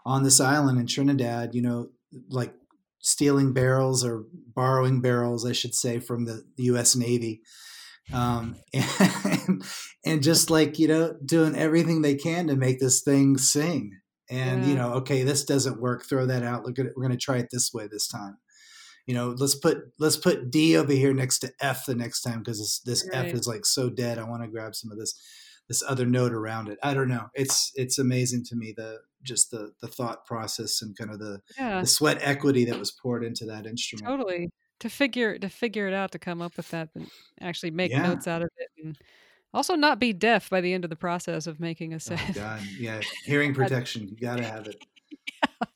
on 0.06 0.24
this 0.24 0.40
island 0.40 0.80
in 0.80 0.88
Trinidad, 0.88 1.56
you 1.56 1.62
know, 1.62 1.90
like 2.30 2.54
stealing 3.00 3.54
barrels 3.54 4.04
or 4.06 4.26
borrowing 4.34 5.02
barrels, 5.02 5.46
I 5.46 5.52
should 5.52 5.74
say, 5.74 6.00
from 6.00 6.26
the, 6.26 6.44
the 6.58 6.64
U.S. 6.64 6.96
Navy, 6.96 7.42
um, 8.14 8.56
and, 8.74 9.64
and 10.06 10.24
just 10.24 10.50
like 10.50 10.78
you 10.80 10.88
know, 10.88 11.16
doing 11.26 11.56
everything 11.56 12.02
they 12.02 12.16
can 12.16 12.48
to 12.48 12.56
make 12.56 12.80
this 12.80 13.02
thing 13.02 13.38
sing. 13.38 14.00
And 14.30 14.66
you 14.66 14.74
know, 14.76 14.94
okay, 14.94 15.24
this 15.24 15.46
doesn't 15.46 15.80
work. 15.80 16.06
Throw 16.06 16.26
that 16.26 16.44
out. 16.44 16.66
Look 16.66 16.80
at 16.80 16.88
it. 16.88 16.94
We're 16.96 17.04
going 17.04 17.18
to 17.18 17.24
try 17.24 17.38
it 17.38 17.50
this 17.52 17.72
way 17.74 17.88
this 17.88 18.08
time 18.08 18.38
you 19.06 19.14
know 19.14 19.36
let's 19.38 19.56
put 19.56 19.78
let's 20.00 20.18
put 20.18 20.50
d 20.52 20.76
over 20.76 20.92
here 20.92 21.14
next 21.14 21.40
to 21.40 21.52
f 21.62 21.86
the 21.86 21.96
next 21.96 22.22
time 22.22 22.40
because 22.40 22.60
this, 22.60 22.80
this 22.80 23.10
f 23.14 23.34
is 23.34 23.48
like 23.48 23.66
so 23.66 23.90
dead 23.90 24.18
i 24.18 24.24
want 24.24 24.42
to 24.42 24.50
grab 24.50 24.76
some 24.76 24.92
of 24.92 24.98
this 24.98 25.20
this 25.68 25.84
other 25.88 26.06
note 26.06 26.32
around 26.34 26.70
it. 26.70 26.78
I 26.84 26.94
don't 26.94 27.08
know. 27.10 27.28
It's 27.34 27.72
it's 27.76 27.98
amazing 27.98 28.44
to 28.46 28.56
me 28.56 28.74
the 28.76 29.00
just 29.24 29.52
the 29.52 29.72
the 29.82 29.88
thought 29.88 30.26
process 30.26 30.82
and 30.82 30.96
kind 30.98 31.12
of 31.12 31.20
the 31.20 31.42
Yeah. 31.58 31.82
the 31.82 31.88
sweat 31.88 32.20
equity 32.22 32.66
that 32.66 32.78
was 32.80 32.92
poured 32.92 33.24
into 33.24 33.46
that 33.46 33.66
instrument. 33.66 34.08
Totally. 34.08 34.50
To 34.82 34.90
figure 34.90 35.38
to 35.40 35.50
figure 35.50 35.88
it 35.88 35.94
out 35.94 36.12
to 36.12 36.20
come 36.20 36.42
up 36.42 36.58
with 36.58 36.70
that 36.72 36.90
and 36.96 37.10
actually 37.42 37.72
make 37.72 37.92
Yeah. 37.92 38.04
notes 38.08 38.28
out 38.28 38.42
of 38.42 38.50
it 38.58 38.70
and 38.84 38.98
also 39.54 39.76
not 39.76 40.00
be 40.00 40.12
deaf 40.14 40.50
by 40.50 40.62
the 40.62 40.74
end 40.74 40.84
of 40.84 40.90
the 40.90 40.96
process 40.98 41.48
of 41.48 41.60
making 41.60 41.94
a 41.94 41.96
oh 41.96 42.00
set. 42.00 42.36
god. 42.36 42.62
Yeah. 42.78 43.02
Hearing 43.26 43.54
protection. 43.56 44.08
You 44.10 44.18
gotta 44.18 44.44
have 44.44 44.68
it. 44.68 44.84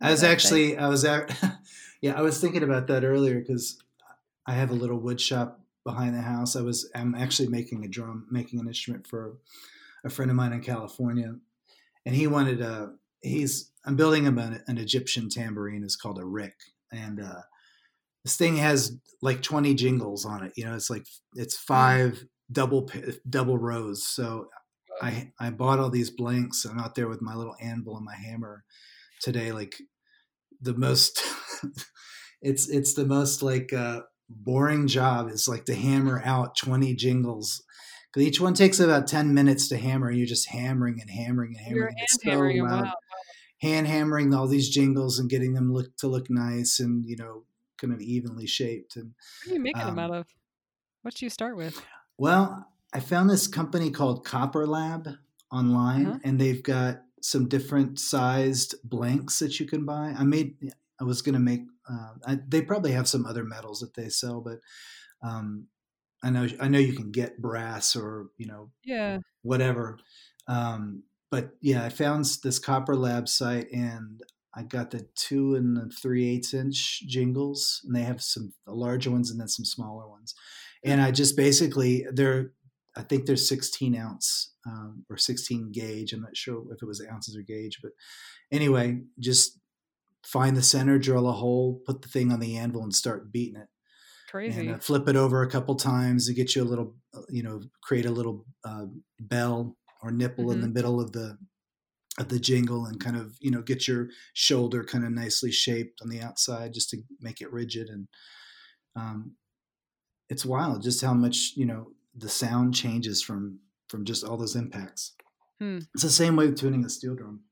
I 0.00 0.10
was 0.10 0.22
actually, 0.22 0.76
I 0.76 0.88
was 0.88 1.04
at, 1.06 1.34
yeah, 2.02 2.12
I 2.12 2.20
was 2.20 2.38
thinking 2.40 2.62
about 2.62 2.86
that 2.88 3.02
earlier 3.04 3.40
because 3.40 3.82
I 4.46 4.52
have 4.52 4.70
a 4.70 4.74
little 4.74 4.98
wood 4.98 5.20
shop 5.20 5.60
behind 5.86 6.14
the 6.14 6.20
house. 6.20 6.56
I 6.56 6.60
was, 6.60 6.90
I'm 6.94 7.14
actually 7.14 7.48
making 7.48 7.84
a 7.84 7.88
drum, 7.88 8.26
making 8.30 8.60
an 8.60 8.68
instrument 8.68 9.06
for 9.06 9.38
a 10.04 10.10
friend 10.10 10.30
of 10.30 10.36
mine 10.36 10.52
in 10.52 10.60
California, 10.60 11.34
and 12.04 12.14
he 12.14 12.26
wanted 12.26 12.60
a, 12.60 12.90
he's, 13.22 13.70
I'm 13.86 13.96
building 13.96 14.24
him 14.24 14.36
an, 14.38 14.62
an 14.66 14.76
Egyptian 14.76 15.30
tambourine. 15.30 15.82
It's 15.82 15.96
called 15.96 16.18
a 16.18 16.22
riq, 16.22 16.52
and 16.92 17.20
uh, 17.20 17.42
this 18.24 18.36
thing 18.36 18.56
has 18.56 18.98
like 19.22 19.40
20 19.40 19.74
jingles 19.74 20.26
on 20.26 20.42
it. 20.44 20.52
You 20.56 20.64
know, 20.64 20.74
it's 20.74 20.90
like 20.90 21.06
it's 21.34 21.56
five 21.56 22.24
double 22.50 22.90
double 23.28 23.56
rows. 23.56 24.04
So 24.04 24.48
I 25.00 25.30
I 25.38 25.50
bought 25.50 25.78
all 25.78 25.90
these 25.90 26.10
blanks. 26.10 26.64
I'm 26.64 26.80
out 26.80 26.96
there 26.96 27.08
with 27.08 27.22
my 27.22 27.36
little 27.36 27.54
anvil 27.60 27.96
and 27.96 28.04
my 28.04 28.16
hammer 28.16 28.64
today. 29.20 29.52
Like 29.52 29.76
the 30.60 30.74
most, 30.74 31.22
it's 32.42 32.68
it's 32.68 32.94
the 32.94 33.06
most 33.06 33.42
like 33.42 33.72
uh, 33.72 34.00
boring 34.28 34.86
job 34.86 35.28
is 35.28 35.46
like 35.48 35.64
to 35.66 35.74
hammer 35.74 36.20
out 36.24 36.56
20 36.56 36.94
jingles. 36.94 37.62
'Cause 38.12 38.22
each 38.22 38.40
one 38.40 38.54
takes 38.54 38.80
about 38.80 39.06
10 39.06 39.34
minutes 39.34 39.68
to 39.68 39.76
hammer. 39.76 40.08
And 40.08 40.16
you're 40.18 40.26
just 40.26 40.48
hammering 40.48 41.00
and 41.00 41.10
hammering 41.10 41.50
and 41.56 41.58
hammering. 41.58 41.76
You're 41.76 41.86
and 41.88 41.98
hand 41.98 42.08
it's 42.10 42.22
so 42.24 42.30
hammering 42.30 42.56
them 42.58 42.66
loud. 42.70 42.86
out. 42.86 42.94
Hand 43.60 43.86
hammering 43.86 44.34
all 44.34 44.48
these 44.48 44.68
jingles 44.68 45.18
and 45.18 45.28
getting 45.30 45.52
them 45.54 45.72
look 45.72 45.96
to 45.98 46.08
look 46.08 46.30
nice 46.30 46.78
and 46.80 47.04
you 47.06 47.16
know 47.16 47.44
kind 47.78 47.92
of 47.92 48.00
evenly 48.00 48.46
shaped 48.46 48.96
and 48.96 49.14
What 49.44 49.50
are 49.50 49.54
you 49.54 49.60
making 49.62 49.80
them 49.80 49.98
Um, 49.98 49.98
out 49.98 50.10
of? 50.16 50.26
What 51.02 51.14
do 51.14 51.24
you 51.26 51.30
start 51.30 51.56
with? 51.56 51.80
Well, 52.18 52.72
I 52.92 53.00
found 53.00 53.28
this 53.28 53.46
company 53.46 53.90
called 53.90 54.24
Copper 54.24 54.66
Lab 54.66 55.08
online, 55.52 56.06
Uh-huh. 56.06 56.18
and 56.24 56.40
they've 56.40 56.62
got 56.62 57.02
some 57.20 57.48
different 57.48 57.98
sized 57.98 58.74
blanks 58.82 59.38
that 59.40 59.60
you 59.60 59.66
can 59.66 59.84
buy. 59.84 60.14
I 60.16 60.24
made, 60.24 60.56
I 61.00 61.04
was 61.04 61.20
going 61.22 61.34
to 61.34 61.38
make, 61.40 61.62
uh, 61.90 62.12
I, 62.26 62.38
they 62.46 62.62
probably 62.62 62.92
have 62.92 63.08
some 63.08 63.26
other 63.26 63.44
metals 63.44 63.80
that 63.80 63.94
they 63.94 64.08
sell, 64.08 64.40
but 64.40 64.58
um, 65.22 65.66
I 66.22 66.30
know, 66.30 66.48
I 66.60 66.68
know 66.68 66.78
you 66.78 66.94
can 66.94 67.10
get 67.12 67.40
brass 67.40 67.94
or, 67.96 68.28
you 68.38 68.46
know, 68.46 68.70
Yeah. 68.84 69.18
whatever. 69.42 69.98
Um, 70.48 71.04
but 71.30 71.50
yeah, 71.60 71.84
I 71.84 71.88
found 71.88 72.24
this 72.42 72.58
Copper 72.58 72.96
Lab 72.96 73.28
site 73.28 73.70
and 73.72 74.22
I 74.54 74.62
got 74.62 74.90
the 74.90 75.06
two 75.14 75.54
and 75.54 75.76
the 75.76 75.90
three 75.94 76.28
eighths 76.30 76.54
inch 76.54 77.02
jingles, 77.06 77.82
and 77.84 77.94
they 77.94 78.02
have 78.04 78.22
some 78.22 78.54
the 78.64 78.72
larger 78.72 79.10
ones 79.10 79.30
and 79.30 79.38
then 79.38 79.48
some 79.48 79.66
smaller 79.66 80.08
ones. 80.08 80.34
And 80.82 81.00
I 81.00 81.10
just 81.10 81.36
basically 81.36 82.06
they're 82.10 82.52
I 82.96 83.02
think 83.02 83.26
they're 83.26 83.36
16 83.36 83.94
ounce 83.94 84.54
um, 84.66 85.04
or 85.10 85.18
16 85.18 85.72
gauge. 85.72 86.14
I'm 86.14 86.22
not 86.22 86.34
sure 86.36 86.64
if 86.72 86.82
it 86.82 86.86
was 86.86 87.04
ounces 87.06 87.36
or 87.36 87.42
gauge, 87.42 87.80
but 87.82 87.92
anyway, 88.50 89.02
just 89.18 89.58
find 90.26 90.56
the 90.56 90.62
center, 90.62 90.98
drill 90.98 91.28
a 91.28 91.32
hole, 91.32 91.82
put 91.86 92.02
the 92.02 92.08
thing 92.08 92.32
on 92.32 92.40
the 92.40 92.56
anvil, 92.56 92.82
and 92.82 92.94
start 92.94 93.32
beating 93.32 93.60
it 93.60 93.68
Crazy. 94.26 94.50
and 94.50 94.70
uh, 94.70 94.78
flip 94.78 95.08
it 95.08 95.16
over 95.16 95.42
a 95.42 95.50
couple 95.50 95.74
times 95.76 96.26
to 96.26 96.34
get 96.34 96.56
you 96.56 96.62
a 96.62 96.64
little, 96.64 96.96
uh, 97.14 97.22
you 97.30 97.42
know, 97.42 97.62
create 97.82 98.06
a 98.06 98.10
little 98.10 98.46
uh, 98.64 98.86
bell 99.20 99.76
or 100.02 100.10
nipple 100.12 100.52
in 100.52 100.60
the 100.60 100.68
Mhm. 100.68 100.72
middle 100.72 101.00
of 101.00 101.12
the 101.12 101.38
of 102.18 102.28
the 102.28 102.40
jingle 102.40 102.86
and 102.86 103.00
kind 103.00 103.16
of 103.16 103.36
you 103.40 103.50
know 103.50 103.62
get 103.62 103.86
your 103.88 104.08
shoulder 104.34 104.84
kind 104.84 105.04
of 105.04 105.12
nicely 105.12 105.52
shaped 105.52 106.00
on 106.02 106.08
the 106.08 106.20
outside 106.20 106.72
just 106.72 106.90
to 106.90 107.02
make 107.20 107.40
it 107.42 107.52
rigid 107.52 107.88
and 107.88 108.08
um, 108.96 109.36
it's 110.28 110.44
wild 110.46 110.82
just 110.82 111.02
how 111.02 111.14
much 111.14 111.52
you 111.56 111.66
know 111.66 111.92
the 112.14 112.28
sound 112.28 112.74
changes 112.74 113.22
from 113.22 113.60
from 113.88 114.04
just 114.04 114.24
all 114.24 114.36
those 114.36 114.56
impacts 114.56 115.16
Hmm. 115.60 115.78
it's 115.94 116.04
the 116.04 116.10
same 116.10 116.36
way 116.36 116.48
of 116.48 116.56
tuning 116.56 116.84
a 116.84 116.90
steel 116.90 117.14
drum 117.16 117.44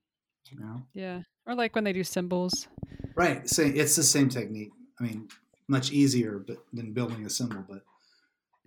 you 0.50 0.58
know 0.58 0.86
Yeah. 0.94 1.22
Or 1.46 1.54
like 1.54 1.74
when 1.74 1.84
they 1.84 1.92
do 1.92 2.04
cymbals. 2.04 2.68
right 3.14 3.48
same 3.48 3.74
it's 3.76 3.96
the 3.96 4.02
same 4.02 4.28
technique 4.28 4.72
i 4.98 5.04
mean 5.04 5.28
much 5.68 5.92
easier 5.92 6.38
but 6.46 6.58
than 6.72 6.92
building 6.92 7.24
a 7.24 7.30
cymbal, 7.30 7.64
but 7.68 7.82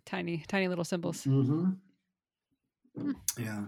Tiny, 0.05 0.41
tiny 0.47 0.69
little 0.69 0.85
cymbals. 0.85 1.23
Mm-hmm. 1.25 1.71
Hmm. 2.97 3.11
Yeah. 3.37 3.65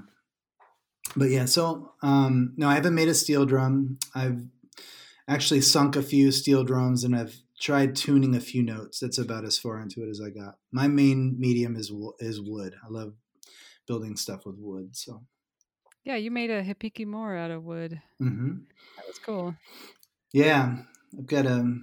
But 1.15 1.29
yeah, 1.31 1.45
so 1.45 1.93
um, 2.01 2.53
no, 2.55 2.69
I 2.69 2.75
haven't 2.75 2.95
made 2.95 3.09
a 3.09 3.13
steel 3.13 3.45
drum. 3.45 3.99
I've 4.15 4.45
actually 5.27 5.61
sunk 5.61 5.95
a 5.97 6.01
few 6.01 6.31
steel 6.31 6.63
drums 6.63 7.03
and 7.03 7.13
I've 7.15 7.41
tried 7.59 7.95
tuning 7.95 8.35
a 8.35 8.39
few 8.39 8.63
notes. 8.63 8.99
That's 9.01 9.17
about 9.17 9.43
as 9.43 9.57
far 9.59 9.81
into 9.81 10.01
it 10.01 10.09
as 10.09 10.21
I 10.21 10.29
got. 10.29 10.55
My 10.71 10.87
main 10.87 11.35
medium 11.37 11.75
is 11.75 11.91
is 12.19 12.39
wood. 12.41 12.75
I 12.83 12.87
love 12.89 13.15
building 13.85 14.15
stuff 14.15 14.45
with 14.45 14.55
wood. 14.57 14.95
So, 14.95 15.23
Yeah, 16.09 16.15
you 16.15 16.31
made 16.31 16.49
a 16.49 16.63
hipiki 16.63 17.05
more 17.05 17.37
out 17.37 17.51
of 17.51 17.65
wood. 17.65 18.01
hmm 18.17 18.61
That 18.97 19.05
was 19.05 19.19
cool. 19.23 19.53
yeah, 20.33 20.77
I've 21.15 21.27
got 21.27 21.45
a 21.45 21.77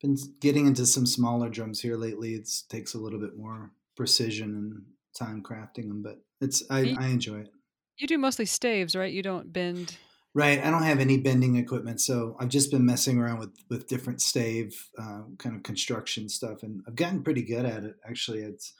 been 0.00 0.16
getting 0.40 0.66
into 0.66 0.86
some 0.86 1.04
smaller 1.04 1.50
drums 1.50 1.82
here 1.82 1.98
lately. 1.98 2.32
It 2.32 2.48
takes 2.70 2.94
a 2.94 2.98
little 2.98 3.20
bit 3.20 3.36
more 3.36 3.72
precision 3.98 4.54
and 4.54 4.82
time 5.14 5.42
crafting 5.42 5.88
them, 5.88 6.02
but 6.02 6.22
it's 6.40 6.62
I, 6.70 6.80
Ye- 6.80 6.96
I 6.98 7.08
enjoy 7.08 7.40
it. 7.40 7.50
You 7.98 8.06
do 8.06 8.16
mostly 8.16 8.46
staves, 8.46 8.96
right? 8.96 9.12
You 9.12 9.22
don't 9.22 9.52
bend. 9.52 9.98
Right. 10.32 10.64
I 10.64 10.70
don't 10.70 10.82
have 10.82 10.98
any 10.98 11.18
bending 11.18 11.56
equipment, 11.56 12.00
so 12.00 12.34
I've 12.40 12.48
just 12.48 12.70
been 12.70 12.86
messing 12.86 13.18
around 13.18 13.40
with 13.40 13.52
with 13.68 13.88
different 13.88 14.22
stave 14.22 14.88
uh, 14.98 15.24
kind 15.36 15.54
of 15.54 15.62
construction 15.64 16.30
stuff, 16.30 16.62
and 16.62 16.80
I've 16.88 16.96
gotten 16.96 17.22
pretty 17.22 17.42
good 17.42 17.66
at 17.66 17.84
it. 17.84 17.96
Actually, 18.08 18.40
it's 18.40 18.72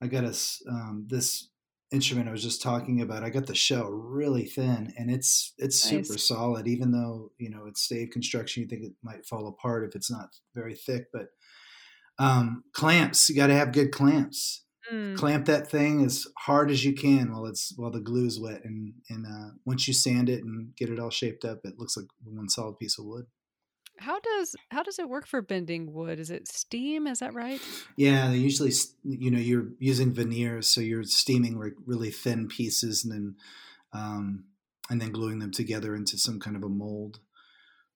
I 0.00 0.06
got 0.06 0.22
a 0.22 0.36
um, 0.68 1.06
this 1.08 1.48
instrument 1.92 2.28
I 2.28 2.32
was 2.32 2.42
just 2.42 2.62
talking 2.62 3.00
about. 3.00 3.24
I 3.24 3.30
got 3.30 3.46
the 3.46 3.54
shell 3.54 3.90
really 3.90 4.44
thin, 4.46 4.92
and 4.96 5.10
it's 5.10 5.52
it's 5.58 5.78
super 5.78 6.12
Nice. 6.14 6.28
solid. 6.28 6.68
Even 6.68 6.92
though 6.92 7.32
you 7.38 7.50
know 7.50 7.66
it's 7.66 7.82
stave 7.82 8.10
construction, 8.10 8.62
you 8.62 8.68
think 8.68 8.82
it 8.84 8.92
might 9.02 9.26
fall 9.26 9.46
apart 9.48 9.84
if 9.84 9.94
it's 9.96 10.10
not 10.10 10.28
very 10.54 10.74
thick. 10.74 11.06
But 11.12 11.28
um, 12.18 12.64
clamps, 12.72 13.28
you 13.28 13.36
got 13.36 13.48
to 13.48 13.54
have 13.54 13.72
good 13.72 13.92
clamps 13.92 14.64
Mm. 14.90 15.14
clamp 15.16 15.44
that 15.46 15.70
thing 15.70 16.02
as 16.04 16.26
hard 16.38 16.68
as 16.70 16.84
you 16.84 16.92
can 16.94 17.30
while 17.32 17.46
it's 17.46 17.72
while 17.76 17.90
the 17.92 18.00
glue's 18.00 18.40
wet 18.40 18.64
and 18.64 18.94
and 19.08 19.24
uh, 19.26 19.50
once 19.64 19.86
you 19.86 19.94
sand 19.94 20.28
it 20.28 20.42
and 20.42 20.74
get 20.74 20.88
it 20.88 20.98
all 20.98 21.10
shaped 21.10 21.44
up 21.44 21.60
it 21.64 21.78
looks 21.78 21.96
like 21.96 22.06
one 22.24 22.48
solid 22.48 22.76
piece 22.78 22.98
of 22.98 23.04
wood 23.04 23.26
How 24.00 24.18
does 24.18 24.56
how 24.70 24.82
does 24.82 24.98
it 24.98 25.08
work 25.08 25.26
for 25.26 25.42
bending 25.42 25.92
wood? 25.92 26.18
Is 26.18 26.30
it 26.30 26.48
steam? 26.48 27.06
Is 27.06 27.20
that 27.20 27.34
right? 27.34 27.60
yeah 27.96 28.32
usually 28.32 28.72
you 29.04 29.30
know 29.30 29.38
you're 29.38 29.68
using 29.78 30.12
veneers 30.12 30.68
so 30.68 30.80
you're 30.80 31.04
steaming 31.04 31.58
like 31.58 31.74
really 31.86 32.10
thin 32.10 32.48
pieces 32.48 33.04
and 33.04 33.12
then 33.12 33.34
um, 33.92 34.44
and 34.88 35.00
then 35.00 35.12
gluing 35.12 35.38
them 35.38 35.50
together 35.50 35.94
into 35.94 36.16
some 36.16 36.40
kind 36.40 36.56
of 36.56 36.62
a 36.62 36.68
mold 36.68 37.20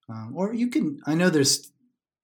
um, 0.09 0.35
or 0.37 0.53
you 0.53 0.69
can 0.69 1.01
i 1.07 1.15
know 1.15 1.31
there's 1.31 1.73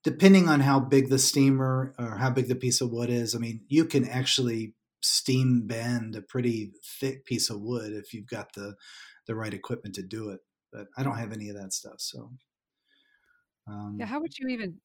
depending 0.03 0.49
on 0.49 0.61
how 0.61 0.79
big 0.81 1.09
the 1.09 1.19
steamer 1.19 1.95
or 1.99 2.17
how 2.19 2.31
big 2.31 2.49
the 2.49 2.55
piece 2.55 2.81
of 2.81 2.91
wood 2.91 3.11
is 3.11 3.35
i 3.35 3.39
mean 3.39 3.61
you 3.69 3.85
can 3.85 4.07
actually 4.07 4.75
steam 5.03 5.67
bend 5.67 6.15
a 6.15 6.21
pretty 6.21 6.73
thick 6.85 7.25
piece 7.25 7.49
of 7.49 7.61
wood 7.61 7.93
if 7.93 8.13
you've 8.13 8.29
got 8.29 8.53
the 8.55 8.75
the 9.27 9.35
right 9.35 9.55
equipment 9.55 9.95
to 9.95 10.03
do 10.03 10.29
it 10.29 10.41
but 10.73 10.87
i 10.97 11.03
don't 11.03 11.19
have 11.19 11.33
any 11.33 11.49
of 11.49 11.57
that 11.57 11.73
stuff 11.73 11.97
so 11.99 12.31
um, 13.67 13.97
Yeah. 13.99 14.07
How 14.07 14.21
would 14.21 14.39
you 14.39 14.49
even? 14.49 14.81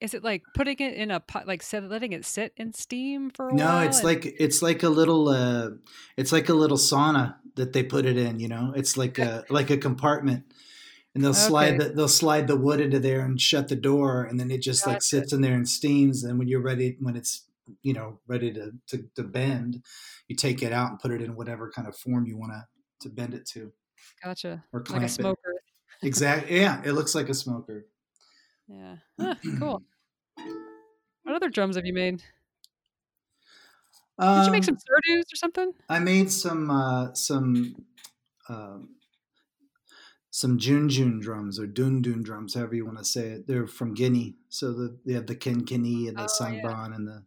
Is 0.00 0.14
it 0.14 0.22
like 0.22 0.42
putting 0.54 0.78
it 0.78 0.94
in 0.94 1.10
a 1.10 1.18
pot, 1.18 1.46
like 1.48 1.60
set, 1.62 1.82
letting 1.82 2.12
it 2.12 2.24
sit 2.24 2.52
in 2.56 2.72
steam 2.72 3.30
for 3.30 3.48
a 3.50 3.54
no 3.54 3.64
while? 3.66 3.80
No, 3.80 3.86
it's 3.86 3.98
and- 3.98 4.04
like 4.06 4.26
it's 4.38 4.62
like 4.62 4.82
a 4.84 4.88
little 4.88 5.28
uh 5.28 5.70
it's 6.16 6.30
like 6.32 6.48
a 6.48 6.54
little 6.54 6.76
sauna 6.76 7.36
that 7.56 7.72
they 7.72 7.82
put 7.82 8.06
it 8.06 8.16
in 8.16 8.38
you 8.38 8.46
know 8.48 8.72
it's 8.76 8.96
like 8.96 9.18
a 9.18 9.44
like 9.50 9.70
a 9.70 9.76
compartment 9.76 10.44
and 11.14 11.24
they'll 11.24 11.34
slide 11.34 11.74
Okay. 11.74 11.88
the, 11.88 11.94
they'll 11.94 12.06
slide 12.08 12.46
the 12.46 12.56
wood 12.56 12.80
into 12.80 13.00
there 13.00 13.22
and 13.24 13.40
shut 13.40 13.66
the 13.68 13.74
door 13.74 14.22
and 14.22 14.38
then 14.38 14.50
it 14.52 14.62
just 14.62 14.86
like 14.86 15.02
sits 15.02 15.32
in 15.32 15.40
there 15.40 15.54
and 15.54 15.68
steams 15.68 16.22
and 16.22 16.38
when 16.38 16.46
you're 16.46 16.62
ready 16.62 16.96
when 17.00 17.16
it's 17.16 17.46
you 17.82 17.92
know 17.92 18.20
ready 18.28 18.52
to, 18.52 18.70
to 18.86 19.02
to 19.16 19.24
bend 19.24 19.82
you 20.28 20.36
take 20.36 20.62
it 20.62 20.72
out 20.72 20.90
and 20.90 21.00
put 21.00 21.10
it 21.10 21.20
in 21.20 21.34
whatever 21.34 21.70
kind 21.70 21.88
of 21.88 21.96
form 21.96 22.24
you 22.24 22.36
want 22.38 22.52
to 22.52 22.64
to 23.00 23.08
bend 23.12 23.34
it 23.34 23.44
to 23.46 23.72
gotcha, 24.22 24.64
or 24.72 24.84
like 24.90 25.02
a 25.02 25.04
it 25.06 25.08
smoker. 25.08 25.54
Exactly 26.02 26.60
yeah 26.60 26.82
it 26.84 26.92
looks 26.92 27.14
like 27.14 27.28
a 27.28 27.34
smoker 27.34 27.86
Yeah. 28.68 28.98
Huh, 29.20 29.34
cool. 29.58 29.82
What 31.22 31.36
other 31.36 31.48
drums 31.48 31.76
have 31.76 31.86
you 31.86 31.92
made? 31.92 32.24
Did 34.34 34.46
you 34.46 34.52
make 34.52 34.64
Um, 34.64 34.64
some 34.64 34.76
Surdos 34.76 35.32
or 35.32 35.36
something? 35.36 35.72
I 35.88 35.98
made 35.98 36.30
some 36.30 36.70
uh, 36.70 37.14
some 37.14 37.86
um, 38.48 38.96
some 40.30 40.58
Junjun 40.58 41.20
drums 41.20 41.58
or 41.58 41.66
Dun 41.66 42.02
Dun 42.02 42.22
drums, 42.22 42.54
however 42.54 42.74
you 42.74 42.84
want 42.84 42.98
to 42.98 43.04
say 43.04 43.30
it. 43.30 43.46
They're 43.46 43.66
from 43.66 43.94
Guinea, 43.94 44.36
so 44.48 44.72
the, 44.72 44.98
they 45.04 45.14
have 45.14 45.26
the 45.26 45.36
Kenkeni 45.36 46.08
and 46.08 46.18
the 46.18 46.24
Oh, 46.24 46.46
yeah. 46.50 46.68
Sangban 46.68 46.94
and 46.94 47.08
the 47.08 47.24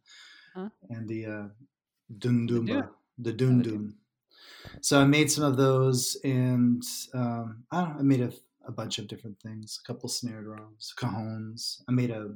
Huh? 0.56 0.70
and 0.90 1.10
the 1.10 1.26
uh, 1.26 1.48
Dun 2.18 2.48
The 2.54 2.60
Dumba, 2.60 2.82
dun. 2.82 2.90
the 3.18 3.34
Dun 3.34 3.62
Dun. 3.62 3.98
So 4.82 5.02
I 5.02 5.06
made 5.06 5.32
some 5.32 5.46
of 5.46 5.58
those, 5.58 6.18
and 6.24 6.84
um, 7.14 7.66
I, 7.72 7.82
don't 7.82 7.94
know, 7.96 8.00
I 8.00 8.04
made 8.04 8.22
a, 8.22 8.34
a 8.68 8.72
bunch 8.72 9.00
of 9.00 9.08
different 9.08 9.40
things. 9.42 9.80
A 9.84 9.88
couple 9.88 10.10
snare 10.10 10.42
drums, 10.44 10.94
cajones. 10.98 11.82
I 11.88 11.92
made 11.92 12.12
a 12.12 12.30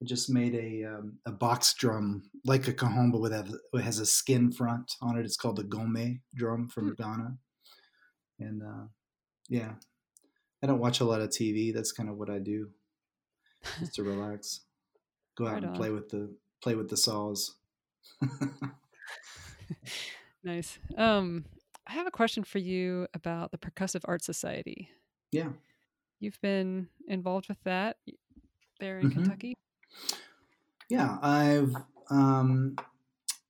I 0.00 0.04
just 0.04 0.30
made 0.30 0.54
a 0.54 0.84
um, 0.94 1.18
a 1.26 1.32
box 1.32 1.74
drum 1.74 2.24
like 2.44 2.66
a 2.68 2.72
cajon, 2.72 3.10
but 3.12 3.20
with 3.20 3.32
a, 3.32 3.58
it 3.74 3.82
has 3.82 3.98
a 4.00 4.06
skin 4.06 4.50
front 4.52 4.92
on 5.00 5.16
it. 5.18 5.24
It's 5.24 5.36
called 5.36 5.56
the 5.56 5.64
gome 5.64 6.20
drum 6.34 6.68
from 6.68 6.88
Hmm. 6.88 6.94
Ghana, 7.02 7.36
and 8.40 8.62
uh, 8.62 8.86
yeah, 9.48 9.72
I 10.62 10.66
don't 10.66 10.80
watch 10.80 11.00
a 11.00 11.04
lot 11.04 11.20
of 11.20 11.30
TV. 11.30 11.72
That's 11.72 11.92
kind 11.92 12.08
of 12.08 12.16
what 12.16 12.30
I 12.30 12.38
do, 12.38 12.70
just 13.78 13.94
to 13.94 14.02
relax. 14.12 14.60
Go 15.36 15.46
out 15.46 15.54
Right 15.54 15.62
and 15.62 15.70
on. 15.72 15.76
play 15.76 15.90
with 15.90 16.08
the 16.08 16.34
play 16.62 16.74
with 16.74 16.88
the 16.90 16.96
saws. 16.96 17.54
Nice. 20.44 20.78
Um, 20.96 21.44
I 21.86 21.92
have 21.92 22.06
a 22.08 22.10
question 22.10 22.42
for 22.42 22.58
you 22.58 23.06
about 23.14 23.52
the 23.52 23.58
Percussive 23.58 24.02
Arts 24.06 24.26
Society. 24.26 24.90
Yeah. 25.32 25.48
You've 26.20 26.40
been 26.40 26.88
involved 27.08 27.48
with 27.48 27.58
that 27.64 27.96
there 28.78 29.00
in 29.00 29.10
Mhm. 29.10 29.14
Kentucky. 29.14 29.54
Yeah, 30.88 31.18
I've 31.20 31.74
um, 32.10 32.76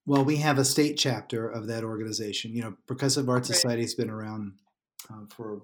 well, 0.06 0.24
we 0.24 0.36
have 0.36 0.58
a 0.58 0.64
state 0.64 0.96
chapter 0.96 1.48
of 1.48 1.66
that 1.66 1.84
organization. 1.84 2.54
You 2.54 2.62
know, 2.62 2.76
Percussive 2.86 3.28
Art 3.28 3.46
Right. 3.48 3.54
Society's 3.54 3.94
been 3.94 4.10
around 4.10 4.54
um, 5.10 5.28
for 5.28 5.56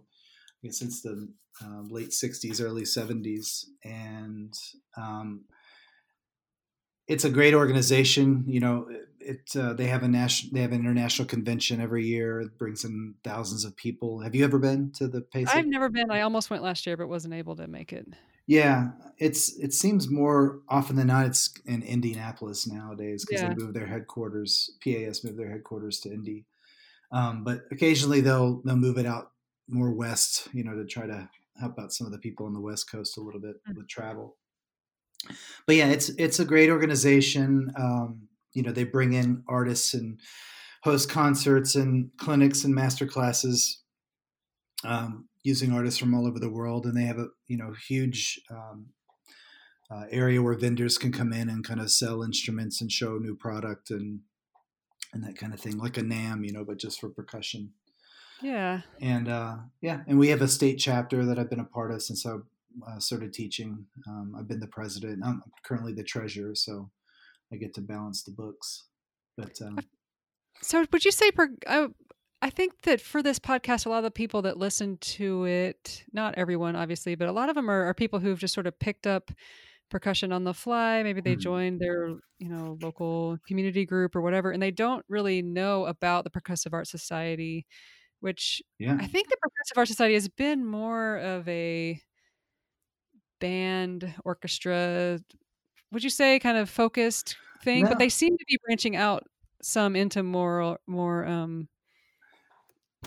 I 0.62 0.66
guess 0.66 0.78
since 0.78 1.02
the 1.02 1.32
uh, 1.64 1.82
late 1.82 2.10
'60s, 2.10 2.60
early 2.62 2.82
'70s, 2.82 3.66
and 3.84 4.52
um, 4.96 5.44
it's 7.08 7.24
a 7.24 7.30
great 7.30 7.54
organization. 7.54 8.44
You 8.46 8.60
know, 8.60 8.86
it, 8.88 9.08
it 9.20 9.56
uh, 9.56 9.72
they 9.72 9.86
have 9.86 10.02
a 10.04 10.08
national 10.08 10.52
they 10.54 10.60
have 10.60 10.72
an 10.72 10.80
international 10.80 11.26
convention 11.26 11.80
every 11.80 12.06
year. 12.06 12.40
It 12.40 12.56
brings 12.58 12.84
in 12.84 13.14
thousands 13.24 13.64
of 13.64 13.74
people. 13.76 14.20
Have 14.20 14.34
you 14.34 14.44
ever 14.44 14.58
been 14.58 14.92
to 14.92 15.08
the 15.08 15.22
PASIC? 15.22 15.54
I've 15.54 15.66
never 15.66 15.88
been. 15.88 16.10
I 16.10 16.20
almost 16.20 16.50
went 16.50 16.62
last 16.62 16.86
year, 16.86 16.96
but 16.96 17.08
wasn't 17.08 17.34
able 17.34 17.56
to 17.56 17.66
make 17.66 17.92
it. 17.92 18.06
Yeah, 18.46 18.92
it's 19.18 19.58
it 19.58 19.74
seems 19.74 20.08
more 20.10 20.60
often 20.70 20.96
than 20.96 21.08
not 21.08 21.26
it's 21.26 21.52
in 21.66 21.82
Indianapolis 21.82 22.66
nowadays 22.66 23.24
because 23.26 23.42
Yeah. 23.42 23.48
they 23.50 23.54
moved 23.56 23.74
their 23.74 23.86
headquarters. 23.86 24.70
PAS 24.82 25.22
moved 25.24 25.38
their 25.38 25.50
headquarters 25.50 26.00
to 26.00 26.10
Indy, 26.12 26.46
um, 27.12 27.44
but 27.44 27.64
occasionally 27.70 28.22
they'll 28.22 28.62
they'll 28.64 28.76
move 28.76 28.96
it 28.98 29.04
out 29.06 29.32
more 29.68 29.92
west, 29.92 30.48
you 30.54 30.64
know, 30.64 30.74
to 30.74 30.86
try 30.86 31.06
to 31.06 31.28
help 31.60 31.78
out 31.78 31.92
some 31.92 32.06
of 32.06 32.12
the 32.12 32.18
people 32.18 32.46
on 32.46 32.54
the 32.54 32.60
West 32.60 32.90
Coast 32.90 33.18
a 33.18 33.20
little 33.20 33.40
bit 33.40 33.56
Mm. 33.68 33.76
with 33.76 33.88
travel. 33.88 34.36
But 35.66 35.76
yeah, 35.76 35.88
it's 35.88 36.08
it's 36.10 36.40
a 36.40 36.44
great 36.44 36.70
organization. 36.70 37.72
Um, 37.76 38.28
you 38.52 38.62
know, 38.62 38.72
they 38.72 38.84
bring 38.84 39.12
in 39.12 39.44
artists 39.48 39.94
and 39.94 40.18
host 40.82 41.10
concerts 41.10 41.74
and 41.74 42.10
clinics 42.18 42.64
and 42.64 42.74
master 42.74 43.06
classes 43.06 43.82
um, 44.84 45.28
using 45.42 45.72
artists 45.72 45.98
from 45.98 46.14
all 46.14 46.26
over 46.26 46.38
the 46.38 46.50
world, 46.50 46.86
and 46.86 46.96
they 46.96 47.04
have 47.04 47.18
a 47.18 47.28
you 47.46 47.56
know 47.56 47.74
huge 47.86 48.40
um, 48.50 48.86
uh, 49.90 50.04
area 50.10 50.40
where 50.42 50.54
vendors 50.54 50.98
can 50.98 51.12
come 51.12 51.32
in 51.32 51.48
and 51.48 51.64
kind 51.64 51.80
of 51.80 51.90
sell 51.90 52.22
instruments 52.22 52.80
and 52.80 52.92
show 52.92 53.18
new 53.18 53.34
product 53.34 53.90
and 53.90 54.20
and 55.12 55.24
that 55.24 55.36
kind 55.36 55.54
of 55.54 55.60
thing, 55.60 55.78
like 55.78 55.96
a 55.96 56.02
NAMM, 56.02 56.46
you 56.46 56.52
know, 56.52 56.64
but 56.64 56.78
just 56.78 57.00
for 57.00 57.08
percussion. 57.08 57.72
Yeah. 58.42 58.82
And 59.00 59.28
uh, 59.28 59.56
yeah, 59.80 60.00
and 60.06 60.18
we 60.18 60.28
have 60.28 60.42
a 60.42 60.48
state 60.48 60.76
chapter 60.76 61.24
that 61.24 61.38
I've 61.38 61.50
been 61.50 61.60
a 61.60 61.64
part 61.64 61.90
of 61.90 62.02
since 62.02 62.26
I 62.26 62.36
uh, 62.86 62.98
started 62.98 63.32
teaching. 63.32 63.86
Um, 64.08 64.34
I've 64.38 64.48
been 64.48 64.60
the 64.60 64.66
president. 64.68 65.22
I'm 65.24 65.42
currently 65.64 65.92
the 65.94 66.04
treasurer, 66.04 66.54
so 66.54 66.90
I 67.52 67.56
get 67.56 67.74
to 67.74 67.80
balance 67.80 68.22
the 68.22 68.32
books. 68.32 68.84
But 69.36 69.60
um, 69.62 69.78
So 70.62 70.84
would 70.92 71.04
you 71.04 71.10
say 71.12 71.30
per, 71.30 71.50
I, 71.66 71.88
I 72.42 72.50
think 72.50 72.82
that 72.82 73.00
for 73.00 73.22
this 73.22 73.38
podcast, 73.38 73.86
a 73.86 73.88
lot 73.88 73.98
of 73.98 74.04
the 74.04 74.10
people 74.10 74.42
that 74.42 74.56
listen 74.58 74.98
to 74.98 75.44
it, 75.46 76.04
not 76.12 76.34
everyone 76.36 76.76
obviously, 76.76 77.14
but 77.14 77.28
a 77.28 77.32
lot 77.32 77.48
of 77.48 77.54
them 77.54 77.70
are, 77.70 77.84
are 77.84 77.94
people 77.94 78.18
who've 78.18 78.38
just 78.38 78.54
sort 78.54 78.66
of 78.66 78.78
picked 78.78 79.06
up 79.06 79.30
percussion 79.90 80.32
on 80.32 80.44
the 80.44 80.52
fly. 80.54 81.02
Maybe 81.02 81.20
they 81.20 81.34
Mm. 81.36 81.40
joined 81.40 81.80
their, 81.80 82.08
you 82.38 82.48
know, 82.48 82.76
local 82.82 83.38
community 83.46 83.86
group 83.86 84.14
or 84.14 84.20
whatever, 84.20 84.50
and 84.50 84.62
they 84.62 84.70
don't 84.70 85.04
really 85.08 85.40
know 85.40 85.86
about 85.86 86.24
the 86.24 86.30
Percussive 86.30 86.72
Arts 86.74 86.90
Society, 86.90 87.66
which 88.20 88.60
Yeah. 88.78 88.98
I 89.00 89.06
think 89.06 89.28
the 89.28 89.36
Percussive 89.36 89.78
Arts 89.78 89.90
Society 89.90 90.14
has 90.14 90.28
been 90.28 90.66
more 90.66 91.16
of 91.16 91.48
a 91.48 92.00
band 93.40 94.14
orchestra, 94.24 95.20
would 95.92 96.04
you 96.04 96.10
say, 96.10 96.38
kind 96.38 96.58
of 96.58 96.70
focused 96.70 97.36
thing? 97.62 97.88
But 97.88 97.98
they 97.98 98.08
seem 98.08 98.36
to 98.38 98.44
be 98.48 98.58
branching 98.64 98.96
out 98.96 99.26
some 99.62 99.96
into 99.96 100.22
more 100.22 100.78
more 100.86 101.26
um 101.26 101.68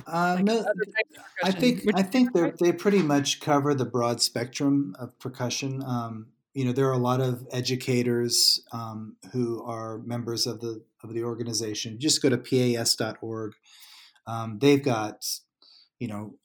Uh, 0.07 0.35
like 0.37 0.45
no, 0.45 0.59
other 0.59 0.85
types 0.85 1.17
of 1.17 1.23
I 1.43 1.51
think 1.51 1.83
I 1.93 2.01
think 2.01 2.33
they 2.33 2.51
they 2.59 2.71
pretty 2.71 3.01
much 3.01 3.41
cover 3.41 3.73
the 3.73 3.85
broad 3.85 4.21
spectrum 4.21 4.95
of 4.97 5.17
percussion. 5.19 5.83
Um, 5.83 6.27
you 6.53 6.65
know, 6.65 6.71
there 6.71 6.87
are 6.87 6.93
a 6.93 6.97
lot 6.97 7.19
of 7.19 7.45
educators 7.51 8.65
um, 8.71 9.17
who 9.31 9.61
are 9.63 9.99
members 9.99 10.47
of 10.47 10.61
the 10.61 10.83
of 11.03 11.13
the 11.13 11.23
organization. 11.23 11.99
Just 11.99 12.21
go 12.21 12.29
to 12.29 12.37
pas.org. 12.37 13.53
Um, 14.27 14.59
they've 14.59 14.83
got 14.83 15.25
you 15.99 16.07
know 16.07 16.35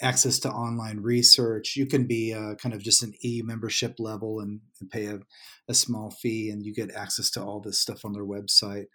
access 0.00 0.38
to 0.40 0.50
online 0.50 1.00
research. 1.00 1.76
You 1.76 1.86
can 1.86 2.06
be 2.06 2.32
uh, 2.32 2.54
kind 2.54 2.74
of 2.74 2.82
just 2.82 3.02
an 3.02 3.12
e 3.22 3.42
membership 3.44 3.96
level 3.98 4.40
and, 4.40 4.60
and 4.80 4.90
pay 4.90 5.06
a, 5.06 5.20
a 5.68 5.74
small 5.74 6.10
fee, 6.10 6.50
and 6.50 6.64
you 6.64 6.74
get 6.74 6.94
access 6.94 7.30
to 7.32 7.42
all 7.42 7.60
this 7.60 7.78
stuff 7.78 8.04
on 8.04 8.12
their 8.12 8.24
website. 8.24 8.86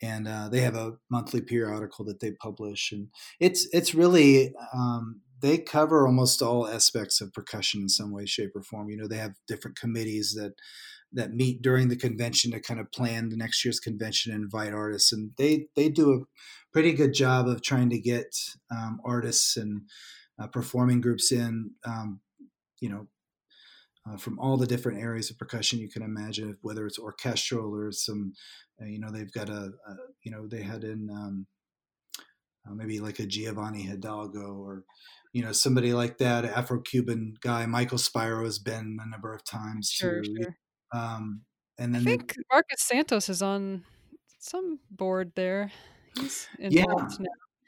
And 0.00 0.26
uh, 0.26 0.48
they 0.48 0.60
have 0.60 0.74
a 0.74 0.94
monthly 1.10 1.40
periodical 1.40 2.04
that 2.06 2.20
they 2.20 2.32
publish, 2.32 2.90
and 2.90 3.08
it's 3.38 3.68
it's 3.72 3.94
really 3.94 4.52
um, 4.74 5.20
they 5.40 5.58
cover 5.58 6.06
almost 6.06 6.42
all 6.42 6.66
aspects 6.66 7.20
of 7.20 7.32
percussion 7.32 7.82
in 7.82 7.88
some 7.88 8.12
way, 8.12 8.26
shape, 8.26 8.50
or 8.54 8.62
form. 8.62 8.90
You 8.90 8.96
know, 8.96 9.08
they 9.08 9.18
have 9.18 9.34
different 9.46 9.78
committees 9.78 10.34
that 10.34 10.54
that 11.12 11.34
meet 11.34 11.62
during 11.62 11.88
the 11.88 11.96
convention 11.96 12.50
to 12.50 12.60
kind 12.60 12.80
of 12.80 12.90
plan 12.90 13.28
the 13.28 13.36
next 13.36 13.64
year's 13.64 13.78
convention 13.78 14.32
and 14.32 14.42
invite 14.42 14.72
artists, 14.72 15.12
and 15.12 15.30
they 15.36 15.66
they 15.76 15.88
do 15.88 16.12
a 16.12 16.24
pretty 16.72 16.92
good 16.92 17.12
job 17.12 17.46
of 17.46 17.62
trying 17.62 17.90
to 17.90 17.98
get 17.98 18.34
um, 18.70 19.00
artists 19.04 19.56
and 19.56 19.82
uh, 20.42 20.48
performing 20.48 21.00
groups 21.00 21.32
in. 21.32 21.72
Um, 21.84 22.20
you 22.80 22.88
know, 22.88 23.06
uh, 24.08 24.16
from 24.16 24.38
all 24.40 24.56
the 24.56 24.66
different 24.66 25.00
areas 25.00 25.30
of 25.30 25.38
percussion 25.38 25.78
you 25.78 25.88
can 25.88 26.02
imagine, 26.02 26.58
whether 26.62 26.86
it's 26.86 26.98
orchestral 26.98 27.72
or 27.72 27.92
some, 27.92 28.32
uh, 28.80 28.86
you 28.86 28.98
know, 28.98 29.10
they've 29.12 29.32
got 29.32 29.48
a, 29.48 29.70
a, 29.86 29.94
you 30.24 30.32
know, 30.32 30.48
they 30.48 30.62
had 30.62 30.82
in 30.82 31.08
um, 31.10 31.46
uh, 32.66 32.74
maybe 32.74 32.98
like 33.00 33.20
a 33.20 33.26
Giovanni 33.26 33.82
Hidalgo 33.82 34.54
or, 34.54 34.84
you 35.32 35.42
know, 35.44 35.52
somebody 35.52 35.92
like 35.92 36.18
that, 36.18 36.44
Afro-Cuban 36.44 37.34
guy. 37.40 37.66
Michael 37.66 37.98
Spiro 37.98 38.44
has 38.44 38.58
been 38.58 38.98
a 39.00 39.08
number 39.08 39.32
of 39.32 39.44
times 39.44 39.90
Sure, 39.90 40.20
to, 40.22 40.34
sure. 40.42 40.56
um, 40.92 41.42
and 41.78 41.94
then 41.94 42.02
I 42.02 42.04
think 42.04 42.34
Marcus 42.50 42.82
Santos 42.82 43.28
is 43.28 43.42
on 43.42 43.84
some 44.40 44.80
board 44.90 45.32
there. 45.36 45.70
He's 46.18 46.48
Yeah. 46.58 46.84
now. 46.86 47.08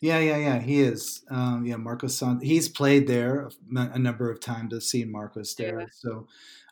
Yeah, 0.00 0.18
yeah, 0.18 0.36
yeah. 0.36 0.58
He 0.60 0.80
is. 0.80 1.24
Um, 1.30 1.64
yeah, 1.64 1.76
Marcos. 1.76 2.16
San- 2.18 2.40
he's 2.40 2.68
played 2.68 3.06
there 3.06 3.48
a 3.74 3.98
number 3.98 4.30
of 4.30 4.40
times. 4.40 4.74
I've 4.74 4.82
seen 4.82 5.10
Marcos 5.10 5.54
there. 5.54 5.80
Yeah. 5.80 5.86
So, 5.92 6.28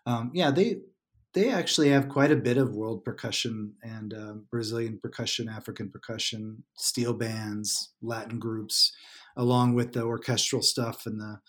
um, 0.07 0.31
yeah, 0.35 0.51
they 0.51 0.81
they 1.33 1.51
actually 1.51 1.89
have 1.89 2.11
quite 2.11 2.31
a 2.31 2.37
bit 2.37 2.59
of 2.59 2.75
world 2.75 3.05
percussion 3.05 3.75
and 3.83 4.13
um 4.13 4.47
Brazilian 4.51 4.99
percussion, 4.99 5.49
African 5.49 5.91
percussion, 5.91 6.65
steel 6.77 7.15
bands, 7.15 7.95
Latin 8.03 8.39
groups, 8.39 8.93
along 9.37 9.75
with 9.75 9.93
the 9.93 10.03
orchestral 10.03 10.61
stuff 10.63 11.07
and 11.07 11.19
the, 11.21 11.41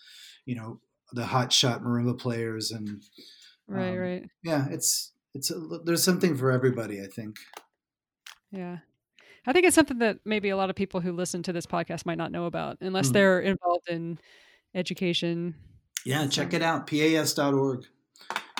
you 0.46 0.54
know, 0.54 0.80
the 1.12 1.26
hot 1.26 1.52
shot 1.52 1.82
marimba 1.82 2.18
players 2.18 2.70
and 2.70 3.02
Right, 3.66 3.90
Um, 3.92 3.98
right. 3.98 4.30
yeah, 4.42 4.66
it's 4.70 5.12
it's 5.34 5.50
a, 5.50 5.58
there's 5.84 6.02
something 6.04 6.36
for 6.36 6.50
everybody. 6.50 7.02
I 7.02 7.06
think. 7.06 7.36
Yeah. 8.50 8.78
I 9.46 9.52
think 9.52 9.66
it's 9.66 9.74
something 9.74 9.98
that 9.98 10.18
maybe 10.24 10.48
a 10.48 10.56
lot 10.56 10.70
of 10.70 10.76
people 10.76 11.00
who 11.00 11.12
listen 11.12 11.42
to 11.44 11.52
this 11.52 11.66
podcast 11.66 12.06
might 12.06 12.18
not 12.18 12.32
know 12.32 12.46
about 12.46 12.78
unless 12.80 13.10
Mm. 13.10 13.12
they're 13.12 13.40
involved 13.40 13.88
in 13.88 14.18
education. 14.74 15.54
Yeah, 16.04 16.26
check 16.28 16.52
it 16.54 16.62
out. 16.62 16.86
pas.org. 16.86 17.84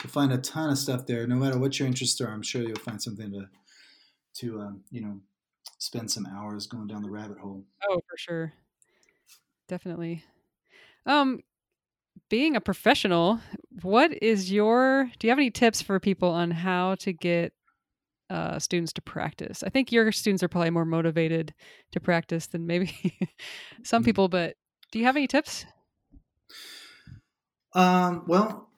You'll 0.03 0.11
find 0.11 0.33
a 0.33 0.39
ton 0.39 0.71
of 0.71 0.79
stuff 0.79 1.07
there. 1.07 1.27
No 1.27 1.37
matter 1.37 1.59
what 1.59 1.79
your 1.79 1.89
interests 1.89 2.21
are, 2.21 2.29
I'm 2.29 2.43
sure 2.43 2.63
you'll 2.63 2.77
find 2.77 3.01
something 3.03 3.31
to 3.33 3.49
to 4.41 4.61
um, 4.61 4.85
you 4.91 5.01
know 5.01 5.21
spend 5.79 6.11
some 6.11 6.27
hours 6.27 6.67
going 6.67 6.87
down 6.87 7.03
the 7.03 7.11
rabbit 7.11 7.39
hole. 7.39 7.65
Oh, 7.89 8.01
for 8.09 8.17
sure. 8.17 8.53
Definitely. 9.69 10.25
Um 11.07 11.41
being 12.31 12.57
a 12.57 12.61
professional, 12.61 13.41
what 13.83 14.13
is 14.23 14.51
your 14.51 15.11
do 15.19 15.27
you 15.27 15.31
have 15.31 15.39
any 15.39 15.51
tips 15.51 15.83
for 15.83 15.99
people 16.01 16.31
on 16.31 16.51
how 16.51 16.95
to 16.97 17.13
get 17.13 17.53
uh, 18.35 18.59
students 18.59 18.93
to 18.95 19.03
practice? 19.03 19.63
I 19.63 19.71
think 19.71 19.93
your 19.93 20.13
students 20.13 20.43
are 20.43 20.49
probably 20.49 20.71
more 20.71 20.85
motivated 20.87 21.55
to 21.93 22.01
practice 22.01 22.49
than 22.49 22.67
maybe 22.67 22.93
some 23.85 24.03
Mm. 24.03 24.05
people, 24.05 24.29
but 24.29 24.57
do 24.93 24.99
you 24.99 25.07
have 25.07 25.17
any 25.17 25.29
tips? 25.29 25.67
Um, 27.73 28.25
well, 28.27 28.71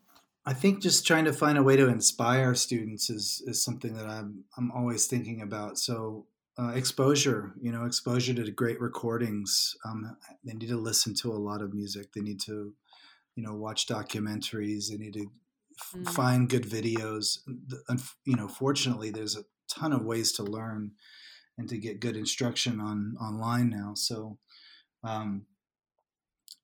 I 0.45 0.55
think 0.55 0.81
just 0.83 1.07
trying 1.07 1.25
to 1.25 1.33
find 1.33 1.59
a 1.59 1.63
way 1.63 1.77
to 1.77 1.89
inspire 1.89 2.55
students 2.55 3.11
is 3.11 3.43
is 3.47 3.63
something 3.63 3.95
that 3.95 4.07
I'm 4.07 4.45
I'm 4.57 4.71
always 4.71 5.07
thinking 5.07 5.43
about. 5.43 5.79
So 5.79 6.29
uh, 6.59 6.73
exposure, 6.75 7.53
you 7.61 7.73
know, 7.73 7.85
exposure 7.85 8.33
to 8.35 8.51
great 8.51 8.81
recordings. 8.81 9.77
Um, 9.85 10.17
they 10.45 10.55
need 10.55 10.69
to 10.69 10.77
listen 10.79 11.15
to 11.17 11.33
a 11.33 11.35
lot 11.37 11.61
of 11.63 11.75
music. 11.75 12.13
They 12.13 12.23
need 12.23 12.41
to, 12.43 12.75
you 13.37 13.43
know, 13.45 13.55
watch 13.57 13.87
documentaries. 13.89 14.91
They 14.91 14.99
need 14.99 15.15
to 15.15 15.31
Mm. 15.95 16.09
find 16.09 16.49
good 16.49 16.65
videos. 16.65 17.39
You 18.25 18.37
know, 18.37 18.49
fortunately, 18.49 19.11
there's 19.11 19.37
a 19.37 19.45
ton 19.69 19.93
of 19.93 20.05
ways 20.05 20.33
to 20.33 20.43
learn 20.43 20.93
and 21.59 21.69
to 21.69 21.79
get 21.79 22.01
good 22.01 22.17
instruction 22.17 22.81
on 22.81 23.17
online 23.21 23.71
now. 23.71 23.93
So 23.95 24.39
um, 25.05 25.47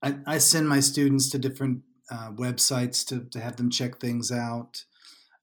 I, 0.03 0.19
I 0.27 0.39
send 0.39 0.69
my 0.69 0.81
students 0.81 1.31
to 1.31 1.39
different 1.39 1.83
uh, 2.11 2.31
websites 2.33 3.07
to, 3.09 3.25
to 3.31 3.41
have 3.41 3.57
them 3.57 3.71
check 3.71 4.01
things 4.01 4.31
out. 4.33 4.85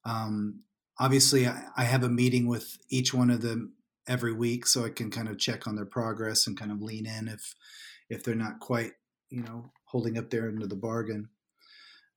Um, 0.04 0.60
obviously, 0.98 1.46
I, 1.46 1.64
I 1.76 1.84
have 1.84 2.02
a 2.02 2.08
meeting 2.08 2.46
with 2.46 2.78
each 2.88 3.12
one 3.14 3.30
of 3.30 3.40
them 3.42 3.74
every 4.06 4.32
week, 4.32 4.66
so 4.66 4.84
I 4.84 4.90
can 4.90 5.10
kind 5.10 5.28
of 5.28 5.38
check 5.38 5.66
on 5.66 5.76
their 5.76 5.86
progress 5.86 6.46
and 6.46 6.58
kind 6.58 6.72
of 6.72 6.82
lean 6.82 7.06
in 7.06 7.28
if 7.28 7.54
if 8.08 8.24
they're 8.24 8.34
not 8.34 8.58
quite, 8.58 8.92
you 9.28 9.42
know, 9.42 9.72
holding 9.84 10.18
up 10.18 10.30
their 10.30 10.48
end 10.48 10.62
of 10.62 10.68
the 10.68 10.76
bargain. 10.76 11.28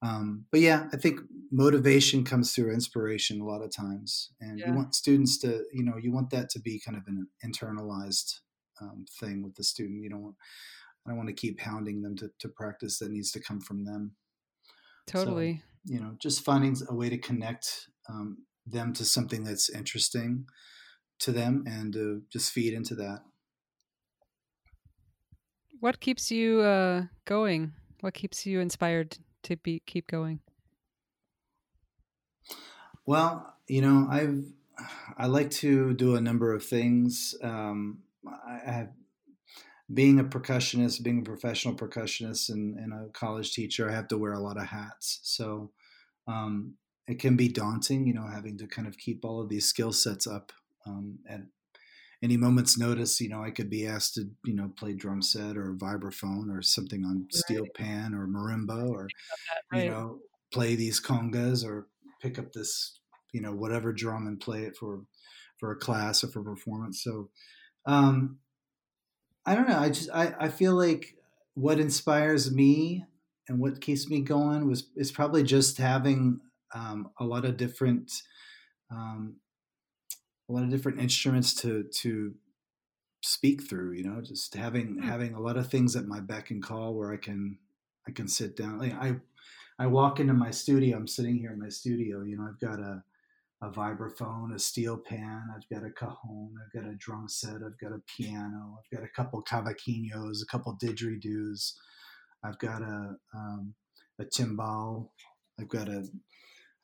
Um, 0.04 0.46
but 0.52 0.60
yeah, 0.60 0.90
I 0.92 0.98
think 0.98 1.22
motivation 1.52 2.26
comes 2.26 2.54
through 2.54 2.74
inspiration 2.74 3.40
a 3.40 3.46
lot 3.46 3.62
of 3.64 3.72
times, 3.72 4.34
and 4.42 4.60
Yeah. 4.60 4.70
you 4.70 4.76
want 4.76 4.96
students 4.96 5.38
to, 5.40 5.64
you 5.72 5.84
know, 5.84 5.98
you 5.98 6.12
want 6.12 6.30
that 6.32 6.50
to 6.52 6.60
be 6.60 6.80
kind 6.80 6.98
of 6.98 7.04
an 7.08 7.28
internalized 7.46 8.42
um, 8.82 9.06
thing 9.20 9.44
with 9.44 9.56
the 9.56 9.64
student. 9.64 10.02
You 10.04 10.10
don't 10.10 10.22
want, 10.24 10.36
I 11.06 11.10
don't 11.10 11.18
want 11.18 11.30
to 11.30 11.34
keep 11.36 11.62
hounding 11.62 12.02
them 12.02 12.16
to, 12.18 12.32
to 12.40 12.50
practice. 12.50 13.00
That 13.00 13.12
needs 13.12 13.32
to 13.32 13.40
come 13.40 13.62
from 13.62 13.86
them. 13.86 14.16
Totally. 15.06 15.62
You 15.86 16.00
know, 16.02 16.16
just 16.20 16.44
finding 16.44 16.76
a 16.90 16.96
way 16.96 17.10
to 17.10 17.18
connect 17.18 17.88
um, 18.10 18.46
them 18.66 18.94
to 18.94 19.06
something 19.06 19.44
that's 19.44 19.70
interesting 19.70 20.48
to 21.20 21.32
them, 21.32 21.64
and 21.66 21.96
uh, 21.96 22.20
just 22.32 22.52
feed 22.52 22.74
into 22.74 22.96
that. 22.96 23.22
What 25.80 26.00
keeps 26.00 26.32
you 26.32 26.62
uh, 26.62 27.06
going? 27.26 27.74
What 28.02 28.14
keeps 28.14 28.46
you 28.46 28.60
inspired 28.60 29.18
to 29.44 29.56
be 29.58 29.82
keep 29.86 30.08
going? 30.08 30.40
Well, 33.06 33.56
you 33.68 33.82
know, 33.82 34.08
I've 34.10 34.44
I 35.18 35.28
like 35.28 35.52
to 35.52 35.94
do 35.94 36.16
a 36.16 36.22
number 36.22 36.54
of 36.54 36.66
things. 36.66 37.36
Um, 37.42 38.00
I 38.26 38.52
I 38.52 38.88
being 39.94 40.20
a 40.20 40.24
percussionist, 40.24 41.04
being 41.04 41.20
a 41.20 41.24
professional 41.24 41.76
percussionist, 41.76 42.50
and, 42.50 42.78
and 42.78 42.94
a 42.94 43.10
college 43.10 43.54
teacher. 43.54 43.90
I 43.90 43.94
have 43.94 44.08
to 44.10 44.18
wear 44.18 44.34
a 44.34 44.40
lot 44.40 44.58
of 44.58 44.68
hats, 44.68 45.20
so 45.24 45.72
um, 46.28 46.76
it 47.08 47.20
can 47.20 47.36
be 47.36 47.50
daunting. 47.50 48.08
You 48.08 48.14
know, 48.14 48.28
having 48.28 48.58
to 48.60 48.68
kind 48.68 48.88
of 48.88 48.98
keep 48.98 49.26
all 49.26 49.42
of 49.42 49.50
these 49.50 49.66
skill 49.66 49.92
sets 49.92 50.26
up 50.26 50.52
um, 50.86 51.20
at 51.28 51.42
any 52.24 52.38
moment's 52.38 52.78
notice. 52.80 53.22
You 53.22 53.30
know, 53.30 53.44
I 53.44 53.52
could 53.52 53.70
be 53.70 53.88
asked 53.88 54.16
to 54.16 54.30
you 54.46 54.56
know 54.56 54.70
play 54.78 54.94
drum 54.96 55.22
set 55.22 55.58
or 55.58 55.76
vibraphone 55.76 56.50
or 56.58 56.62
something 56.64 57.06
on 57.06 57.28
steel 57.32 57.68
pan 57.76 58.16
or 58.16 58.28
marimba 58.28 58.90
or 58.90 59.08
Right. 59.72 59.86
you 59.86 59.90
know 59.90 60.20
play 60.52 60.76
these 60.76 61.02
congas 61.02 61.66
or 61.66 61.88
pick 62.22 62.40
up 62.40 62.54
this 62.54 63.00
you 63.34 63.42
know 63.42 63.54
whatever 63.56 63.92
drum 63.94 64.28
and 64.28 64.40
play 64.40 64.64
it 64.64 64.78
for 64.78 65.06
for 65.60 65.72
a 65.72 65.76
class 65.76 66.24
or 66.24 66.28
for 66.30 66.44
performance 66.44 67.04
so 67.04 67.30
um 67.86 68.40
i 69.46 69.56
don't 69.56 69.68
know 69.68 69.80
i 69.80 69.90
just 69.90 70.10
i, 70.14 70.34
I 70.40 70.50
feel 70.50 70.76
like 70.76 71.16
what 71.56 71.80
inspires 71.80 72.52
me 72.52 73.06
and 73.48 73.60
what 73.60 73.82
keeps 73.82 74.08
me 74.10 74.22
going 74.22 74.68
was 74.68 74.90
is 74.96 75.12
probably 75.12 75.44
just 75.44 75.78
having 75.78 76.40
um, 76.74 77.12
a 77.20 77.26
lot 77.26 77.46
of 77.46 77.58
different 77.58 78.12
um, 78.92 79.38
a 80.54 80.56
lot 80.56 80.66
of 80.66 80.72
different 80.72 81.00
instruments 81.02 81.56
to 81.56 81.86
to 81.86 82.36
speak 83.22 83.68
through. 83.68 83.94
You 83.94 84.04
know, 84.04 84.22
just 84.22 84.54
having 84.56 85.00
Hmm. 85.00 85.04
having 85.04 85.34
a 85.34 85.42
lot 85.42 85.58
of 85.58 85.70
things 85.70 85.96
at 85.96 86.06
my 86.06 86.20
beck 86.20 86.52
and 86.52 86.64
call 86.64 86.96
where 86.96 87.12
I 87.14 87.18
can 87.18 87.60
I 88.08 88.12
can 88.12 88.28
sit 88.28 88.56
down. 88.58 88.80
Like 88.80 88.94
I 88.94 89.22
I 89.80 89.88
walk 89.88 90.20
into 90.20 90.34
my 90.34 90.52
studio. 90.52 90.98
I'm 90.98 91.08
sitting 91.08 91.38
here 91.38 91.54
in 91.54 91.60
my 91.60 91.70
studio. 91.70 92.24
You 92.24 92.38
know, 92.38 92.48
I've 92.48 92.60
got 92.60 92.80
a 92.80 93.04
a 93.62 93.72
vibraphone, 93.72 94.54
a 94.54 94.60
steel 94.60 94.98
pan. 94.98 95.48
I've 95.56 95.68
got 95.70 95.86
a 95.88 95.92
cajon. 95.92 96.56
I've 96.64 96.74
got 96.74 96.90
a 96.90 96.96
drum 96.96 97.30
set. 97.30 97.64
I've 97.64 97.80
got 97.80 97.94
a 97.94 98.04
piano. 98.08 98.80
I've 98.80 98.98
got 98.98 99.06
a 99.06 99.10
couple 99.10 99.44
cavaquinhos, 99.44 100.44
a 100.44 100.48
couple 100.52 100.78
didgeridoos. 100.78 101.74
I've 102.44 102.60
got 102.60 102.82
a 102.82 103.18
um, 103.34 103.76
a 104.20 104.26
timbal. 104.26 105.12
I've 105.60 105.70
got 105.70 105.90
a 105.90 106.08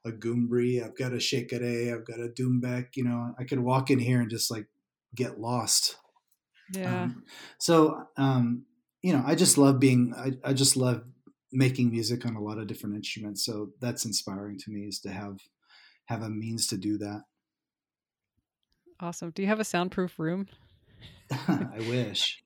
a 0.06 0.12
goombri. 0.12 0.84
I've 0.84 0.98
got 0.98 1.14
a 1.14 1.18
shekere. 1.18 1.94
I've 1.94 2.06
got 2.06 2.20
a 2.20 2.30
doumbek. 2.30 2.96
You 2.96 3.06
know, 3.06 3.34
I 3.38 3.44
could 3.44 3.60
walk 3.60 3.90
in 3.90 4.00
here 4.00 4.22
and 4.22 4.30
just 4.30 4.50
like 4.50 4.68
get 5.16 5.40
lost. 5.40 5.98
Yeah. 6.74 7.04
Um, 7.04 7.24
so, 7.58 8.04
um, 8.18 8.66
you 9.02 9.14
know, 9.14 9.24
I 9.26 9.36
just 9.36 9.58
love 9.58 9.80
being. 9.80 10.14
I, 10.16 10.34
I 10.44 10.54
just 10.54 10.78
love 10.78 11.04
making 11.52 11.92
music 11.92 12.26
on 12.26 12.36
a 12.36 12.42
lot 12.42 12.60
of 12.60 12.68
different 12.68 12.96
instruments. 12.96 13.44
So 13.44 13.72
that's 13.80 14.06
inspiring 14.06 14.58
to 14.60 14.72
me 14.72 14.82
is 14.82 15.00
to 15.02 15.10
have 15.10 15.40
have 16.06 16.22
a 16.22 16.30
means 16.30 16.68
to 16.68 16.78
do 16.78 16.98
that. 16.98 17.24
awesome. 19.00 19.32
Do 19.32 19.42
you 19.42 19.48
have 19.48 19.60
a 19.60 19.66
soundproof 19.66 20.20
room? 20.20 20.48
I 21.32 21.86
wish. 21.90 22.44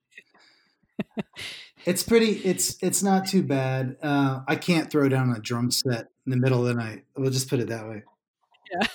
it's 1.86 2.04
pretty. 2.04 2.32
It's 2.32 2.78
it's 2.82 3.04
not 3.04 3.28
too 3.28 3.44
bad. 3.44 3.98
Uh, 4.02 4.42
I 4.48 4.56
can't 4.56 4.92
throw 4.92 5.10
down 5.10 5.34
a 5.36 5.40
drum 5.40 5.72
set 5.72 6.13
in 6.26 6.32
the 6.32 6.38
middle 6.38 6.62
of 6.62 6.68
the 6.68 6.82
night. 6.82 7.04
We'll 7.16 7.32
just 7.32 7.50
put 7.50 7.60
it 7.60 7.68
that 7.68 7.88
way. 7.88 8.04
Yeah. 8.72 8.88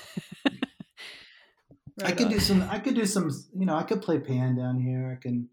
I 2.05 2.13
could 2.13 2.29
do 2.29 2.39
some. 2.39 2.63
I 2.71 2.79
could 2.79 2.95
do 2.95 3.05
some. 3.05 3.31
You 3.57 3.67
know, 3.67 3.75
I 3.75 3.83
could 3.83 4.03
play 4.03 4.19
pan 4.19 4.57
down 4.57 4.81
here. 4.81 5.17
I 5.17 5.21
can. 5.21 5.49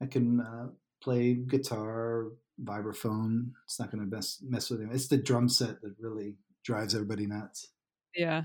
I 0.00 0.06
can 0.06 0.40
uh, 0.40 0.68
play 1.02 1.34
guitar, 1.34 2.26
vibraphone. 2.62 3.52
It's 3.64 3.78
not 3.78 3.90
going 3.90 4.08
to 4.08 4.14
mess 4.14 4.42
mess 4.42 4.70
with 4.70 4.80
him. 4.80 4.90
It's 4.92 5.08
the 5.08 5.16
drum 5.16 5.48
set 5.48 5.80
that 5.82 5.94
really 5.98 6.36
drives 6.64 6.94
everybody 6.94 7.26
nuts. 7.26 7.68
Yeah. 8.14 8.42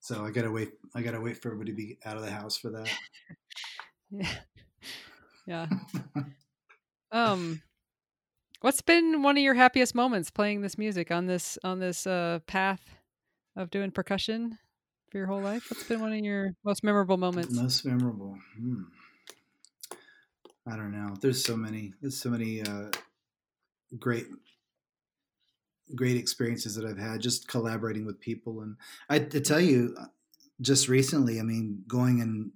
So 0.00 0.24
I 0.24 0.30
gotta 0.30 0.50
wait. 0.50 0.70
I 0.94 1.02
gotta 1.02 1.20
wait 1.20 1.42
for 1.42 1.48
everybody 1.48 1.72
to 1.72 1.76
be 1.76 1.98
out 2.04 2.16
of 2.16 2.22
the 2.22 2.30
house 2.30 2.56
for 2.56 2.70
that. 2.70 2.88
Yeah. 4.10 4.30
Yeah. 5.46 5.66
um 7.12 7.60
what's 8.60 8.82
been 8.82 9.22
one 9.22 9.36
of 9.36 9.42
your 9.42 9.54
happiest 9.54 9.94
moments 9.94 10.30
playing 10.30 10.62
this 10.62 10.78
music 10.78 11.10
on 11.10 11.26
this 11.26 11.58
on 11.64 11.78
this 11.78 12.06
uh 12.06 12.40
path 12.46 12.80
of 13.56 13.70
doing 13.70 13.90
percussion 13.90 14.58
for 15.10 15.18
your 15.18 15.26
whole 15.26 15.40
life? 15.40 15.70
What's 15.70 15.84
been 15.84 16.00
one 16.00 16.12
of 16.12 16.20
your 16.20 16.52
most 16.64 16.84
memorable 16.84 17.16
moments? 17.16 17.52
Most 17.54 17.84
memorable. 17.84 18.38
Hmm. 18.56 18.82
I 20.66 20.76
don't 20.76 20.92
know. 20.92 21.16
There's 21.20 21.44
so 21.44 21.56
many. 21.56 21.92
There's 22.00 22.20
so 22.20 22.28
many 22.28 22.62
uh, 22.62 22.90
great, 23.98 24.26
great 25.94 26.16
experiences 26.16 26.74
that 26.74 26.84
I've 26.84 26.98
had 26.98 27.20
just 27.20 27.48
collaborating 27.48 28.04
with 28.04 28.20
people. 28.20 28.60
And 28.60 28.76
I 29.08 29.18
to 29.18 29.40
tell 29.40 29.60
you, 29.60 29.96
uh, 29.98 30.06
just 30.60 30.88
recently, 30.88 31.40
I 31.40 31.42
mean, 31.42 31.84
going 31.88 32.20
and 32.20 32.50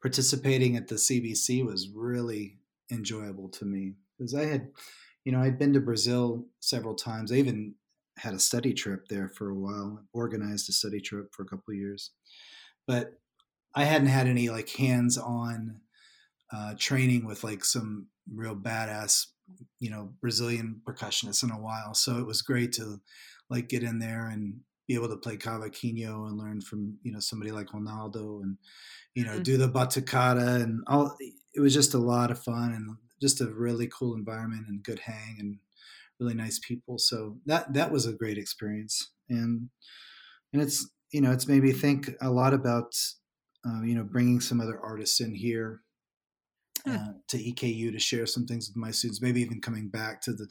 participating 0.00 0.76
at 0.76 0.88
the 0.88 0.94
CBC 0.94 1.64
was 1.64 1.88
really 1.94 2.58
enjoyable 2.90 3.48
to 3.48 3.64
me 3.64 3.94
because 4.18 4.34
I 4.34 4.44
had, 4.44 4.72
you 5.24 5.32
know, 5.32 5.40
I'd 5.40 5.58
been 5.58 5.72
to 5.74 5.80
Brazil 5.80 6.48
several 6.60 6.94
times. 6.94 7.32
I 7.32 7.36
even 7.36 7.76
had 8.18 8.34
a 8.34 8.38
study 8.38 8.74
trip 8.74 9.08
there 9.08 9.28
for 9.28 9.50
a 9.50 9.54
while, 9.58 10.06
organized 10.12 10.68
a 10.68 10.72
study 10.72 11.00
trip 11.00 11.34
for 11.34 11.42
a 11.42 11.46
couple 11.46 11.72
of 11.72 11.76
years, 11.78 12.12
but 12.86 13.20
I 13.74 13.84
hadn't 13.84 14.08
had 14.08 14.26
any 14.28 14.50
like 14.50 14.70
hands-on 14.70 15.82
uh, 16.52 16.74
training 16.78 17.24
with 17.26 17.44
like 17.44 17.64
some 17.64 18.08
real 18.32 18.56
badass, 18.56 19.28
you 19.80 19.90
know, 19.90 20.14
Brazilian 20.20 20.82
percussionists 20.86 21.42
in 21.42 21.50
a 21.50 21.60
while. 21.60 21.94
So 21.94 22.18
it 22.18 22.26
was 22.26 22.42
great 22.42 22.72
to 22.74 23.00
like 23.48 23.68
get 23.68 23.82
in 23.82 23.98
there 23.98 24.28
and 24.28 24.60
be 24.86 24.94
able 24.94 25.08
to 25.08 25.16
play 25.16 25.36
cavaquinho 25.36 26.26
and 26.28 26.38
learn 26.38 26.60
from 26.60 26.98
you 27.02 27.12
know 27.12 27.20
somebody 27.20 27.52
like 27.52 27.68
Ronaldo 27.68 28.42
and 28.42 28.58
you 29.14 29.24
know 29.24 29.38
Mhm. 29.38 29.42
do 29.42 29.56
the 29.56 29.68
batucada 29.68 30.62
and 30.62 30.82
all. 30.88 31.16
It 31.54 31.60
was 31.60 31.74
just 31.74 31.94
a 31.94 31.98
lot 31.98 32.30
of 32.30 32.42
fun 32.42 32.72
and 32.72 32.96
just 33.22 33.42
a 33.42 33.52
really 33.52 33.88
cool 33.88 34.14
environment 34.16 34.68
and 34.68 34.84
good 34.84 35.00
hang 35.00 35.38
and 35.40 35.60
really 36.20 36.34
nice 36.34 36.60
people. 36.60 36.98
So 36.98 37.40
that 37.46 37.74
that 37.74 37.92
was 37.92 38.06
a 38.06 38.14
great 38.14 38.38
experience 38.38 39.12
and 39.30 39.70
and 40.52 40.62
it's 40.62 40.90
you 41.12 41.20
know 41.20 41.32
it's 41.32 41.48
made 41.48 41.62
me 41.62 41.72
think 41.72 42.10
a 42.20 42.30
lot 42.30 42.54
about 42.54 42.94
uh, 43.66 43.82
you 43.82 43.94
know 43.94 44.04
bringing 44.04 44.40
some 44.40 44.60
other 44.60 44.80
artists 44.80 45.20
in 45.20 45.34
here 45.34 45.82
Hmm. 46.86 46.96
uh, 46.96 47.12
to 47.28 47.38
EKU 47.38 47.92
to 47.92 47.98
share 47.98 48.26
some 48.26 48.46
things 48.46 48.68
with 48.68 48.76
my 48.76 48.90
students. 48.90 49.20
Maybe 49.22 49.40
even 49.40 49.60
coming 49.60 49.88
back 49.88 50.20
to 50.22 50.32
the 50.32 50.48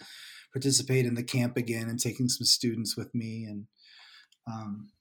participate 0.54 1.06
in 1.06 1.16
the 1.16 1.24
camp 1.24 1.58
again 1.58 1.90
and 1.90 2.00
taking 2.00 2.30
some 2.30 2.46
students 2.46 2.96
with 2.98 3.14
me 3.14 3.46
and 3.46 3.68
um, 4.52 4.92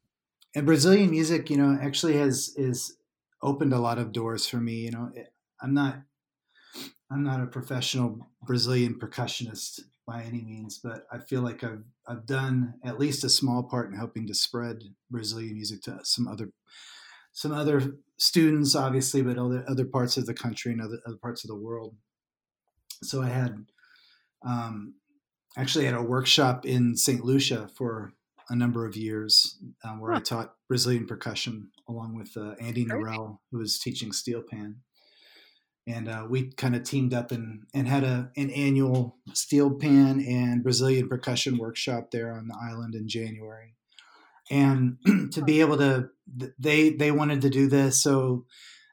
and 0.55 0.67
Brazilian 0.67 1.11
music, 1.11 1.51
you 1.51 1.57
know, 1.59 1.79
actually 1.81 2.17
has 2.17 2.55
is 2.57 2.99
opened 3.43 3.73
a 3.75 3.81
lot 3.81 3.99
of 3.99 4.13
doors 4.13 4.47
for 4.49 4.59
me. 4.59 4.77
You 4.77 4.93
know, 4.93 5.13
It- 5.15 5.35
I'm 5.63 5.75
not 5.75 6.05
I'm 7.11 7.25
not 7.25 7.43
a 7.43 7.47
professional 7.47 8.29
Brazilian 8.43 8.95
percussionist 8.95 9.81
by 10.07 10.23
any 10.23 10.43
means, 10.43 10.79
but 10.83 11.07
I 11.13 11.19
feel 11.19 11.43
like 11.43 11.65
I've 11.65 11.85
I've 12.07 12.27
done 12.27 12.75
at 12.85 12.99
least 12.99 13.25
a 13.25 13.29
small 13.29 13.63
part 13.63 13.91
in 13.91 13.97
helping 13.97 14.27
to 14.27 14.35
spread 14.35 14.83
Brazilian 15.11 15.55
music 15.55 15.83
to 15.83 16.01
some 16.05 16.29
other 16.29 16.51
some 17.33 17.53
other 17.53 17.95
students, 18.17 18.75
obviously, 18.75 19.23
but 19.23 19.39
other 19.39 19.65
other 19.69 19.85
parts 19.85 20.17
of 20.17 20.27
the 20.27 20.35
country 20.35 20.73
and 20.73 20.81
other, 20.81 21.01
other 21.07 21.17
parts 21.17 21.45
of 21.45 21.49
the 21.49 21.57
world. 21.57 21.97
So 23.03 23.23
I 23.23 23.29
had 23.29 23.67
um, 24.47 24.95
actually 25.57 25.87
had 25.87 25.95
a 25.95 26.03
workshop 26.03 26.67
in 26.67 26.97
St. 26.97 27.25
Lucia 27.25 27.69
for 27.77 28.13
a 28.49 28.57
number 28.57 28.85
of 28.85 28.97
years 28.97 29.59
um, 29.85 30.01
where 30.01 30.13
I 30.13 30.21
taught 30.21 30.55
Brazilian 30.69 31.07
percussion 31.07 31.71
along 31.89 32.17
with 32.17 32.37
uh, 32.37 32.55
Andy. 32.61 32.85
Narell, 32.85 33.39
who 33.51 33.59
was 33.59 33.79
teaching 33.79 34.13
steel 34.13 34.43
pan. 34.43 34.77
And 35.87 36.09
uh, 36.09 36.27
we 36.29 36.51
kind 36.53 36.77
of 36.77 36.85
teamed 36.85 37.15
up 37.15 37.33
and, 37.33 37.65
and 37.75 37.89
had 37.89 38.05
a, 38.05 38.31
an 38.37 38.51
annual 38.51 39.17
steel 39.33 39.71
pan 39.71 40.25
and 40.27 40.63
Brazilian 40.63 41.09
percussion 41.09 41.59
workshop 41.59 42.11
there 42.11 42.33
on 42.33 42.49
the 42.49 42.57
island 42.61 42.95
in 42.95 43.09
January. 43.09 43.75
And 44.51 44.99
to 45.33 45.43
be 45.43 45.61
able 45.61 45.79
to, 45.79 46.11
they 46.59 46.91
they 46.91 47.11
wanted 47.11 47.43
to 47.43 47.51
do 47.51 47.69
this, 47.69 48.03
so 48.03 48.47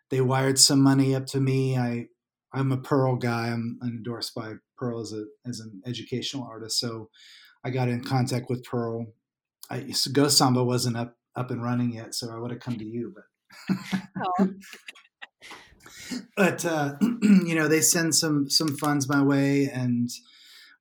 they 0.09 0.21
wired 0.21 0.59
some 0.59 0.81
money 0.81 1.15
up 1.15 1.25
to 1.27 1.39
me. 1.39 1.77
I 1.77 2.07
I'm 2.53 2.71
a 2.71 2.77
Pearl 2.77 3.15
guy. 3.15 3.47
I'm 3.47 3.79
endorsed 3.83 4.33
by 4.35 4.53
Pearl 4.77 5.01
as 5.01 5.13
a 5.13 5.25
as 5.47 5.59
an 5.59 5.81
educational 5.85 6.45
artist, 6.45 6.79
so 6.79 7.09
I 7.63 7.69
got 7.71 7.89
in 7.89 8.03
contact 8.03 8.49
with 8.49 8.63
Pearl. 8.63 9.07
I, 9.69 9.93
Go 10.11 10.27
Samba 10.27 10.63
wasn't 10.63 10.97
up 10.97 11.17
up 11.35 11.51
and 11.51 11.63
running 11.63 11.93
yet, 11.93 12.15
so 12.15 12.31
I 12.31 12.39
would 12.39 12.51
have 12.51 12.59
come 12.59 12.77
to 12.77 12.85
you, 12.85 13.13
but 13.13 13.23
Aw. 14.39 14.47
But 16.35 16.65
uh, 16.65 16.95
you 17.01 17.55
know 17.55 17.67
they 17.67 17.81
send 17.81 18.15
some 18.15 18.49
some 18.49 18.77
funds 18.77 19.09
my 19.09 19.21
way 19.21 19.69
and 19.71 20.09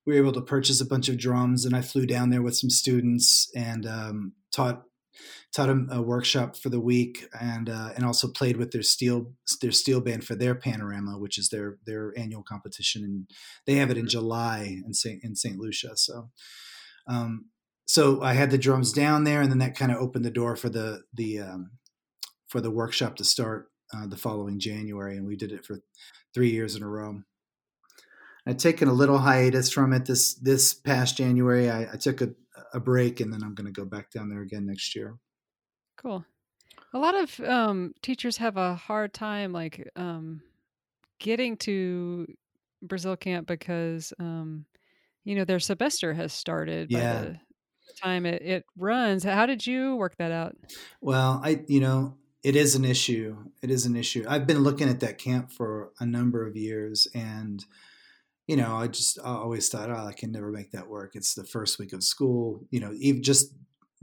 we 0.07 0.15
were 0.15 0.21
able 0.21 0.33
to 0.33 0.41
purchase 0.41 0.81
a 0.81 0.87
bunch 0.87 1.09
of 1.09 1.19
drums 1.19 1.65
and 1.65 1.75
i 1.75 1.81
flew 1.81 2.07
down 2.07 2.31
there 2.31 2.43
with 2.43 2.57
some 2.57 2.71
students 2.71 3.51
and 3.55 3.87
um, 3.87 4.33
taught 4.53 4.83
taught 5.55 5.67
them 5.67 5.89
a 5.91 6.03
workshop 6.03 6.57
for 6.57 6.69
the 6.69 6.81
week 6.81 7.27
and 7.41 7.71
uh, 7.71 7.91
and 7.97 8.05
also 8.05 8.29
played 8.29 8.57
with 8.57 8.73
their 8.73 8.83
steel 8.83 9.33
their 9.61 9.73
steel 9.73 10.01
band 10.01 10.25
for 10.25 10.35
their 10.35 10.55
panorama 10.55 11.19
which 11.19 11.39
is 11.39 11.49
their 11.49 11.79
their 11.87 12.13
annual 12.17 12.43
competition 12.43 13.03
and 13.03 13.31
they 13.67 13.77
have 13.77 13.91
it 13.91 13.99
in 13.99 14.09
july 14.09 14.81
in 14.85 14.93
st 14.93 15.23
in 15.25 15.35
st 15.35 15.59
lucia 15.59 15.97
so 15.97 16.31
um, 17.09 17.47
so 17.87 18.23
i 18.23 18.35
had 18.35 18.51
the 18.51 18.59
drums 18.59 18.93
down 18.93 19.25
there 19.25 19.41
and 19.41 19.51
then 19.51 19.59
that 19.59 19.77
kind 19.77 19.91
of 19.91 19.99
opened 19.99 20.25
the 20.25 20.31
door 20.31 20.57
for 20.57 20.69
the 20.69 21.03
the 21.15 21.41
um, 21.41 21.71
for 22.49 22.61
the 22.61 22.71
workshop 22.71 23.17
to 23.17 23.25
start 23.25 23.69
uh, 23.95 24.07
the 24.07 24.17
following 24.17 24.59
January, 24.59 25.17
and 25.17 25.27
we 25.27 25.37
did 25.37 25.53
it 25.53 25.65
for 25.65 25.81
three 26.35 26.51
years 26.51 26.77
in 26.77 26.83
a 26.83 26.89
row. 26.89 27.23
I'd 28.47 28.59
taken 28.59 28.89
a 28.89 28.93
little 28.93 29.19
hiatus 29.19 29.71
from 29.71 29.93
it 29.93 30.05
this 30.07 30.35
this 30.35 30.73
past 30.75 31.17
January. 31.17 31.69
I, 31.69 31.93
I 31.93 31.97
took 31.97 32.21
a, 32.21 32.31
a 32.73 32.81
break, 32.81 33.21
and 33.21 33.33
then 33.33 33.43
I'm 33.43 33.55
going 33.55 33.67
to 33.67 33.73
go 33.73 33.85
back 33.85 34.11
down 34.11 34.29
there 34.29 34.43
again 34.43 34.67
next 34.67 34.95
year. 34.95 35.17
Cool. 35.97 36.25
A 36.93 36.99
lot 36.99 37.15
of 37.15 37.41
um, 37.41 37.93
teachers 38.03 38.37
have 38.37 38.57
a 38.57 38.75
hard 38.75 39.13
time 39.13 39.53
like 39.53 39.91
um, 39.97 40.43
getting 41.19 41.57
to 41.59 42.27
Brazil 42.83 43.17
camp 43.17 43.49
because 43.49 44.13
um, 44.21 44.65
you 45.25 45.35
know 45.35 45.45
their 45.45 45.59
semester 45.61 46.15
has 46.15 46.33
started 46.33 46.91
Yeah. 46.91 47.15
by 47.23 47.29
the 47.29 47.39
time 48.01 48.27
it, 48.27 48.43
it 48.43 48.65
runs. 48.77 49.25
How 49.25 49.47
did 49.47 49.67
you 49.67 49.97
work 49.97 50.17
that 50.19 50.31
out? 50.31 50.57
Well, 51.01 51.41
I 51.43 51.65
you 51.67 51.81
know 51.81 52.17
it 52.43 52.57
is 52.57 52.75
an 52.75 52.85
issue. 52.85 53.51
It 53.63 53.71
is 53.71 53.87
an 53.87 53.97
issue. 53.97 54.25
I've 54.29 54.47
been 54.47 54.61
looking 54.61 54.89
at 54.89 55.01
that 55.01 55.19
camp 55.19 55.51
for 55.53 55.93
a 56.01 56.07
number 56.07 56.47
of 56.47 56.57
years, 56.57 57.07
and 57.15 57.65
you 58.47 58.57
know, 58.57 58.77
I 58.77 58.89
just 58.89 59.19
I 59.21 59.35
always 59.35 59.69
thought, 59.69 59.91
oh, 59.91 60.07
I 60.07 60.13
can 60.13 60.33
never 60.33 60.53
make 60.53 60.73
that 60.73 60.89
work. 60.89 61.17
It's 61.17 61.35
the 61.35 61.45
first 61.45 61.79
week 61.79 61.93
of 61.93 62.03
school. 62.05 62.67
You 62.71 62.81
know, 62.81 62.93
even 62.99 63.23
just 63.23 63.55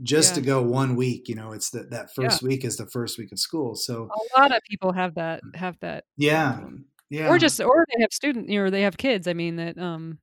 just 0.02 0.34
Yeah. 0.36 0.40
to 0.42 0.46
go 0.46 0.62
one 0.62 0.96
week. 0.96 1.28
You 1.28 1.36
know, 1.36 1.52
it's 1.52 1.70
that 1.70 1.90
that 1.90 2.14
first 2.14 2.42
week 2.42 2.64
is 2.64 2.76
the 2.76 2.86
first 2.86 3.18
week 3.18 3.32
of 3.32 3.38
school. 3.38 3.74
So 3.76 4.10
A 4.36 4.40
lot 4.40 4.54
of 4.56 4.62
people 4.68 4.92
have 4.92 5.14
that 5.14 5.44
have 5.54 5.78
that 5.80 6.04
yeah, 6.16 6.52
problem. 6.54 6.86
yeah, 7.10 7.28
or 7.28 7.38
just 7.38 7.60
or 7.60 7.86
they 7.94 8.02
have 8.02 8.12
student 8.12 8.48
you 8.48 8.58
know, 8.58 8.66
or 8.66 8.70
they 8.70 8.82
have 8.82 8.96
kids. 8.96 9.26
I 9.28 9.32
mean 9.34 9.56
that 9.56 9.78
um 9.78 10.18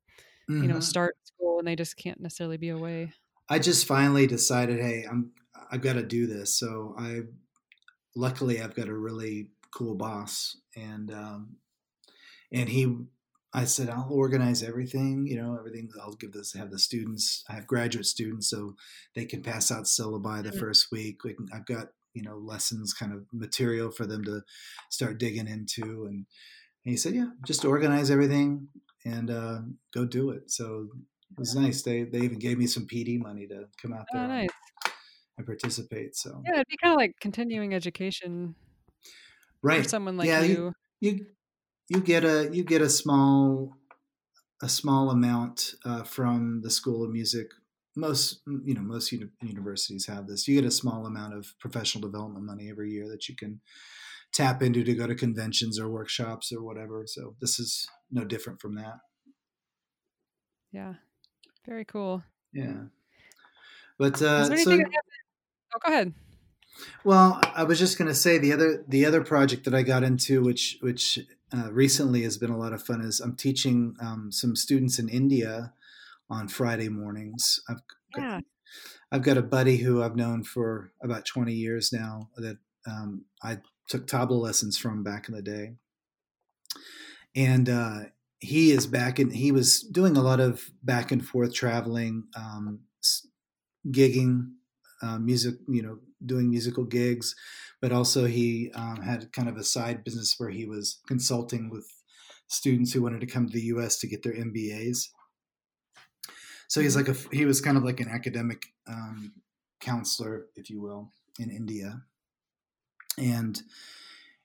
you 0.60 0.68
know 0.68 0.80
Mhm. 0.80 0.84
start 0.84 1.16
school 1.26 1.60
and 1.60 1.68
they 1.68 1.76
just 1.76 1.98
can't 1.98 2.20
necessarily 2.22 2.58
be 2.58 2.70
away. 2.70 3.14
I 3.50 3.60
just 3.60 3.86
finally 3.86 4.28
decided, 4.28 4.80
hey, 4.80 5.06
I'm 5.10 5.34
I've 5.72 5.82
got 5.82 5.94
to 5.94 6.04
do 6.04 6.28
this. 6.28 6.54
So 6.58 6.96
I, 6.98 7.22
luckily, 8.16 8.62
I've 8.62 8.76
got 8.76 8.88
a 8.88 8.94
really 8.98 9.50
cool 9.72 9.96
boss, 9.96 10.58
and 10.76 11.12
um, 11.12 11.58
and 12.52 12.70
he, 12.70 12.98
I 13.54 13.66
said 13.66 13.90
I'll 13.90 14.12
organize 14.12 14.64
everything. 14.64 15.28
You 15.28 15.42
know, 15.42 15.58
everything. 15.58 15.90
I'll 16.02 16.16
give 16.16 16.32
this 16.34 16.54
have 16.54 16.72
the 16.72 16.80
students. 16.80 17.44
I 17.50 17.54
have 17.54 17.68
graduate 17.68 18.06
students, 18.06 18.50
so 18.50 18.76
they 19.16 19.26
can 19.26 19.42
pass 19.44 19.72
out 19.72 19.86
syllabi 19.86 20.44
the 20.44 20.52
Mhm. 20.52 20.60
first 20.60 20.92
week. 20.92 21.24
We 21.24 21.34
can, 21.34 21.48
I've 21.54 21.66
got 21.66 21.90
you 22.14 22.24
know 22.24 22.38
lessons, 22.38 22.94
kind 22.94 23.14
of 23.14 23.28
material 23.34 23.92
for 23.92 24.06
them 24.06 24.24
to 24.26 24.44
start 24.90 25.18
digging 25.20 25.48
into, 25.48 26.06
and, 26.06 26.28
and 26.86 26.92
he 26.92 26.98
said, 26.98 27.14
yeah, 27.16 27.32
just 27.46 27.66
organize 27.66 28.12
everything 28.12 28.70
and 29.06 29.30
uh, 29.30 29.62
go 29.94 30.06
do 30.06 30.32
it. 30.32 30.52
So 30.52 30.90
it 31.32 31.38
was 31.40 31.56
nice. 31.56 31.84
They 31.84 32.04
they 32.04 32.22
even 32.22 32.40
gave 32.40 32.58
me 32.58 32.68
some 32.68 32.88
PD 32.88 33.18
money 33.18 33.48
to 33.48 33.70
come 33.82 33.94
out 33.94 34.08
there 34.12 34.22
Oh, 34.22 34.28
nice. 34.28 34.50
And 35.42 35.48
participate. 35.48 36.16
So 36.16 36.46
Yeah, 36.46 36.54
it'd 36.56 36.68
be 36.68 36.78
kind 36.78 36.94
of 36.94 36.98
like 36.98 37.20
continuing 37.20 37.74
education 37.74 38.56
for 39.74 39.84
right, 39.84 39.84
someone 39.84 40.18
like 40.18 40.32
yeah, 40.32 40.42
you. 40.42 40.74
you 41.00 41.28
you 41.90 42.02
get 42.02 42.24
a 42.26 42.50
you 42.54 42.64
get 42.64 42.82
a 42.82 42.90
small 42.90 43.76
a 44.62 44.70
small 44.70 45.12
amount 45.12 45.76
uh, 45.86 46.04
from 46.04 46.62
the 46.64 46.72
School 46.72 47.04
of 47.04 47.12
Music. 47.12 47.52
Most 47.96 48.42
you 48.48 48.76
know 48.76 48.82
most 48.82 49.12
uni- 49.12 49.32
universities 49.42 50.08
have 50.08 50.28
this. 50.28 50.48
You 50.48 50.56
get 50.62 50.68
a 50.68 50.72
small 50.72 51.06
amount 51.08 51.36
of 51.36 51.56
professional 51.60 52.02
development 52.10 52.46
money 52.46 52.70
every 52.70 52.92
year 52.92 53.10
that 53.10 53.30
you 53.30 53.36
can 53.36 53.62
tap 54.34 54.64
into 54.64 54.84
to 54.84 54.96
go 54.96 55.08
to 55.08 55.16
conventions 55.16 55.80
or 55.80 55.90
workshops 55.90 56.52
or 56.54 56.64
whatever. 56.64 57.06
So 57.08 57.36
this 57.42 57.60
is 57.60 57.88
no 58.12 58.26
different 58.26 58.62
from 58.62 58.76
that. 58.76 59.00
Yeah. 60.72 60.96
Very 61.66 61.86
cool. 61.86 62.24
Yeah. 62.54 62.86
But 63.98 64.22
uh, 64.22 64.44
Is 64.44 64.48
there 64.50 64.58
so 64.58 64.78
anything 64.78 64.80
happened? 64.80 65.11
Oh, 65.74 65.80
go 65.80 65.92
ahead. 65.92 66.14
Well, 67.04 67.40
I 67.56 67.64
was 67.64 67.80
just 67.80 67.98
going 67.98 68.08
to 68.08 68.16
say 68.16 68.38
the 68.38 68.54
other 68.54 68.84
the 68.88 69.06
other 69.06 69.24
project 69.24 69.66
that 69.66 69.76
I 69.76 69.84
got 69.84 70.04
into, 70.04 70.42
which 70.44 70.78
which 70.82 71.20
uh, 71.54 71.72
recently 71.72 72.24
has 72.24 72.38
been 72.38 72.50
a 72.50 72.58
lot 72.58 72.74
of 72.74 72.84
fun, 72.84 73.02
is 73.02 73.20
I'm 73.20 73.36
teaching 73.36 73.96
um, 74.02 74.32
some 74.32 74.56
students 74.56 75.00
in 75.00 75.10
India 75.10 75.74
on 76.30 76.48
Friday 76.48 76.90
mornings. 76.90 77.60
I've 77.70 77.82
got, 78.16 78.24
Yeah. 78.24 78.40
I've 79.12 79.24
got 79.24 79.38
a 79.38 79.44
buddy 79.44 79.78
who 79.78 80.02
I've 80.04 80.16
known 80.16 80.44
for 80.44 80.94
about 81.04 81.26
20 81.26 81.54
years 81.54 81.92
now 81.94 82.30
that 82.38 82.58
um, 82.88 83.26
I 83.44 83.60
took 83.90 84.08
tabla 84.08 84.40
lessons 84.42 84.78
from 84.78 85.04
back 85.04 85.28
in 85.30 85.36
the 85.36 85.42
day, 85.42 85.76
and 87.36 87.70
uh, 87.70 88.00
he 88.40 88.72
is 88.72 88.88
back 88.88 89.20
and 89.20 89.34
he 89.34 89.52
was 89.52 89.82
doing 89.82 90.18
a 90.18 90.22
lot 90.22 90.40
of 90.40 90.72
back 90.84 91.12
and 91.12 91.26
forth 91.26 91.54
traveling, 91.54 92.28
um, 92.36 92.82
gigging, 93.88 94.54
uh, 95.02 95.18
music, 95.18 95.56
you 95.68 95.82
know, 95.82 95.98
doing 96.26 96.50
musical 96.50 96.84
gigs, 96.84 97.36
but 97.82 97.92
also 97.92 98.26
he 98.26 98.72
um, 98.76 99.02
had 99.02 99.32
kind 99.34 99.50
of 99.50 99.58
a 99.58 99.64
side 99.64 100.04
business 100.04 100.36
where 100.38 100.50
he 100.50 100.66
was 100.66 101.00
consulting 101.08 101.70
with 101.70 101.88
students 102.48 102.94
who 102.94 103.02
wanted 103.02 103.22
to 103.22 103.28
come 103.28 103.48
to 103.48 103.54
the 103.54 103.66
U.S. 103.66 103.98
to 104.00 104.08
get 104.08 104.24
their 104.24 104.34
MBAs. 104.34 105.08
So 106.68 106.80
he's 106.80 106.96
like 106.96 107.10
a 107.10 107.16
he 107.32 107.46
was 107.46 107.60
kind 107.60 107.78
of 107.78 107.84
like 107.84 108.00
an 108.00 108.10
academic 108.10 108.68
um, 108.88 109.34
counselor, 109.82 110.46
if 110.56 110.70
you 110.70 110.82
will, 110.82 111.12
in 111.38 111.50
India. 111.50 112.04
And 113.18 113.62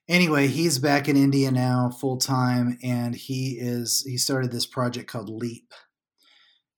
anyway, 0.09 0.47
he's 0.47 0.79
back 0.79 1.07
in 1.07 1.15
India 1.15 1.51
now 1.51 1.89
full 1.89 2.17
time, 2.17 2.77
and 2.83 3.15
he 3.15 3.57
is 3.59 4.03
he 4.05 4.17
started 4.17 4.51
this 4.51 4.65
project 4.65 5.09
called 5.09 5.29
Leap. 5.29 5.73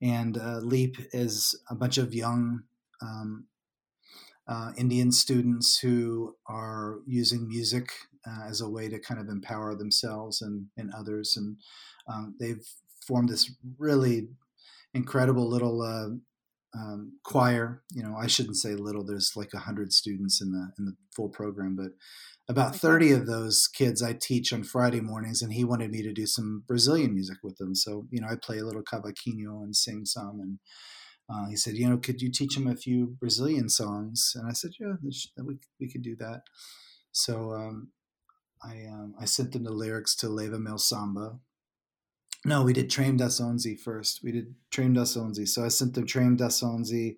And 0.02 0.38
uh, 0.38 0.60
Leap 0.60 0.98
is 1.14 1.60
a 1.70 1.76
bunch 1.76 1.98
of 1.98 2.14
young 2.14 2.62
um, 3.02 3.46
uh, 4.50 4.72
Indian 4.78 5.12
students 5.12 5.78
who 5.80 6.36
are 6.48 7.00
using 7.06 7.48
music 7.48 7.92
uh, 8.28 8.48
as 8.50 8.62
a 8.62 8.70
way 8.70 8.90
to 8.90 9.00
kind 9.00 9.22
of 9.22 9.30
empower 9.30 9.76
themselves 9.76 10.42
and, 10.42 10.66
and 10.76 10.92
others. 10.98 11.38
And 11.38 11.58
um, 12.12 12.36
they've 12.40 12.66
formed 13.08 13.30
this 13.30 13.52
really 13.78 14.28
incredible 14.94 15.48
little 15.48 15.82
uh, 15.82 16.10
um, 16.78 17.20
choir. 17.24 17.84
You 17.94 18.04
know, 18.04 18.16
I 18.16 18.28
shouldn't 18.28 18.58
say 18.58 18.74
little. 18.74 19.06
There's 19.06 19.34
like 19.36 19.54
a 19.54 19.60
hundred 19.60 19.94
students 19.94 20.42
in 20.42 20.52
the 20.52 20.72
in 20.78 20.86
the 20.86 20.96
full 21.16 21.30
program, 21.30 21.76
but 21.76 21.92
about 22.48 22.76
thirty 22.76 23.12
of 23.12 23.28
those 23.28 23.68
kids 23.68 24.02
I 24.02 24.14
teach 24.14 24.52
on 24.52 24.64
Friday 24.64 25.02
mornings, 25.02 25.42
and 25.42 25.54
he 25.54 25.64
wanted 25.64 25.92
me 25.92 26.02
to 26.04 26.14
do 26.14 26.26
some 26.26 26.64
Brazilian 26.68 27.14
music 27.14 27.38
with 27.44 27.58
them. 27.58 27.76
So 27.76 28.08
you 28.12 28.22
know, 28.22 28.28
I 28.28 28.36
play 28.36 28.60
a 28.60 28.66
little 28.66 28.84
cavaquinho 28.84 29.64
and 29.64 29.76
sing 29.76 30.06
some, 30.06 30.40
and 30.42 30.60
uh, 31.32 31.48
he 31.48 31.56
said, 31.56 31.76
you 31.76 31.90
know, 31.90 31.98
could 31.98 32.22
you 32.22 32.32
teach 32.32 32.58
him 32.58 32.68
a 32.68 32.76
few 32.76 33.16
Brazilian 33.20 33.70
songs? 33.70 34.34
And 34.36 34.50
I 34.50 34.54
said, 34.54 34.72
yeah, 34.80 34.94
we 35.44 35.60
we 35.80 35.92
could 35.92 36.02
do 36.02 36.16
that. 36.18 36.42
So 37.12 37.54
um, 37.54 37.92
I 38.64 38.86
um, 38.90 39.14
I 39.20 39.26
sent 39.26 39.52
them 39.52 39.64
the 39.64 39.72
lyrics 39.72 40.16
to 40.18 40.30
Leva 40.30 40.60
Meu 40.60 40.78
Samba, 40.78 41.40
no, 42.46 42.64
we 42.64 42.74
did 42.74 42.90
Trem 42.90 43.18
das 43.18 43.40
Onze 43.42 43.76
first. 43.76 44.22
We 44.24 44.32
did 44.32 44.56
Trem 44.72 44.94
das 44.94 45.18
Onze. 45.18 45.46
So 45.46 45.66
I 45.66 45.68
sent 45.68 45.94
them 45.94 46.06
Trem 46.06 46.38
das 46.38 46.64
Onze 46.64 47.18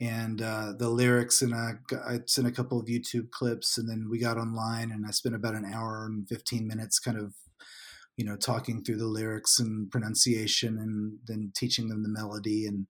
and 0.00 0.42
uh, 0.42 0.72
the 0.76 0.88
lyrics, 0.88 1.42
and 1.42 1.54
I, 1.54 1.74
I 2.08 2.20
sent 2.26 2.46
a 2.46 2.52
couple 2.52 2.80
of 2.80 2.86
YouTube 2.86 3.30
clips, 3.30 3.76
and 3.76 3.88
then 3.88 4.08
we 4.10 4.18
got 4.18 4.38
online, 4.38 4.90
and 4.90 5.04
I 5.06 5.10
spent 5.10 5.34
about 5.34 5.54
an 5.54 5.70
hour 5.72 6.06
and 6.06 6.26
fifteen 6.26 6.66
minutes, 6.66 6.98
kind 6.98 7.18
of, 7.18 7.34
you 8.16 8.24
know, 8.24 8.36
talking 8.36 8.82
through 8.82 8.96
the 8.96 9.06
lyrics 9.06 9.60
and 9.60 9.90
pronunciation, 9.90 10.78
and 10.78 11.18
then 11.26 11.52
teaching 11.54 11.88
them 11.88 12.02
the 12.02 12.08
melody, 12.08 12.66
and 12.66 12.86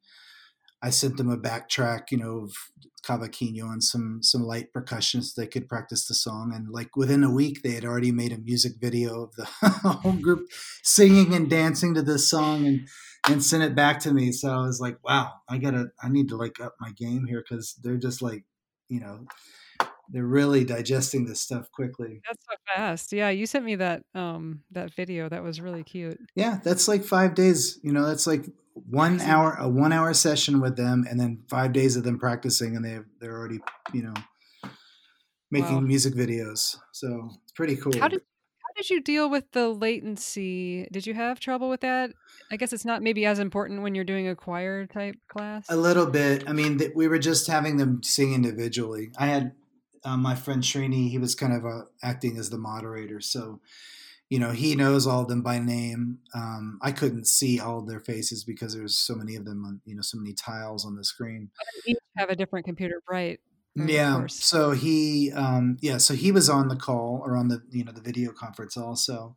I 0.83 0.91
sent 0.91 1.17
them 1.17 1.31
a 1.31 1.37
backtrack, 1.37 2.11
you 2.11 2.19
know, 2.19 2.45
of 2.45 2.53
cavaquinho 3.03 3.73
and 3.73 3.83
some 3.83 4.23
some 4.23 4.43
light 4.43 4.73
percussion 4.73 5.23
so 5.23 5.41
they 5.41 5.47
could 5.47 5.69
practice 5.69 6.07
the 6.07 6.15
song. 6.15 6.53
And 6.55 6.69
like 6.69 6.97
within 6.97 7.25
a 7.25 7.31
week, 7.31 7.63
they 7.63 7.73
had 7.73 7.85
already 7.85 8.13
made 8.13 8.33
a 8.33 8.39
music 8.39 8.75
video 8.81 9.25
of 9.25 9.35
the 9.37 9.45
whole 10.03 10.13
group 10.13 10.49
singing 10.83 11.35
and 11.35 11.49
dancing 11.49 11.95
to 11.95 12.03
this 12.03 12.29
song 12.29 12.67
and 12.67 12.89
and 13.29 13.45
sent 13.45 13.63
it 13.63 13.75
back 13.75 14.01
to 14.01 14.13
me. 14.13 14.33
So 14.33 14.51
I 14.51 14.61
was 14.63 14.81
like, 14.81 14.99
wow, 15.05 15.33
I 15.49 15.59
gotta, 15.59 15.91
I 16.03 16.09
need 16.09 16.29
to 16.31 16.37
like 16.37 16.61
up 16.61 16.75
my 16.81 16.91
game 16.93 17.27
here 17.27 17.45
because 17.47 17.79
they're 17.83 17.99
just 17.99 18.23
like, 18.23 18.45
you 18.89 19.01
know, 19.01 19.27
they're 20.09 20.25
really 20.25 20.65
digesting 20.65 21.27
this 21.27 21.41
stuff 21.41 21.71
quickly. 21.71 22.21
That's 22.27 22.45
so 22.45 22.57
fast. 22.75 23.13
Yeah, 23.13 23.31
you 23.31 23.47
sent 23.47 23.65
me 23.65 23.77
that 23.77 24.03
um 24.15 24.63
that 24.73 24.93
video. 24.95 25.29
That 25.29 25.43
was 25.43 25.61
really 25.61 25.85
cute. 25.85 26.19
Yeah, 26.35 26.59
that's 26.65 26.89
like 26.89 27.05
five 27.05 27.35
days. 27.35 27.79
You 27.83 27.93
know, 27.93 28.07
that's 28.07 28.27
like 28.27 28.47
one 28.89 29.21
hour, 29.21 29.57
a 29.59 29.69
one 29.69 29.93
hour 29.93 30.13
session 30.15 30.61
with 30.61 30.77
them, 30.77 31.07
and 31.09 31.19
then 31.19 31.43
five 31.49 31.73
days 31.73 31.97
of 31.97 32.05
them 32.05 32.19
practicing, 32.19 32.77
and 32.77 32.85
they 32.85 32.99
they're 33.21 33.37
already, 33.37 33.61
you 33.93 34.03
know, 34.03 34.15
making 35.51 35.77
Wow. 35.77 35.81
music 35.81 36.15
videos. 36.15 36.77
So 36.93 37.31
it's 37.43 37.53
pretty 37.53 37.77
cool. 37.77 37.93
How 37.99 38.09
did 38.09 38.21
how 38.21 38.73
did 38.77 38.91
you 38.91 39.01
deal 39.01 39.29
with 39.29 39.51
the 39.53 39.69
latency? 39.69 40.89
Did 40.93 41.07
you 41.07 41.15
have 41.15 41.41
trouble 41.41 41.69
with 41.69 41.81
that? 41.81 42.13
I 42.53 42.57
guess 42.57 42.73
it's 42.73 42.85
not 42.85 43.03
maybe 43.03 43.27
as 43.27 43.39
important 43.39 43.83
when 43.83 43.95
you're 43.95 44.05
doing 44.05 44.29
a 44.29 44.37
choir 44.37 44.87
type 44.87 45.17
class. 45.29 45.67
A 45.69 45.77
little 45.77 46.07
bit. 46.07 46.49
I 46.49 46.53
mean, 46.53 46.79
th- 46.79 46.93
we 46.95 47.09
were 47.09 47.19
just 47.19 47.47
having 47.47 47.77
them 47.77 48.03
sing 48.03 48.33
individually. 48.33 49.11
I 49.19 49.27
had 49.27 49.53
uh, 50.05 50.17
my 50.17 50.35
friend 50.35 50.63
Srini. 50.63 51.11
He 51.11 51.19
was 51.19 51.35
kind 51.35 51.53
of 51.53 51.65
uh, 51.67 51.83
acting 52.03 52.39
as 52.39 52.51
the 52.51 52.59
moderator, 52.59 53.21
so 53.21 53.61
you 54.31 54.39
know 54.39 54.53
he 54.53 54.75
knows 54.75 55.07
all 55.07 55.23
of 55.23 55.29
them 55.29 55.43
by 55.43 55.59
name. 55.59 56.19
Um, 56.35 56.79
I 56.81 56.93
couldn't 56.93 57.27
see 57.27 57.61
all 57.61 57.81
of 57.81 57.89
their 57.89 58.01
faces 58.01 58.45
because 58.45 58.75
there's 58.75 58.97
so 58.97 59.15
many 59.15 59.37
of 59.37 59.45
them 59.45 59.65
on 59.67 59.81
you 59.85 59.97
know 59.97 60.03
so 60.03 60.17
many 60.17 60.33
tiles 60.33 60.87
on 60.87 60.97
the 60.97 61.05
screen. 61.05 61.51
Each 61.85 61.99
have 62.17 62.31
a 62.31 62.37
different 62.37 62.65
computer, 62.65 63.03
right? 63.11 63.41
Yeah. 63.75 64.27
So 64.29 64.73
he, 64.73 65.33
um, 65.33 65.77
yeah, 65.81 65.99
so 65.99 66.15
he 66.15 66.33
was 66.33 66.51
on 66.51 66.69
the 66.69 66.77
call 66.77 67.23
or 67.25 67.37
on 67.37 67.49
the 67.49 67.63
you 67.71 67.85
know 67.85 67.93
the 67.93 68.01
video 68.01 68.33
conference 68.33 68.77
also, 68.77 69.35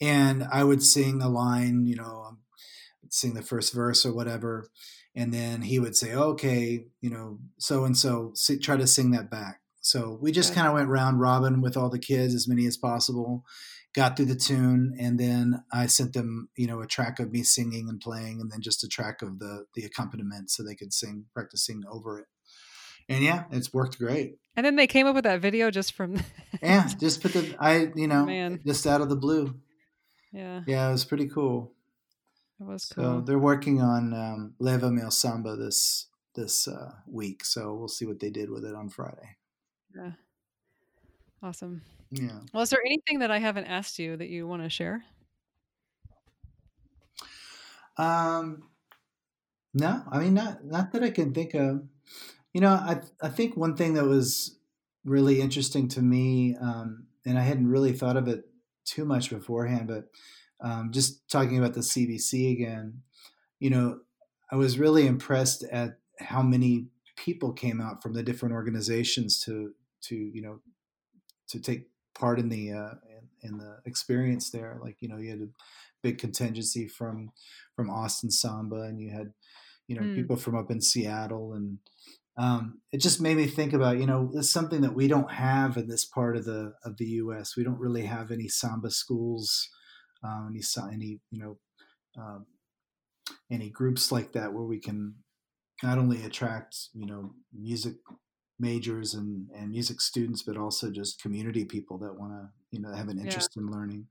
and 0.00 0.46
I 0.50 0.64
would 0.64 0.82
sing 0.82 1.22
a 1.22 1.28
line, 1.28 1.86
you 1.86 1.96
know, 1.96 2.24
um, 2.28 2.38
sing 3.10 3.34
the 3.34 3.42
first 3.42 3.74
verse 3.74 4.04
or 4.04 4.12
whatever, 4.12 4.68
and 5.14 5.32
then 5.32 5.62
he 5.62 5.78
would 5.78 5.96
say, 5.96 6.14
okay, 6.14 6.86
you 7.00 7.10
know, 7.10 7.38
so 7.58 7.84
and 7.84 7.96
so, 7.96 8.32
try 8.60 8.76
to 8.76 8.86
sing 8.86 9.12
that 9.12 9.30
back. 9.30 9.60
So 9.80 10.18
we 10.20 10.32
just 10.32 10.50
Gotcha. 10.50 10.60
kind 10.60 10.68
of 10.68 10.74
went 10.74 10.88
round 10.88 11.20
robin 11.20 11.60
with 11.60 11.76
all 11.76 11.88
the 11.88 11.98
kids, 11.98 12.34
as 12.34 12.48
many 12.48 12.66
as 12.66 12.76
possible, 12.76 13.44
got 13.96 14.16
through 14.16 14.26
the 14.26 14.36
tune, 14.36 14.94
and 15.00 15.18
then 15.18 15.64
I 15.72 15.86
sent 15.86 16.12
them, 16.12 16.50
you 16.54 16.66
know, 16.68 16.80
a 16.80 16.86
track 16.86 17.18
of 17.18 17.32
me 17.32 17.42
singing 17.42 17.88
and 17.88 17.98
playing, 18.00 18.40
and 18.40 18.52
then 18.52 18.60
just 18.60 18.84
a 18.84 18.88
track 18.88 19.22
of 19.22 19.38
the 19.40 19.64
the 19.74 19.84
accompaniment 19.84 20.50
so 20.50 20.62
they 20.62 20.74
could 20.76 20.92
sing, 20.92 21.24
practicing 21.34 21.82
over 21.90 22.18
it. 22.20 22.26
And 23.08 23.24
yeah, 23.24 23.44
it's 23.50 23.72
worked 23.72 23.98
great. 23.98 24.38
And 24.56 24.64
then 24.66 24.76
they 24.76 24.86
came 24.86 25.06
up 25.06 25.14
with 25.14 25.24
that 25.24 25.40
video 25.40 25.70
just 25.70 25.92
from 25.94 26.20
Yeah, 26.62 26.88
just 27.00 27.22
put 27.22 27.32
the 27.32 27.56
I, 27.58 27.90
you 27.96 28.06
know, 28.08 28.26
Man. 28.26 28.60
just 28.66 28.86
out 28.86 29.00
of 29.00 29.08
the 29.08 29.16
blue. 29.16 29.54
Yeah, 30.32 30.62
Yeah, 30.66 30.88
it 30.88 30.92
was 30.92 31.04
pretty 31.04 31.28
cool. 31.28 31.72
it 32.60 32.64
was 32.66 32.82
So 32.84 32.94
cool. 32.94 33.22
they're 33.22 33.38
working 33.38 33.80
on 33.80 34.12
um, 34.12 34.54
Leva 34.58 34.90
Meu 34.90 35.08
Samba 35.10 35.56
this 35.56 36.08
this 36.34 36.68
uh, 36.68 36.92
week. 37.06 37.44
So 37.44 37.74
we'll 37.74 37.88
see 37.88 38.04
what 38.04 38.20
they 38.20 38.28
did 38.30 38.50
with 38.50 38.64
it 38.64 38.74
on 38.74 38.88
Friday. 38.90 39.36
Awesome. 41.42 41.82
Yeah. 42.10 42.40
Well, 42.52 42.62
is 42.62 42.70
there 42.70 42.82
anything 42.84 43.20
that 43.20 43.30
I 43.30 43.38
haven't 43.38 43.66
asked 43.66 43.98
you 43.98 44.16
that 44.16 44.28
you 44.28 44.46
want 44.46 44.62
to 44.62 44.70
share? 44.70 45.04
Um, 47.96 48.68
no, 49.74 50.02
I 50.10 50.18
mean 50.20 50.34
not 50.34 50.64
not 50.64 50.92
that 50.92 51.02
I 51.02 51.10
can 51.10 51.34
think 51.34 51.54
of. 51.54 51.86
You 52.52 52.60
know, 52.60 52.70
I 52.70 53.02
I 53.22 53.28
think 53.28 53.56
one 53.56 53.76
thing 53.76 53.94
that 53.94 54.04
was 54.06 54.58
really 55.04 55.40
interesting 55.40 55.88
to 55.88 56.02
me, 56.02 56.56
um, 56.56 57.06
and 57.24 57.38
I 57.38 57.42
hadn't 57.42 57.68
really 57.68 57.92
thought 57.92 58.16
of 58.16 58.28
it 58.28 58.46
too 58.84 59.04
much 59.04 59.30
beforehand, 59.30 59.88
but 59.88 60.08
um, 60.60 60.92
just 60.92 61.28
talking 61.30 61.58
about 61.58 61.74
the 61.74 61.82
CBC 61.82 62.52
again, 62.52 63.02
you 63.60 63.70
know, 63.70 64.00
I 64.50 64.56
was 64.56 64.78
really 64.78 65.06
impressed 65.06 65.64
at 65.64 65.98
how 66.20 66.42
many 66.42 66.88
people 67.16 67.52
came 67.52 67.80
out 67.80 68.02
from 68.02 68.14
the 68.14 68.22
different 68.22 68.54
organizations 68.54 69.42
to 69.44 69.74
to 70.02 70.16
you 70.16 70.42
know 70.42 70.60
to 71.48 71.60
take 71.60 71.88
part 72.14 72.38
in 72.38 72.48
the 72.48 72.72
uh, 72.72 72.94
in, 73.42 73.50
in 73.50 73.58
the 73.58 73.78
experience 73.84 74.50
there. 74.50 74.78
Like 74.82 74.96
you 75.00 75.08
know, 75.08 75.18
you 75.18 75.30
had 75.30 75.40
a 75.40 75.48
big 76.02 76.18
contingency 76.18 76.88
from 76.88 77.30
from 77.74 77.90
Austin 77.90 78.30
Samba, 78.30 78.82
and 78.82 79.00
you 79.00 79.10
had 79.10 79.32
you 79.88 79.96
know 79.96 80.02
Mm. 80.02 80.14
people 80.14 80.36
from 80.36 80.56
up 80.56 80.70
in 80.70 80.80
Seattle, 80.80 81.54
and 81.54 81.78
um, 82.38 82.80
it 82.92 82.98
just 83.00 83.20
made 83.20 83.36
me 83.36 83.46
think 83.46 83.72
about 83.72 83.98
you 83.98 84.06
know 84.06 84.30
it's 84.34 84.50
something 84.50 84.80
that 84.82 84.94
we 84.94 85.08
don't 85.08 85.30
have 85.32 85.76
in 85.76 85.88
this 85.88 86.04
part 86.04 86.36
of 86.36 86.44
the 86.44 86.74
of 86.84 86.96
the 86.98 87.06
U.S. 87.22 87.56
We 87.56 87.64
don't 87.64 87.80
really 87.80 88.06
have 88.06 88.30
any 88.30 88.48
samba 88.48 88.90
schools, 88.90 89.68
um, 90.22 90.48
any 90.50 90.62
any 90.92 91.20
you 91.30 91.40
know 91.40 91.58
um, 92.22 92.46
any 93.50 93.70
groups 93.70 94.10
like 94.12 94.32
that 94.32 94.52
where 94.52 94.64
we 94.64 94.78
can 94.78 95.16
not 95.82 95.98
only 95.98 96.24
attract 96.24 96.76
you 96.94 97.06
know 97.06 97.34
music 97.52 97.96
majors 98.58 99.14
and, 99.14 99.48
and 99.54 99.70
music 99.70 100.00
students, 100.00 100.42
but 100.42 100.56
also 100.56 100.90
just 100.90 101.20
community 101.20 101.64
people 101.64 101.98
that 101.98 102.18
want 102.18 102.32
to 102.32 102.48
you 102.70 102.80
know 102.80 102.92
have 102.92 103.08
an 103.08 103.18
Yeah. 103.18 103.24
interest 103.24 103.56
in 103.56 103.66
learning. 103.66 104.06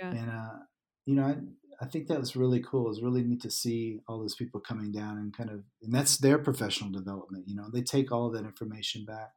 Yeah. 0.00 0.10
And 0.10 0.30
uh, 0.30 0.58
you 1.06 1.14
know, 1.14 1.24
I, 1.24 1.36
I 1.80 1.86
think 1.88 2.08
that 2.08 2.18
was 2.18 2.36
really 2.36 2.60
cool. 2.62 2.86
It 2.86 2.88
was 2.90 3.02
really 3.02 3.22
neat 3.22 3.42
to 3.42 3.50
see 3.50 4.00
all 4.08 4.18
those 4.18 4.34
people 4.34 4.60
coming 4.60 4.92
down 4.92 5.18
and 5.18 5.36
kind 5.36 5.50
of, 5.50 5.62
and 5.82 5.94
that's 5.94 6.16
their 6.18 6.38
professional 6.38 6.90
development. 6.90 7.44
You 7.46 7.54
know, 7.56 7.68
they 7.72 7.82
take 7.82 8.10
all 8.10 8.26
of 8.26 8.32
that 8.34 8.44
information 8.44 9.04
back 9.04 9.30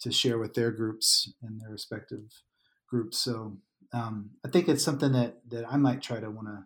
to 0.00 0.12
share 0.12 0.38
with 0.38 0.54
their 0.54 0.70
groups 0.70 1.32
and 1.42 1.60
their 1.60 1.70
respective 1.70 2.20
groups. 2.88 3.18
So 3.18 3.58
um, 3.92 4.30
I 4.44 4.48
think 4.50 4.68
it's 4.68 4.84
something 4.84 5.12
that 5.12 5.40
that 5.48 5.64
I 5.70 5.76
might 5.76 6.02
try 6.02 6.20
to 6.20 6.30
want 6.30 6.48
to, 6.48 6.64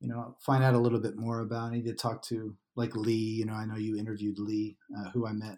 you 0.00 0.08
know, 0.08 0.36
find 0.40 0.62
out 0.64 0.74
a 0.74 0.78
little 0.78 1.00
bit 1.00 1.16
more 1.16 1.40
about. 1.40 1.70
I 1.70 1.74
need 1.74 1.86
to 1.86 1.94
talk 1.94 2.22
to 2.24 2.56
like 2.76 2.94
Lee. 2.96 3.12
You 3.40 3.46
know, 3.46 3.54
I 3.54 3.64
know 3.66 3.76
you 3.76 3.96
interviewed 3.98 4.38
Lee, 4.38 4.76
uh, 4.96 5.10
who 5.10 5.26
I 5.26 5.32
met 5.32 5.56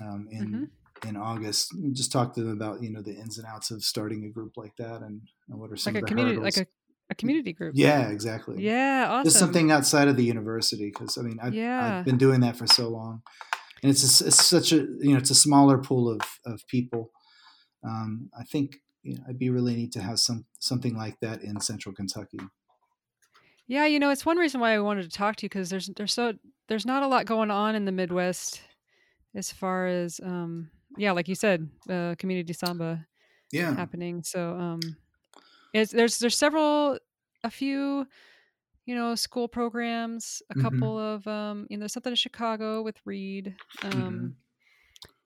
um, 0.00 0.28
in 0.30 0.46
Mhm. 0.50 1.08
in 1.08 1.16
August. 1.16 1.72
Just 1.92 2.10
talk 2.12 2.34
to 2.34 2.40
them 2.42 2.52
about 2.52 2.82
you 2.82 2.90
know 2.90 3.02
the 3.02 3.14
ins 3.14 3.38
and 3.38 3.46
outs 3.46 3.70
of 3.70 3.82
starting 3.84 4.24
a 4.24 4.28
group 4.30 4.56
like 4.56 4.74
that 4.76 5.02
and, 5.02 5.20
and 5.48 5.58
what 5.60 5.70
are 5.70 5.76
some 5.76 5.94
Like 5.94 6.02
a 6.02 6.04
of 6.04 6.08
the 6.08 6.08
community, 6.08 6.36
hurdles. 6.36 6.56
like 6.56 6.66
a, 6.66 6.70
a 7.10 7.14
community 7.14 7.52
group. 7.52 7.72
yeah, 7.76 8.08
exactly. 8.08 8.62
Yeah. 8.62 9.06
Awesome. 9.08 9.24
Just 9.24 9.38
something 9.38 9.70
outside 9.70 10.08
of 10.08 10.16
the 10.16 10.24
university 10.24 10.86
because 10.86 11.16
I 11.18 11.22
mean 11.22 11.38
I've, 11.42 11.54
Yeah. 11.54 11.98
I've 11.98 12.04
been 12.04 12.18
doing 12.18 12.40
that 12.40 12.56
for 12.56 12.66
so 12.66 12.88
long, 12.88 13.22
and 13.82 13.90
it's 13.90 14.20
a, 14.20 14.26
it's 14.26 14.44
such 14.44 14.72
a 14.72 14.76
you 14.76 15.12
know 15.12 15.18
it's 15.18 15.30
a 15.30 15.34
smaller 15.34 15.78
pool 15.78 16.08
of 16.10 16.20
of 16.44 16.66
people. 16.68 17.10
Um, 17.84 18.30
I 18.38 18.42
think 18.44 18.76
you 19.02 19.14
know, 19.14 19.22
it'd 19.26 19.38
be 19.38 19.50
really 19.50 19.76
neat 19.76 19.92
to 19.92 20.00
have 20.02 20.18
some 20.18 20.46
something 20.58 20.96
like 20.96 21.20
that 21.20 21.42
in 21.42 21.60
Central 21.60 21.94
Kentucky. 21.94 22.38
Yeah, 23.68 23.86
you 23.86 23.98
know, 23.98 24.10
it's 24.10 24.24
one 24.24 24.38
reason 24.38 24.60
why 24.60 24.74
I 24.74 24.78
wanted 24.80 25.02
to 25.04 25.10
talk 25.16 25.36
to 25.36 25.44
you 25.44 25.48
because 25.48 25.68
there's 25.70 25.88
there's 25.96 26.12
so 26.12 26.34
there's 26.68 26.86
not 26.86 27.02
a 27.02 27.06
lot 27.06 27.26
going 27.26 27.50
on 27.50 27.74
in 27.76 27.84
the 27.84 27.92
Midwest 27.92 28.60
as 29.36 29.52
far 29.52 29.88
as 29.88 30.20
um 30.24 30.72
yeah, 30.98 31.12
like 31.12 31.28
you 31.28 31.36
said, 31.36 31.70
uh, 31.90 32.16
community 32.18 32.54
samba 32.54 33.06
Yeah, 33.52 33.72
happening. 33.76 34.22
So 34.24 34.56
um, 34.56 34.98
it's 35.72 35.92
there's 35.92 36.18
there's 36.18 36.38
several 36.38 36.98
a 37.44 37.50
few 37.50 38.06
you 38.86 38.94
know 38.94 39.14
school 39.16 39.48
programs, 39.48 40.42
a 40.50 40.54
Mhm. 40.54 40.62
couple 40.62 40.98
of 40.98 41.26
um 41.26 41.66
you 41.70 41.78
know 41.78 41.86
something 41.88 42.12
in 42.12 42.16
Chicago 42.16 42.82
with 42.82 43.00
Reed, 43.06 43.56
um, 43.82 44.36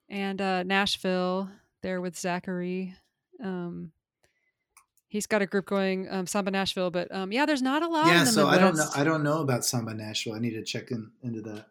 and 0.09 0.41
uh, 0.41 0.63
Nashville 0.63 1.51
there 1.83 2.01
with 2.01 2.19
Zachary. 2.19 2.95
Um, 3.43 3.93
he's 5.09 5.27
got 5.27 5.43
a 5.43 5.47
group 5.47 5.67
going 5.67 6.09
um, 6.11 6.27
Samba 6.27 6.51
Nashville, 6.51 6.91
but 6.91 7.13
um, 7.15 7.33
yeah, 7.33 7.47
there's 7.47 7.63
not 7.63 7.83
a 7.83 7.89
lot. 7.89 8.09
yeah. 8.09 8.21
in 8.21 8.25
the 8.25 8.31
So 8.31 8.47
I 8.47 8.59
don't 8.59 8.77
know. 8.77 8.89
I 8.95 9.05
don't 9.05 9.23
know 9.23 9.41
about 9.41 9.65
Samba 9.65 9.95
Nashville. 9.95 10.35
I 10.35 10.39
need 10.39 10.51
to 10.55 10.63
check 10.63 10.91
in, 10.91 11.13
into 11.23 11.41
that. 11.43 11.69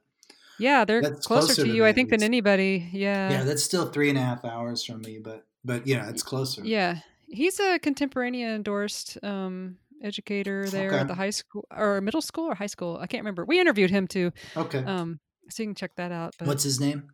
Yeah, 0.60 0.86
they're 0.86 1.02
closer, 1.02 1.22
closer 1.22 1.56
to 1.56 1.64
to 1.70 1.74
you, 1.76 1.86
I 1.86 1.94
think, 1.94 2.10
than 2.10 2.22
anybody. 2.24 2.90
Yeah. 2.92 3.32
yeah, 3.32 3.44
that's 3.44 3.64
still 3.64 3.90
three 3.90 4.10
and 4.10 4.18
a 4.18 4.22
half 4.22 4.44
hours 4.46 4.84
from 4.84 5.02
me, 5.02 5.20
but 5.20 5.46
but 5.66 5.88
yeah, 5.88 6.10
it's 6.10 6.24
closer. 6.24 6.62
Yeah. 6.66 7.00
He's 7.28 7.60
a 7.60 7.78
Contemporânea 7.80 8.56
endorsed 8.56 9.18
um, 9.24 9.78
educator 10.02 10.68
there 10.70 10.90
Okay. 10.90 11.00
at 11.00 11.08
the 11.08 11.14
high 11.16 11.30
school 11.30 11.66
or 11.76 12.02
middle 12.02 12.22
school 12.22 12.46
or 12.46 12.56
high 12.56 12.66
school. 12.68 12.98
I 13.00 13.08
can't 13.08 13.22
remember. 13.22 13.46
We 13.46 13.60
interviewed 13.60 13.92
him 13.92 14.08
too. 14.08 14.32
Okay. 14.58 14.84
Um, 14.84 15.20
so 15.50 15.62
you 15.64 15.68
can 15.70 15.76
check 15.76 15.96
that 15.98 16.12
out. 16.12 16.34
But 16.40 16.48
What's 16.48 16.64
his 16.64 16.80
name? 16.80 17.12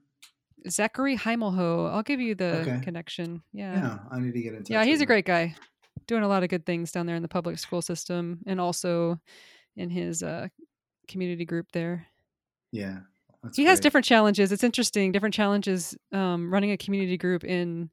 Zachary 0.70 1.18
Heimelho. 1.18 1.91
I'll 1.91 2.02
give 2.04 2.20
you 2.22 2.34
the 2.36 2.60
Okay. 2.62 2.80
connection. 2.82 3.43
Yeah. 3.54 3.74
Yeah, 3.76 3.98
I 4.12 4.20
need 4.20 4.34
to 4.34 4.41
get 4.41 4.54
in 4.54 4.64
touch. 4.64 4.70
Yeah, 4.72 4.84
he's 4.86 5.02
a 5.02 5.06
great 5.06 5.26
guy. 5.26 5.56
Doing 6.08 6.24
a 6.24 6.28
lot 6.28 6.43
of 6.43 6.50
good 6.50 6.66
things 6.66 6.91
down 6.91 7.06
there 7.06 7.16
in 7.16 7.22
the 7.22 7.28
public 7.28 7.60
school 7.60 7.82
system 7.82 8.39
and 8.48 8.60
also 8.62 9.20
in 9.76 9.89
his 9.89 10.24
uh, 10.24 10.48
community 11.08 11.46
group 11.46 11.68
there. 11.74 12.08
Yeah, 12.72 13.00
that's 13.46 13.58
he 13.58 13.66
has 13.66 13.80
different 13.80 14.06
challenges. 14.06 14.52
It's 14.52 14.64
interesting, 14.64 15.12
different 15.12 15.34
challenges 15.36 15.96
um, 16.12 16.52
running 16.54 16.72
a 16.72 16.78
community 16.78 17.18
group 17.18 17.43
in 17.43 17.89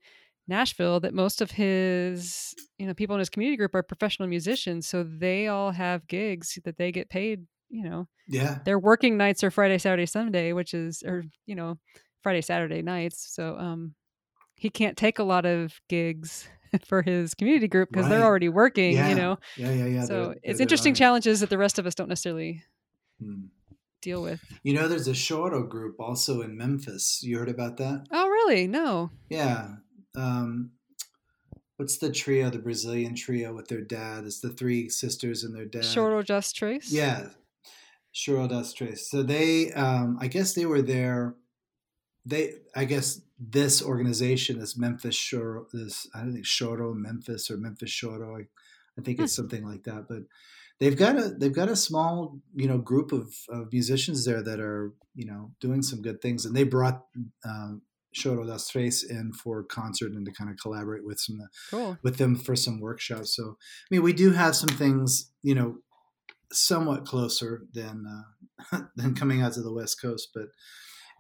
Nashville. 0.49 0.99
That 1.01 1.15
most 1.15 1.41
of 1.41 1.53
his, 1.53 2.55
you 2.79 2.87
know, 2.87 2.95
people 2.95 3.15
in 3.15 3.21
his 3.21 3.31
community 3.31 3.57
group 3.57 3.75
are 3.75 3.83
professional 3.83 4.29
musicians, 4.29 4.87
so 4.89 5.03
they 5.05 5.47
all 5.49 5.71
have 5.71 6.07
gigs 6.09 6.59
that 6.65 6.77
they 6.79 6.91
get 6.93 7.09
paid. 7.09 7.47
You 7.71 7.85
know, 7.85 8.09
Yeah, 8.29 8.59
their 8.65 8.79
working 8.79 9.17
nights 9.17 9.43
are 9.45 9.51
Friday, 9.51 9.79
Saturday, 9.79 10.05
Sunday, 10.07 10.53
which 10.53 10.75
is, 10.75 11.03
or 11.07 11.25
you 11.47 11.55
know, 11.55 11.79
Friday, 12.23 12.43
Saturday 12.43 12.83
nights. 12.83 13.33
So 13.35 13.57
um, 13.57 13.95
he 14.57 14.69
can't 14.69 14.97
take 14.97 15.19
a 15.19 15.25
lot 15.25 15.47
of 15.47 15.81
gigs 15.89 16.47
for 16.87 17.01
his 17.03 17.33
community 17.35 17.69
group 17.69 17.89
because 17.91 18.09
they're 18.11 18.25
already 18.25 18.51
working. 18.51 18.93
Yeah. 18.93 19.09
You 19.09 19.15
know, 19.15 19.39
yeah, 19.57 19.73
yeah, 19.73 19.87
yeah. 19.87 20.05
so 20.05 20.09
they're- 20.15 20.25
they're 20.27 20.35
it's 20.43 20.59
their 20.59 20.65
interesting 20.65 20.93
challenges 20.99 21.41
that 21.41 21.49
the 21.51 21.57
rest 21.59 21.79
of 21.79 21.87
us 21.87 21.95
don't 21.95 22.09
necessarily 22.11 22.63
Hmm. 23.23 23.45
Deal 24.03 24.21
with. 24.21 24.41
You 24.63 24.75
know, 24.75 24.89
there's 24.89 25.09
a 25.09 25.13
Choro 25.13 25.67
group 25.69 26.01
also 26.01 26.43
in 26.43 26.57
Memphis. 26.57 27.23
You 27.23 27.39
heard 27.39 27.49
about 27.49 27.77
that? 27.79 28.07
Oh, 28.11 28.29
really? 28.29 28.67
No. 28.67 29.11
Yeah. 29.31 29.77
Um, 30.17 30.73
what's 31.77 31.99
the 31.99 32.11
trio, 32.11 32.51
the 32.51 32.59
Brazilian 32.59 33.15
trio 33.15 33.55
with 33.55 33.69
their 33.69 33.81
dad? 33.81 34.25
It's 34.25 34.41
the 34.41 34.51
three 34.51 34.89
sisters 34.89 35.45
and 35.45 35.55
their 35.55 35.65
dad. 35.65 35.83
Choro 35.83 36.25
das 36.27 36.53
Tres. 36.53 36.93
Yeah. 36.93 37.29
Choro 38.15 38.49
das 38.49 38.73
Tres. 38.75 39.09
So 39.09 39.23
they, 39.23 39.73
um, 39.73 40.19
I 40.21 40.27
guess 40.27 40.53
they 40.53 40.67
were 40.67 40.83
there. 40.83 41.37
They, 42.27 42.55
I 42.75 42.85
guess 42.85 43.21
this 43.39 43.83
organization, 43.83 44.59
this 44.59 44.77
Memphis 44.77 45.17
Choro, 45.17 45.65
this, 45.73 46.09
I 46.15 46.21
don't 46.21 46.35
think 46.35 46.45
Choro 46.45 46.95
Memphis 46.95 47.51
or 47.51 47.57
Memphis 47.57 47.91
Choro. 47.91 48.41
I, 48.41 48.47
I 48.99 49.03
think 49.03 49.21
it's 49.21 49.35
something 49.35 49.65
like 49.65 49.85
that. 49.85 50.07
But 50.09 50.25
they've 50.83 50.97
got 50.97 51.17
a, 51.17 51.29
they've 51.29 51.55
got 51.55 51.69
a 51.69 51.77
small, 51.77 52.41
you 52.57 52.67
know, 52.67 52.79
group 52.79 53.13
of, 53.13 53.33
of 53.49 53.73
musicians 53.73 54.25
there 54.25 54.43
that 54.43 54.59
are, 54.59 54.93
you 55.15 55.25
know, 55.25 55.53
doing 55.61 55.81
some 55.81 56.03
good 56.03 56.21
things. 56.21 56.45
And 56.45 56.57
they 56.57 56.65
brought, 56.65 57.05
um, 57.45 57.83
Choro 58.13 58.45
das 58.45 58.69
Tres 58.69 59.05
in 59.05 59.33
for 59.33 59.63
concert 59.63 60.13
and 60.13 60.27
to 60.27 60.33
kind 60.33 60.51
of 60.51 60.57
collaborate 60.61 61.07
with 61.07 61.21
some 61.21 61.39
Cool. 61.71 61.97
with 62.03 62.19
them 62.19 62.35
for 62.35 62.57
some 62.57 62.81
workshops. 62.81 63.35
So, 63.35 63.57
I 63.61 63.87
mean, 63.91 64.03
we 64.03 64.13
do 64.13 64.33
have 64.33 64.57
some 64.57 64.69
things, 64.69 65.31
you 65.43 65.55
know, 65.55 65.79
somewhat 66.53 67.07
closer 67.07 67.63
than 67.73 68.05
uh, 68.73 68.81
than 68.97 69.15
coming 69.15 69.41
out 69.41 69.55
to 69.55 69.63
the 69.63 69.73
West 69.73 70.03
Coast, 70.03 70.31
but 70.35 70.49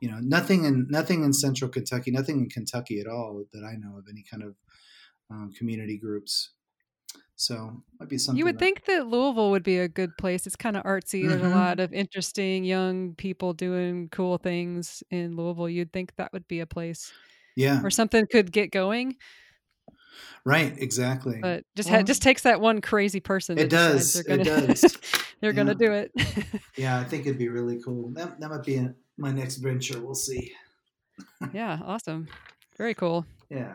you 0.02 0.10
know, 0.10 0.18
nothing 0.20 0.64
in 0.64 0.86
nothing 0.90 1.24
in 1.24 1.32
Central 1.32 1.70
Kentucky, 1.70 2.10
nothing 2.10 2.40
in 2.40 2.50
Kentucky 2.50 3.00
at 3.00 3.06
all 3.06 3.44
that 3.54 3.64
I 3.64 3.76
know 3.76 3.96
of 3.96 4.04
any 4.10 4.24
kind 4.30 4.42
of 4.42 4.54
um, 5.30 5.52
community 5.56 5.96
groups. 5.96 6.50
So, 7.43 7.82
might 7.99 8.09
be 8.09 8.18
something 8.18 8.38
You 8.38 8.45
would 8.45 8.55
that- 8.55 8.61
think 8.61 8.84
that 8.84 9.09
Louisville 9.09 9.51
would 9.51 9.64
be 9.64 9.78
a 9.78 9.88
good 9.88 10.16
place. 10.16 10.47
It's 10.47 10.55
kind 10.55 10.76
of 10.76 10.84
artsy. 10.84 11.28
There's 11.28 11.43
a 11.43 11.47
Mhm. 11.47 11.55
lot 11.55 11.80
of 11.80 11.93
interesting 11.93 12.62
young 12.64 13.16
people 13.16 13.53
doing 13.53 14.09
cool 14.11 14.38
things 14.38 15.03
in 15.11 15.34
Louisville. 15.34 15.68
You'd 15.68 15.93
think 15.93 16.14
that 16.16 16.32
would 16.32 16.47
be 16.47 16.61
a 16.61 16.66
place 16.66 17.12
yeah, 17.57 17.80
where 17.82 17.90
something 17.90 18.26
could 18.30 18.53
get 18.53 18.70
going, 18.70 19.16
right, 20.45 20.72
exactly. 20.78 21.40
but 21.43 21.64
just 21.74 21.90
Well, 21.90 21.99
ha- 21.99 22.05
just 22.05 22.22
takes 22.22 22.43
that 22.43 22.61
one 22.61 22.80
crazy 22.80 23.18
person. 23.18 23.59
It 23.59 23.70
does, 23.70 24.12
They're 24.14 24.38
it 24.40 24.45
gonna, 24.45 24.66
does. 24.68 24.97
they're 25.40 25.53
gonna 25.53 25.74
do 25.74 25.90
it. 25.90 26.12
yeah, 26.76 27.01
I 27.01 27.05
think 27.11 27.26
it'd 27.26 27.38
be 27.38 27.49
really 27.49 27.82
cool. 27.82 28.11
That 28.11 28.38
that 28.38 28.51
might 28.51 28.62
be 28.64 28.76
in 28.76 28.95
my 29.16 29.32
next 29.32 29.57
venture. 29.57 30.01
We'll 30.01 30.14
see. 30.14 30.53
yeah, 31.53 31.80
awesome. 31.84 32.28
Very 32.78 32.95
cool. 32.95 33.26
Yeah. 33.51 33.74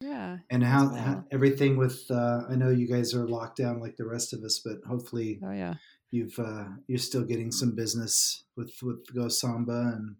Yeah. 0.00 0.38
and 0.50 0.62
how, 0.62 0.88
how 0.90 1.24
everything 1.32 1.76
with 1.76 2.04
uh, 2.10 2.42
I 2.48 2.54
know 2.54 2.70
you 2.70 2.86
guys 2.86 3.14
are 3.14 3.26
locked 3.26 3.56
down 3.58 3.80
like 3.80 3.96
the 3.96 4.06
rest 4.06 4.32
of 4.32 4.42
us, 4.44 4.60
but 4.64 4.76
hopefully 4.86 5.40
Oh 5.44 5.50
yeah. 5.52 5.74
you've 6.10 6.38
uh, 6.38 6.66
you're 6.86 6.98
still 6.98 7.24
getting 7.24 7.50
some 7.50 7.74
business 7.74 8.44
with 8.56 8.72
with 8.82 9.12
Go 9.14 9.28
Samba 9.28 9.92
and 9.96 10.16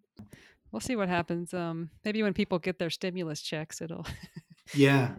We'll 0.72 0.80
see 0.80 0.96
what 0.96 1.08
happens. 1.08 1.54
Um, 1.54 1.88
maybe 2.04 2.22
when 2.22 2.34
people 2.34 2.58
get 2.58 2.78
their 2.78 2.90
stimulus 2.90 3.40
checks, 3.40 3.80
it'll. 3.80 4.04
yeah, 4.74 5.14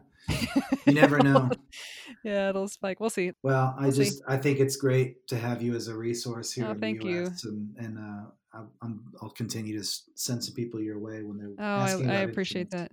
you 0.86 0.94
never 0.94 1.18
know. 1.24 1.50
yeah, 2.24 2.50
it'll 2.50 2.68
spike. 2.68 3.00
We'll 3.00 3.10
see. 3.10 3.32
Well, 3.42 3.74
I 3.76 3.84
We'll 3.84 3.92
see. 3.94 4.04
just 4.04 4.22
I 4.28 4.38
think 4.38 4.60
it's 4.60 4.76
great 4.76 5.26
to 5.30 5.38
have 5.40 5.64
you 5.64 5.74
as 5.74 5.88
a 5.88 5.98
resource 5.98 6.52
here 6.52 6.68
Oh, 6.68 6.72
in 6.74 6.80
thank 6.80 7.02
the 7.02 7.08
you. 7.08 7.16
U.S. 7.22 7.46
and 7.46 7.76
and 7.80 7.98
uh, 7.98 8.26
I'll, 8.54 8.72
I'm, 8.84 9.04
I'll 9.24 9.32
continue 9.32 9.76
to 9.82 9.84
send 10.14 10.44
some 10.44 10.54
people 10.54 10.80
your 10.82 11.00
way 11.00 11.24
when 11.24 11.38
they're. 11.40 11.56
Oh, 11.58 12.08
I, 12.08 12.18
I 12.18 12.20
appreciate 12.22 12.70
that. 12.72 12.92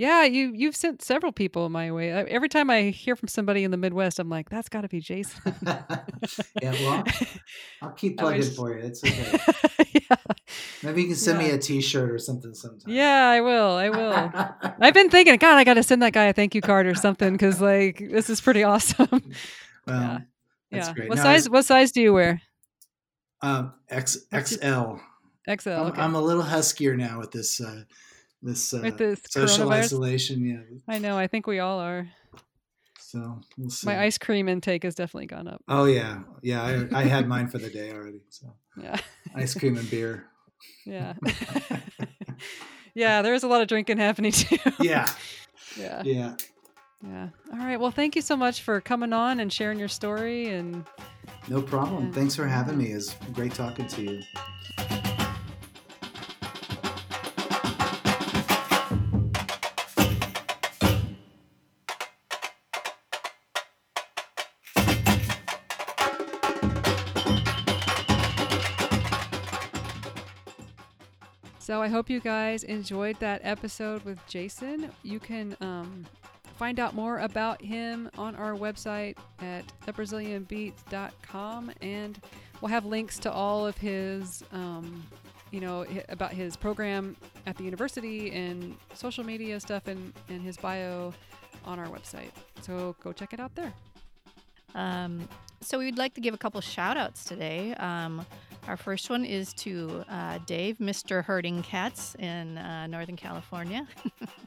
Yeah, 0.00 0.24
you 0.24 0.52
you've 0.54 0.74
sent 0.76 1.02
several 1.02 1.30
people 1.30 1.68
my 1.68 1.92
way. 1.92 2.10
Every 2.10 2.48
time 2.48 2.70
I 2.70 2.84
hear 2.84 3.16
from 3.16 3.28
somebody 3.28 3.64
in 3.64 3.70
the 3.70 3.76
Midwest, 3.76 4.18
I'm 4.18 4.30
like, 4.30 4.48
that's 4.48 4.70
got 4.70 4.80
to 4.80 4.88
be 4.88 4.98
Jason. 4.98 5.54
yeah, 5.66 6.72
well, 6.72 7.04
I'll 7.82 7.90
keep 7.90 8.16
plugging 8.16 8.38
wish- 8.40 8.56
for 8.56 8.74
you. 8.74 8.82
It's 8.82 9.04
okay. 9.04 9.38
yeah. 9.92 10.16
Maybe 10.82 11.02
you 11.02 11.08
can 11.08 11.16
send 11.16 11.38
me 11.38 11.50
a 11.50 11.58
T-shirt 11.58 12.10
or 12.10 12.16
something 12.18 12.54
sometime. 12.54 12.90
yeah, 12.90 13.28
I 13.28 13.42
will. 13.42 13.72
I 13.72 13.90
will. 13.90 14.74
I've 14.80 14.94
been 14.94 15.10
thinking, 15.10 15.36
God, 15.36 15.58
I 15.58 15.64
got 15.64 15.74
to 15.74 15.82
send 15.82 16.00
that 16.00 16.14
guy 16.14 16.24
a 16.24 16.32
thank 16.32 16.54
you 16.54 16.62
card 16.62 16.86
or 16.86 16.94
something 16.94 17.32
because 17.34 17.60
like 17.60 17.98
this 17.98 18.30
is 18.30 18.40
pretty 18.40 18.64
awesome. 18.64 19.06
well, 19.10 19.20
Yeah. 20.00 20.18
that's 20.70 20.88
yeah. 20.88 20.94
great. 20.94 21.08
What 21.10 21.16
No, 21.18 21.24
size? 21.24 21.50
What 21.50 21.66
size 21.66 21.92
do 21.92 22.00
you 22.00 22.14
wear? 22.14 22.40
Um, 23.42 23.74
X 23.90 24.16
XL. 24.34 24.96
XL. 25.46 25.68
I'm, 25.70 25.86
okay. 25.88 26.00
I'm 26.00 26.14
a 26.14 26.22
little 26.22 26.42
huskier 26.42 26.96
now 26.96 27.18
with 27.18 27.32
this 27.32 27.60
uh, 27.60 27.82
this, 28.42 28.72
uh, 28.74 28.80
With 28.82 28.98
this 28.98 29.20
social 29.28 29.70
isolation. 29.70 30.44
Yeah. 30.44 30.94
I 30.94 30.98
know. 30.98 31.18
I 31.18 31.26
think 31.26 31.46
we 31.46 31.58
all 31.58 31.78
are. 31.80 32.08
So 32.98 33.40
we'll 33.58 33.70
see. 33.70 33.86
My 33.86 34.00
ice 34.00 34.18
cream 34.18 34.48
intake 34.48 34.84
has 34.84 34.94
definitely 34.94 35.26
gone 35.26 35.48
up. 35.48 35.62
Oh 35.66 35.84
yeah, 35.84 36.20
yeah. 36.42 36.86
I, 36.92 37.00
I 37.00 37.04
had 37.04 37.26
mine 37.26 37.48
for 37.48 37.58
the 37.58 37.68
day 37.70 37.92
already. 37.92 38.20
So 38.28 38.54
Yeah. 38.80 38.98
ice 39.34 39.54
cream 39.54 39.76
and 39.76 39.90
beer. 39.90 40.26
Yeah. 40.86 41.14
yeah. 42.94 43.22
There's 43.22 43.42
a 43.42 43.48
lot 43.48 43.62
of 43.62 43.68
drinking 43.68 43.98
happening 43.98 44.32
too. 44.32 44.58
yeah, 44.80 45.06
yeah. 45.76 46.02
yeah. 46.04 46.36
Yeah. 47.02 47.28
All 47.52 47.58
right. 47.58 47.80
Well, 47.80 47.90
thank 47.90 48.14
you 48.14 48.22
so 48.22 48.36
much 48.36 48.60
for 48.62 48.80
coming 48.80 49.12
on 49.14 49.40
and 49.40 49.50
sharing 49.52 49.78
your 49.78 49.88
story. 49.88 50.48
And 50.50 50.84
No 51.48 51.62
problem. 51.62 52.06
Yeah. 52.06 52.12
Thanks 52.12 52.36
for 52.36 52.46
having 52.46 52.76
me. 52.76 52.88
It's 52.92 53.14
great 53.32 53.54
talking 53.54 53.88
to 53.88 54.02
you. 54.02 54.22
So 71.70 71.80
I 71.80 71.86
hope 71.86 72.10
you 72.10 72.18
guys 72.18 72.64
enjoyed 72.64 73.16
that 73.20 73.42
episode 73.44 74.02
with 74.02 74.18
Jason. 74.26 74.90
You 75.04 75.20
can 75.20 75.56
um, 75.60 76.04
find 76.56 76.80
out 76.80 76.96
more 76.96 77.20
about 77.20 77.62
him 77.62 78.10
on 78.18 78.34
our 78.34 78.54
website 78.54 79.16
at 79.38 79.62
thebrazilianbeat.com. 79.86 81.70
And 81.80 82.20
we'll 82.60 82.70
have 82.70 82.86
links 82.86 83.20
to 83.20 83.30
all 83.30 83.64
of 83.68 83.78
his, 83.78 84.42
um, 84.50 85.06
you 85.52 85.60
know, 85.60 85.86
about 86.08 86.32
his 86.32 86.56
program 86.56 87.16
at 87.46 87.56
the 87.56 87.62
university 87.62 88.32
and 88.32 88.74
social 88.94 89.22
media 89.22 89.60
stuff 89.60 89.86
and, 89.86 90.12
and 90.28 90.42
his 90.42 90.56
bio 90.56 91.14
on 91.64 91.78
our 91.78 91.86
website. 91.86 92.32
So 92.62 92.96
go 93.00 93.12
check 93.12 93.32
it 93.32 93.38
out 93.38 93.54
there. 93.54 93.72
Um, 94.74 95.28
so 95.60 95.78
we'd 95.78 95.98
like 95.98 96.14
to 96.14 96.20
give 96.20 96.34
a 96.34 96.38
couple 96.38 96.60
shout 96.62 96.96
outs 96.96 97.22
today. 97.22 97.74
Um, 97.74 98.26
our 98.70 98.76
first 98.76 99.10
one 99.10 99.24
is 99.24 99.52
to 99.52 100.04
uh, 100.08 100.38
Dave, 100.46 100.78
Mr. 100.78 101.24
Herding 101.24 101.60
Cats 101.64 102.14
in 102.20 102.56
uh, 102.56 102.86
Northern 102.86 103.16
California. 103.16 103.84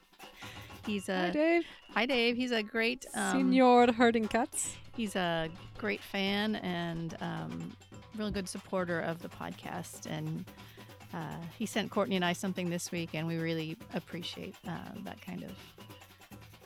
He's 0.85 1.09
a 1.09 1.25
Hi, 1.25 1.29
Dave. 1.29 1.65
hi, 1.93 2.05
Dave. 2.05 2.37
He's 2.37 2.51
a 2.51 2.63
great 2.63 3.05
um, 3.15 3.51
Senor 3.51 3.91
Herding 3.91 4.29
Cats. 4.29 4.77
He's 4.95 5.17
a 5.17 5.49
great 5.77 5.99
fan 5.99 6.55
and 6.55 7.17
um, 7.19 7.73
really 8.15 8.31
good 8.31 8.47
supporter 8.47 9.01
of 9.01 9.21
the 9.21 9.27
podcast. 9.27 10.05
And 10.05 10.45
uh, 11.13 11.35
he 11.57 11.65
sent 11.65 11.91
Courtney 11.91 12.15
and 12.15 12.23
I 12.23 12.31
something 12.31 12.69
this 12.69 12.93
week, 12.93 13.09
and 13.15 13.27
we 13.27 13.39
really 13.39 13.75
appreciate 13.93 14.55
uh, 14.65 14.77
that 15.03 15.21
kind 15.21 15.43
of 15.43 15.51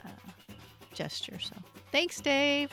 uh, 0.05 0.53
gesture. 0.93 1.39
So 1.39 1.55
thanks, 1.91 2.22
Dave. 2.22 2.70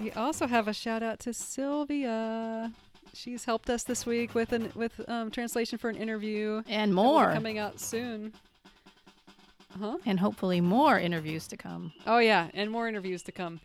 We 0.00 0.10
also 0.12 0.48
have 0.48 0.66
a 0.66 0.72
shout 0.72 1.04
out 1.04 1.20
to 1.20 1.32
Sylvia. 1.32 2.72
She's 3.18 3.44
helped 3.44 3.68
us 3.68 3.82
this 3.82 4.06
week 4.06 4.36
with 4.36 4.52
an 4.52 4.70
with 4.76 5.00
um, 5.08 5.32
translation 5.32 5.76
for 5.76 5.90
an 5.90 5.96
interview. 5.96 6.62
And 6.68 6.92
that 6.92 6.96
will 6.96 7.02
be 7.02 7.14
more. 7.14 7.32
coming 7.32 7.58
out 7.58 7.80
soon. 7.80 8.32
Huh? 9.76 9.96
And 10.06 10.20
hopefully 10.20 10.60
more 10.60 11.00
interviews 11.00 11.48
to 11.48 11.56
come. 11.56 11.92
Oh 12.06 12.18
yeah, 12.18 12.48
and 12.54 12.70
more 12.70 12.86
interviews 12.86 13.24
to 13.24 13.32
come. 13.32 13.60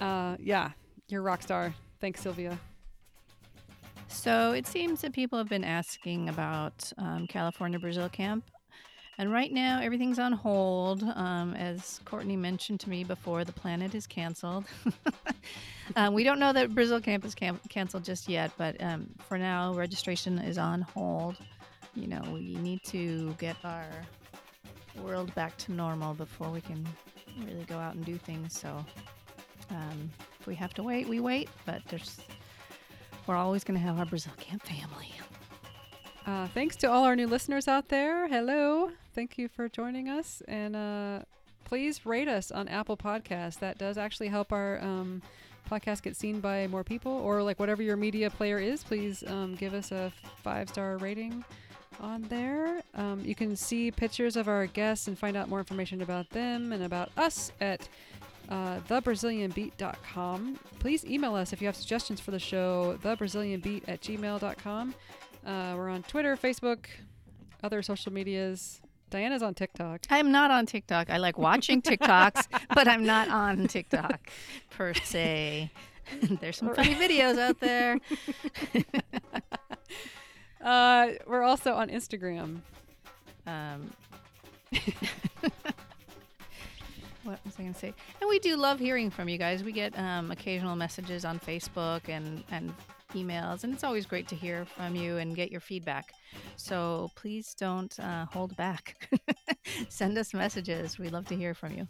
Uh, 0.00 0.36
yeah, 0.40 0.70
you're 1.08 1.20
a 1.20 1.24
rock 1.24 1.42
star. 1.42 1.74
Thanks, 2.00 2.22
Sylvia. 2.22 2.58
So 4.08 4.52
it 4.52 4.66
seems 4.66 5.02
that 5.02 5.12
people 5.12 5.38
have 5.38 5.48
been 5.50 5.64
asking 5.64 6.30
about 6.30 6.90
um, 6.96 7.26
California 7.26 7.78
Brazil 7.78 8.08
Camp. 8.08 8.44
And 9.18 9.32
right 9.32 9.50
now, 9.50 9.80
everything's 9.80 10.18
on 10.18 10.32
hold. 10.32 11.02
Um, 11.02 11.54
as 11.54 12.00
Courtney 12.04 12.36
mentioned 12.36 12.80
to 12.80 12.90
me 12.90 13.02
before, 13.02 13.44
the 13.44 13.52
planet 13.52 13.94
is 13.94 14.06
canceled. 14.06 14.66
um, 15.96 16.12
we 16.12 16.22
don't 16.22 16.38
know 16.38 16.52
that 16.52 16.74
Brazil 16.74 17.00
Camp 17.00 17.24
is 17.24 17.34
cam- 17.34 17.60
canceled 17.70 18.04
just 18.04 18.28
yet, 18.28 18.50
but 18.58 18.76
um, 18.82 19.08
for 19.26 19.38
now, 19.38 19.72
registration 19.72 20.38
is 20.38 20.58
on 20.58 20.82
hold. 20.82 21.36
You 21.94 22.08
know, 22.08 22.22
we 22.30 22.56
need 22.56 22.84
to 22.84 23.34
get 23.38 23.56
our 23.64 23.86
world 25.02 25.34
back 25.34 25.56
to 25.58 25.72
normal 25.72 26.12
before 26.12 26.50
we 26.50 26.60
can 26.60 26.86
really 27.40 27.64
go 27.64 27.78
out 27.78 27.94
and 27.94 28.04
do 28.04 28.18
things. 28.18 28.58
So 28.58 28.84
um, 29.70 30.10
if 30.38 30.46
we 30.46 30.54
have 30.56 30.74
to 30.74 30.82
wait, 30.82 31.08
we 31.08 31.20
wait. 31.20 31.48
But 31.64 31.82
there's 31.88 32.18
we're 33.26 33.36
always 33.36 33.64
going 33.64 33.78
to 33.78 33.84
have 33.84 33.98
our 33.98 34.04
Brazil 34.04 34.32
Camp 34.38 34.62
family. 34.62 35.10
Uh, 36.26 36.48
thanks 36.48 36.74
to 36.74 36.90
all 36.90 37.04
our 37.04 37.14
new 37.14 37.28
listeners 37.28 37.68
out 37.68 37.88
there. 37.88 38.26
Hello. 38.26 38.90
Thank 39.14 39.38
you 39.38 39.48
for 39.48 39.68
joining 39.68 40.08
us. 40.08 40.42
And 40.48 40.74
uh, 40.74 41.20
please 41.64 42.04
rate 42.04 42.26
us 42.26 42.50
on 42.50 42.66
Apple 42.66 42.96
Podcasts. 42.96 43.60
That 43.60 43.78
does 43.78 43.96
actually 43.96 44.26
help 44.26 44.52
our 44.52 44.82
um, 44.82 45.22
podcast 45.70 46.02
get 46.02 46.16
seen 46.16 46.40
by 46.40 46.66
more 46.66 46.82
people. 46.82 47.12
Or, 47.12 47.44
like, 47.44 47.60
whatever 47.60 47.80
your 47.80 47.96
media 47.96 48.28
player 48.28 48.58
is, 48.58 48.82
please 48.82 49.22
um, 49.28 49.54
give 49.54 49.72
us 49.72 49.92
a 49.92 50.12
five 50.42 50.68
star 50.68 50.96
rating 50.96 51.44
on 52.00 52.22
there. 52.22 52.82
Um, 52.94 53.22
you 53.24 53.36
can 53.36 53.54
see 53.54 53.92
pictures 53.92 54.34
of 54.36 54.48
our 54.48 54.66
guests 54.66 55.06
and 55.06 55.16
find 55.16 55.36
out 55.36 55.48
more 55.48 55.60
information 55.60 56.02
about 56.02 56.28
them 56.30 56.72
and 56.72 56.82
about 56.82 57.10
us 57.16 57.52
at 57.60 57.88
uh, 58.48 58.78
thebrazilianbeat.com. 58.88 60.58
Please 60.78 61.04
email 61.04 61.34
us 61.34 61.52
if 61.52 61.60
you 61.60 61.66
have 61.66 61.76
suggestions 61.76 62.20
for 62.20 62.30
the 62.30 62.38
show, 62.38 62.98
thebrazilianbeat 63.02 63.82
at 63.88 64.00
gmail.com. 64.00 64.94
Uh, 65.46 65.74
we're 65.76 65.88
on 65.88 66.02
Twitter, 66.02 66.36
Facebook, 66.36 66.86
other 67.62 67.80
social 67.80 68.12
medias. 68.12 68.80
Diana's 69.10 69.44
on 69.44 69.54
TikTok. 69.54 70.00
I'm 70.10 70.32
not 70.32 70.50
on 70.50 70.66
TikTok. 70.66 71.08
I 71.08 71.18
like 71.18 71.38
watching 71.38 71.80
TikToks, 71.80 72.48
but 72.74 72.88
I'm 72.88 73.06
not 73.06 73.28
on 73.28 73.68
TikTok 73.68 74.28
per 74.70 74.92
se. 74.92 75.70
There's 76.40 76.56
some 76.56 76.74
funny 76.74 76.96
videos 76.96 77.38
out 77.38 77.60
there. 77.60 77.98
Uh, 80.58 81.12
we're 81.28 81.44
also 81.44 81.74
on 81.74 81.88
Instagram. 81.90 82.58
Um, 83.46 83.92
what 87.22 87.38
was 87.44 87.54
I 87.56 87.62
going 87.62 87.72
to 87.72 87.78
say? 87.78 87.94
And 88.20 88.28
we 88.28 88.40
do 88.40 88.56
love 88.56 88.80
hearing 88.80 89.10
from 89.10 89.28
you 89.28 89.38
guys. 89.38 89.62
We 89.62 89.70
get 89.70 89.96
um, 89.96 90.32
occasional 90.32 90.74
messages 90.74 91.24
on 91.24 91.38
Facebook 91.38 92.08
and, 92.08 92.42
and 92.50 92.74
emails, 93.16 93.64
and 93.64 93.72
it's 93.72 93.84
always 93.84 94.06
great 94.06 94.28
to 94.28 94.34
hear 94.34 94.64
from 94.64 94.94
you 94.94 95.16
and 95.16 95.34
get 95.34 95.50
your 95.50 95.60
feedback. 95.60 96.12
So 96.56 97.10
please 97.14 97.54
don't 97.54 97.98
uh, 97.98 98.26
hold 98.26 98.56
back. 98.56 99.10
Send 99.88 100.16
us 100.18 100.34
messages. 100.34 100.98
We 100.98 101.08
love 101.08 101.26
to 101.26 101.36
hear 101.36 101.54
from 101.54 101.72
you. 101.72 101.88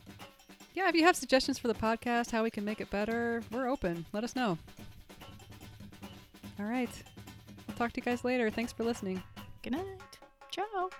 Yeah, 0.74 0.88
if 0.88 0.94
you 0.94 1.04
have 1.04 1.16
suggestions 1.16 1.58
for 1.58 1.68
the 1.68 1.74
podcast, 1.74 2.30
how 2.30 2.42
we 2.42 2.50
can 2.50 2.64
make 2.64 2.80
it 2.80 2.90
better, 2.90 3.42
we're 3.50 3.68
open. 3.68 4.04
Let 4.12 4.24
us 4.24 4.36
know. 4.36 4.58
All 6.58 6.66
right. 6.66 6.90
I'll 7.68 7.74
talk 7.76 7.92
to 7.92 8.00
you 8.00 8.04
guys 8.04 8.24
later. 8.24 8.50
Thanks 8.50 8.72
for 8.72 8.84
listening. 8.84 9.22
Good 9.62 9.72
night. 9.72 9.84
Ciao. 10.50 10.90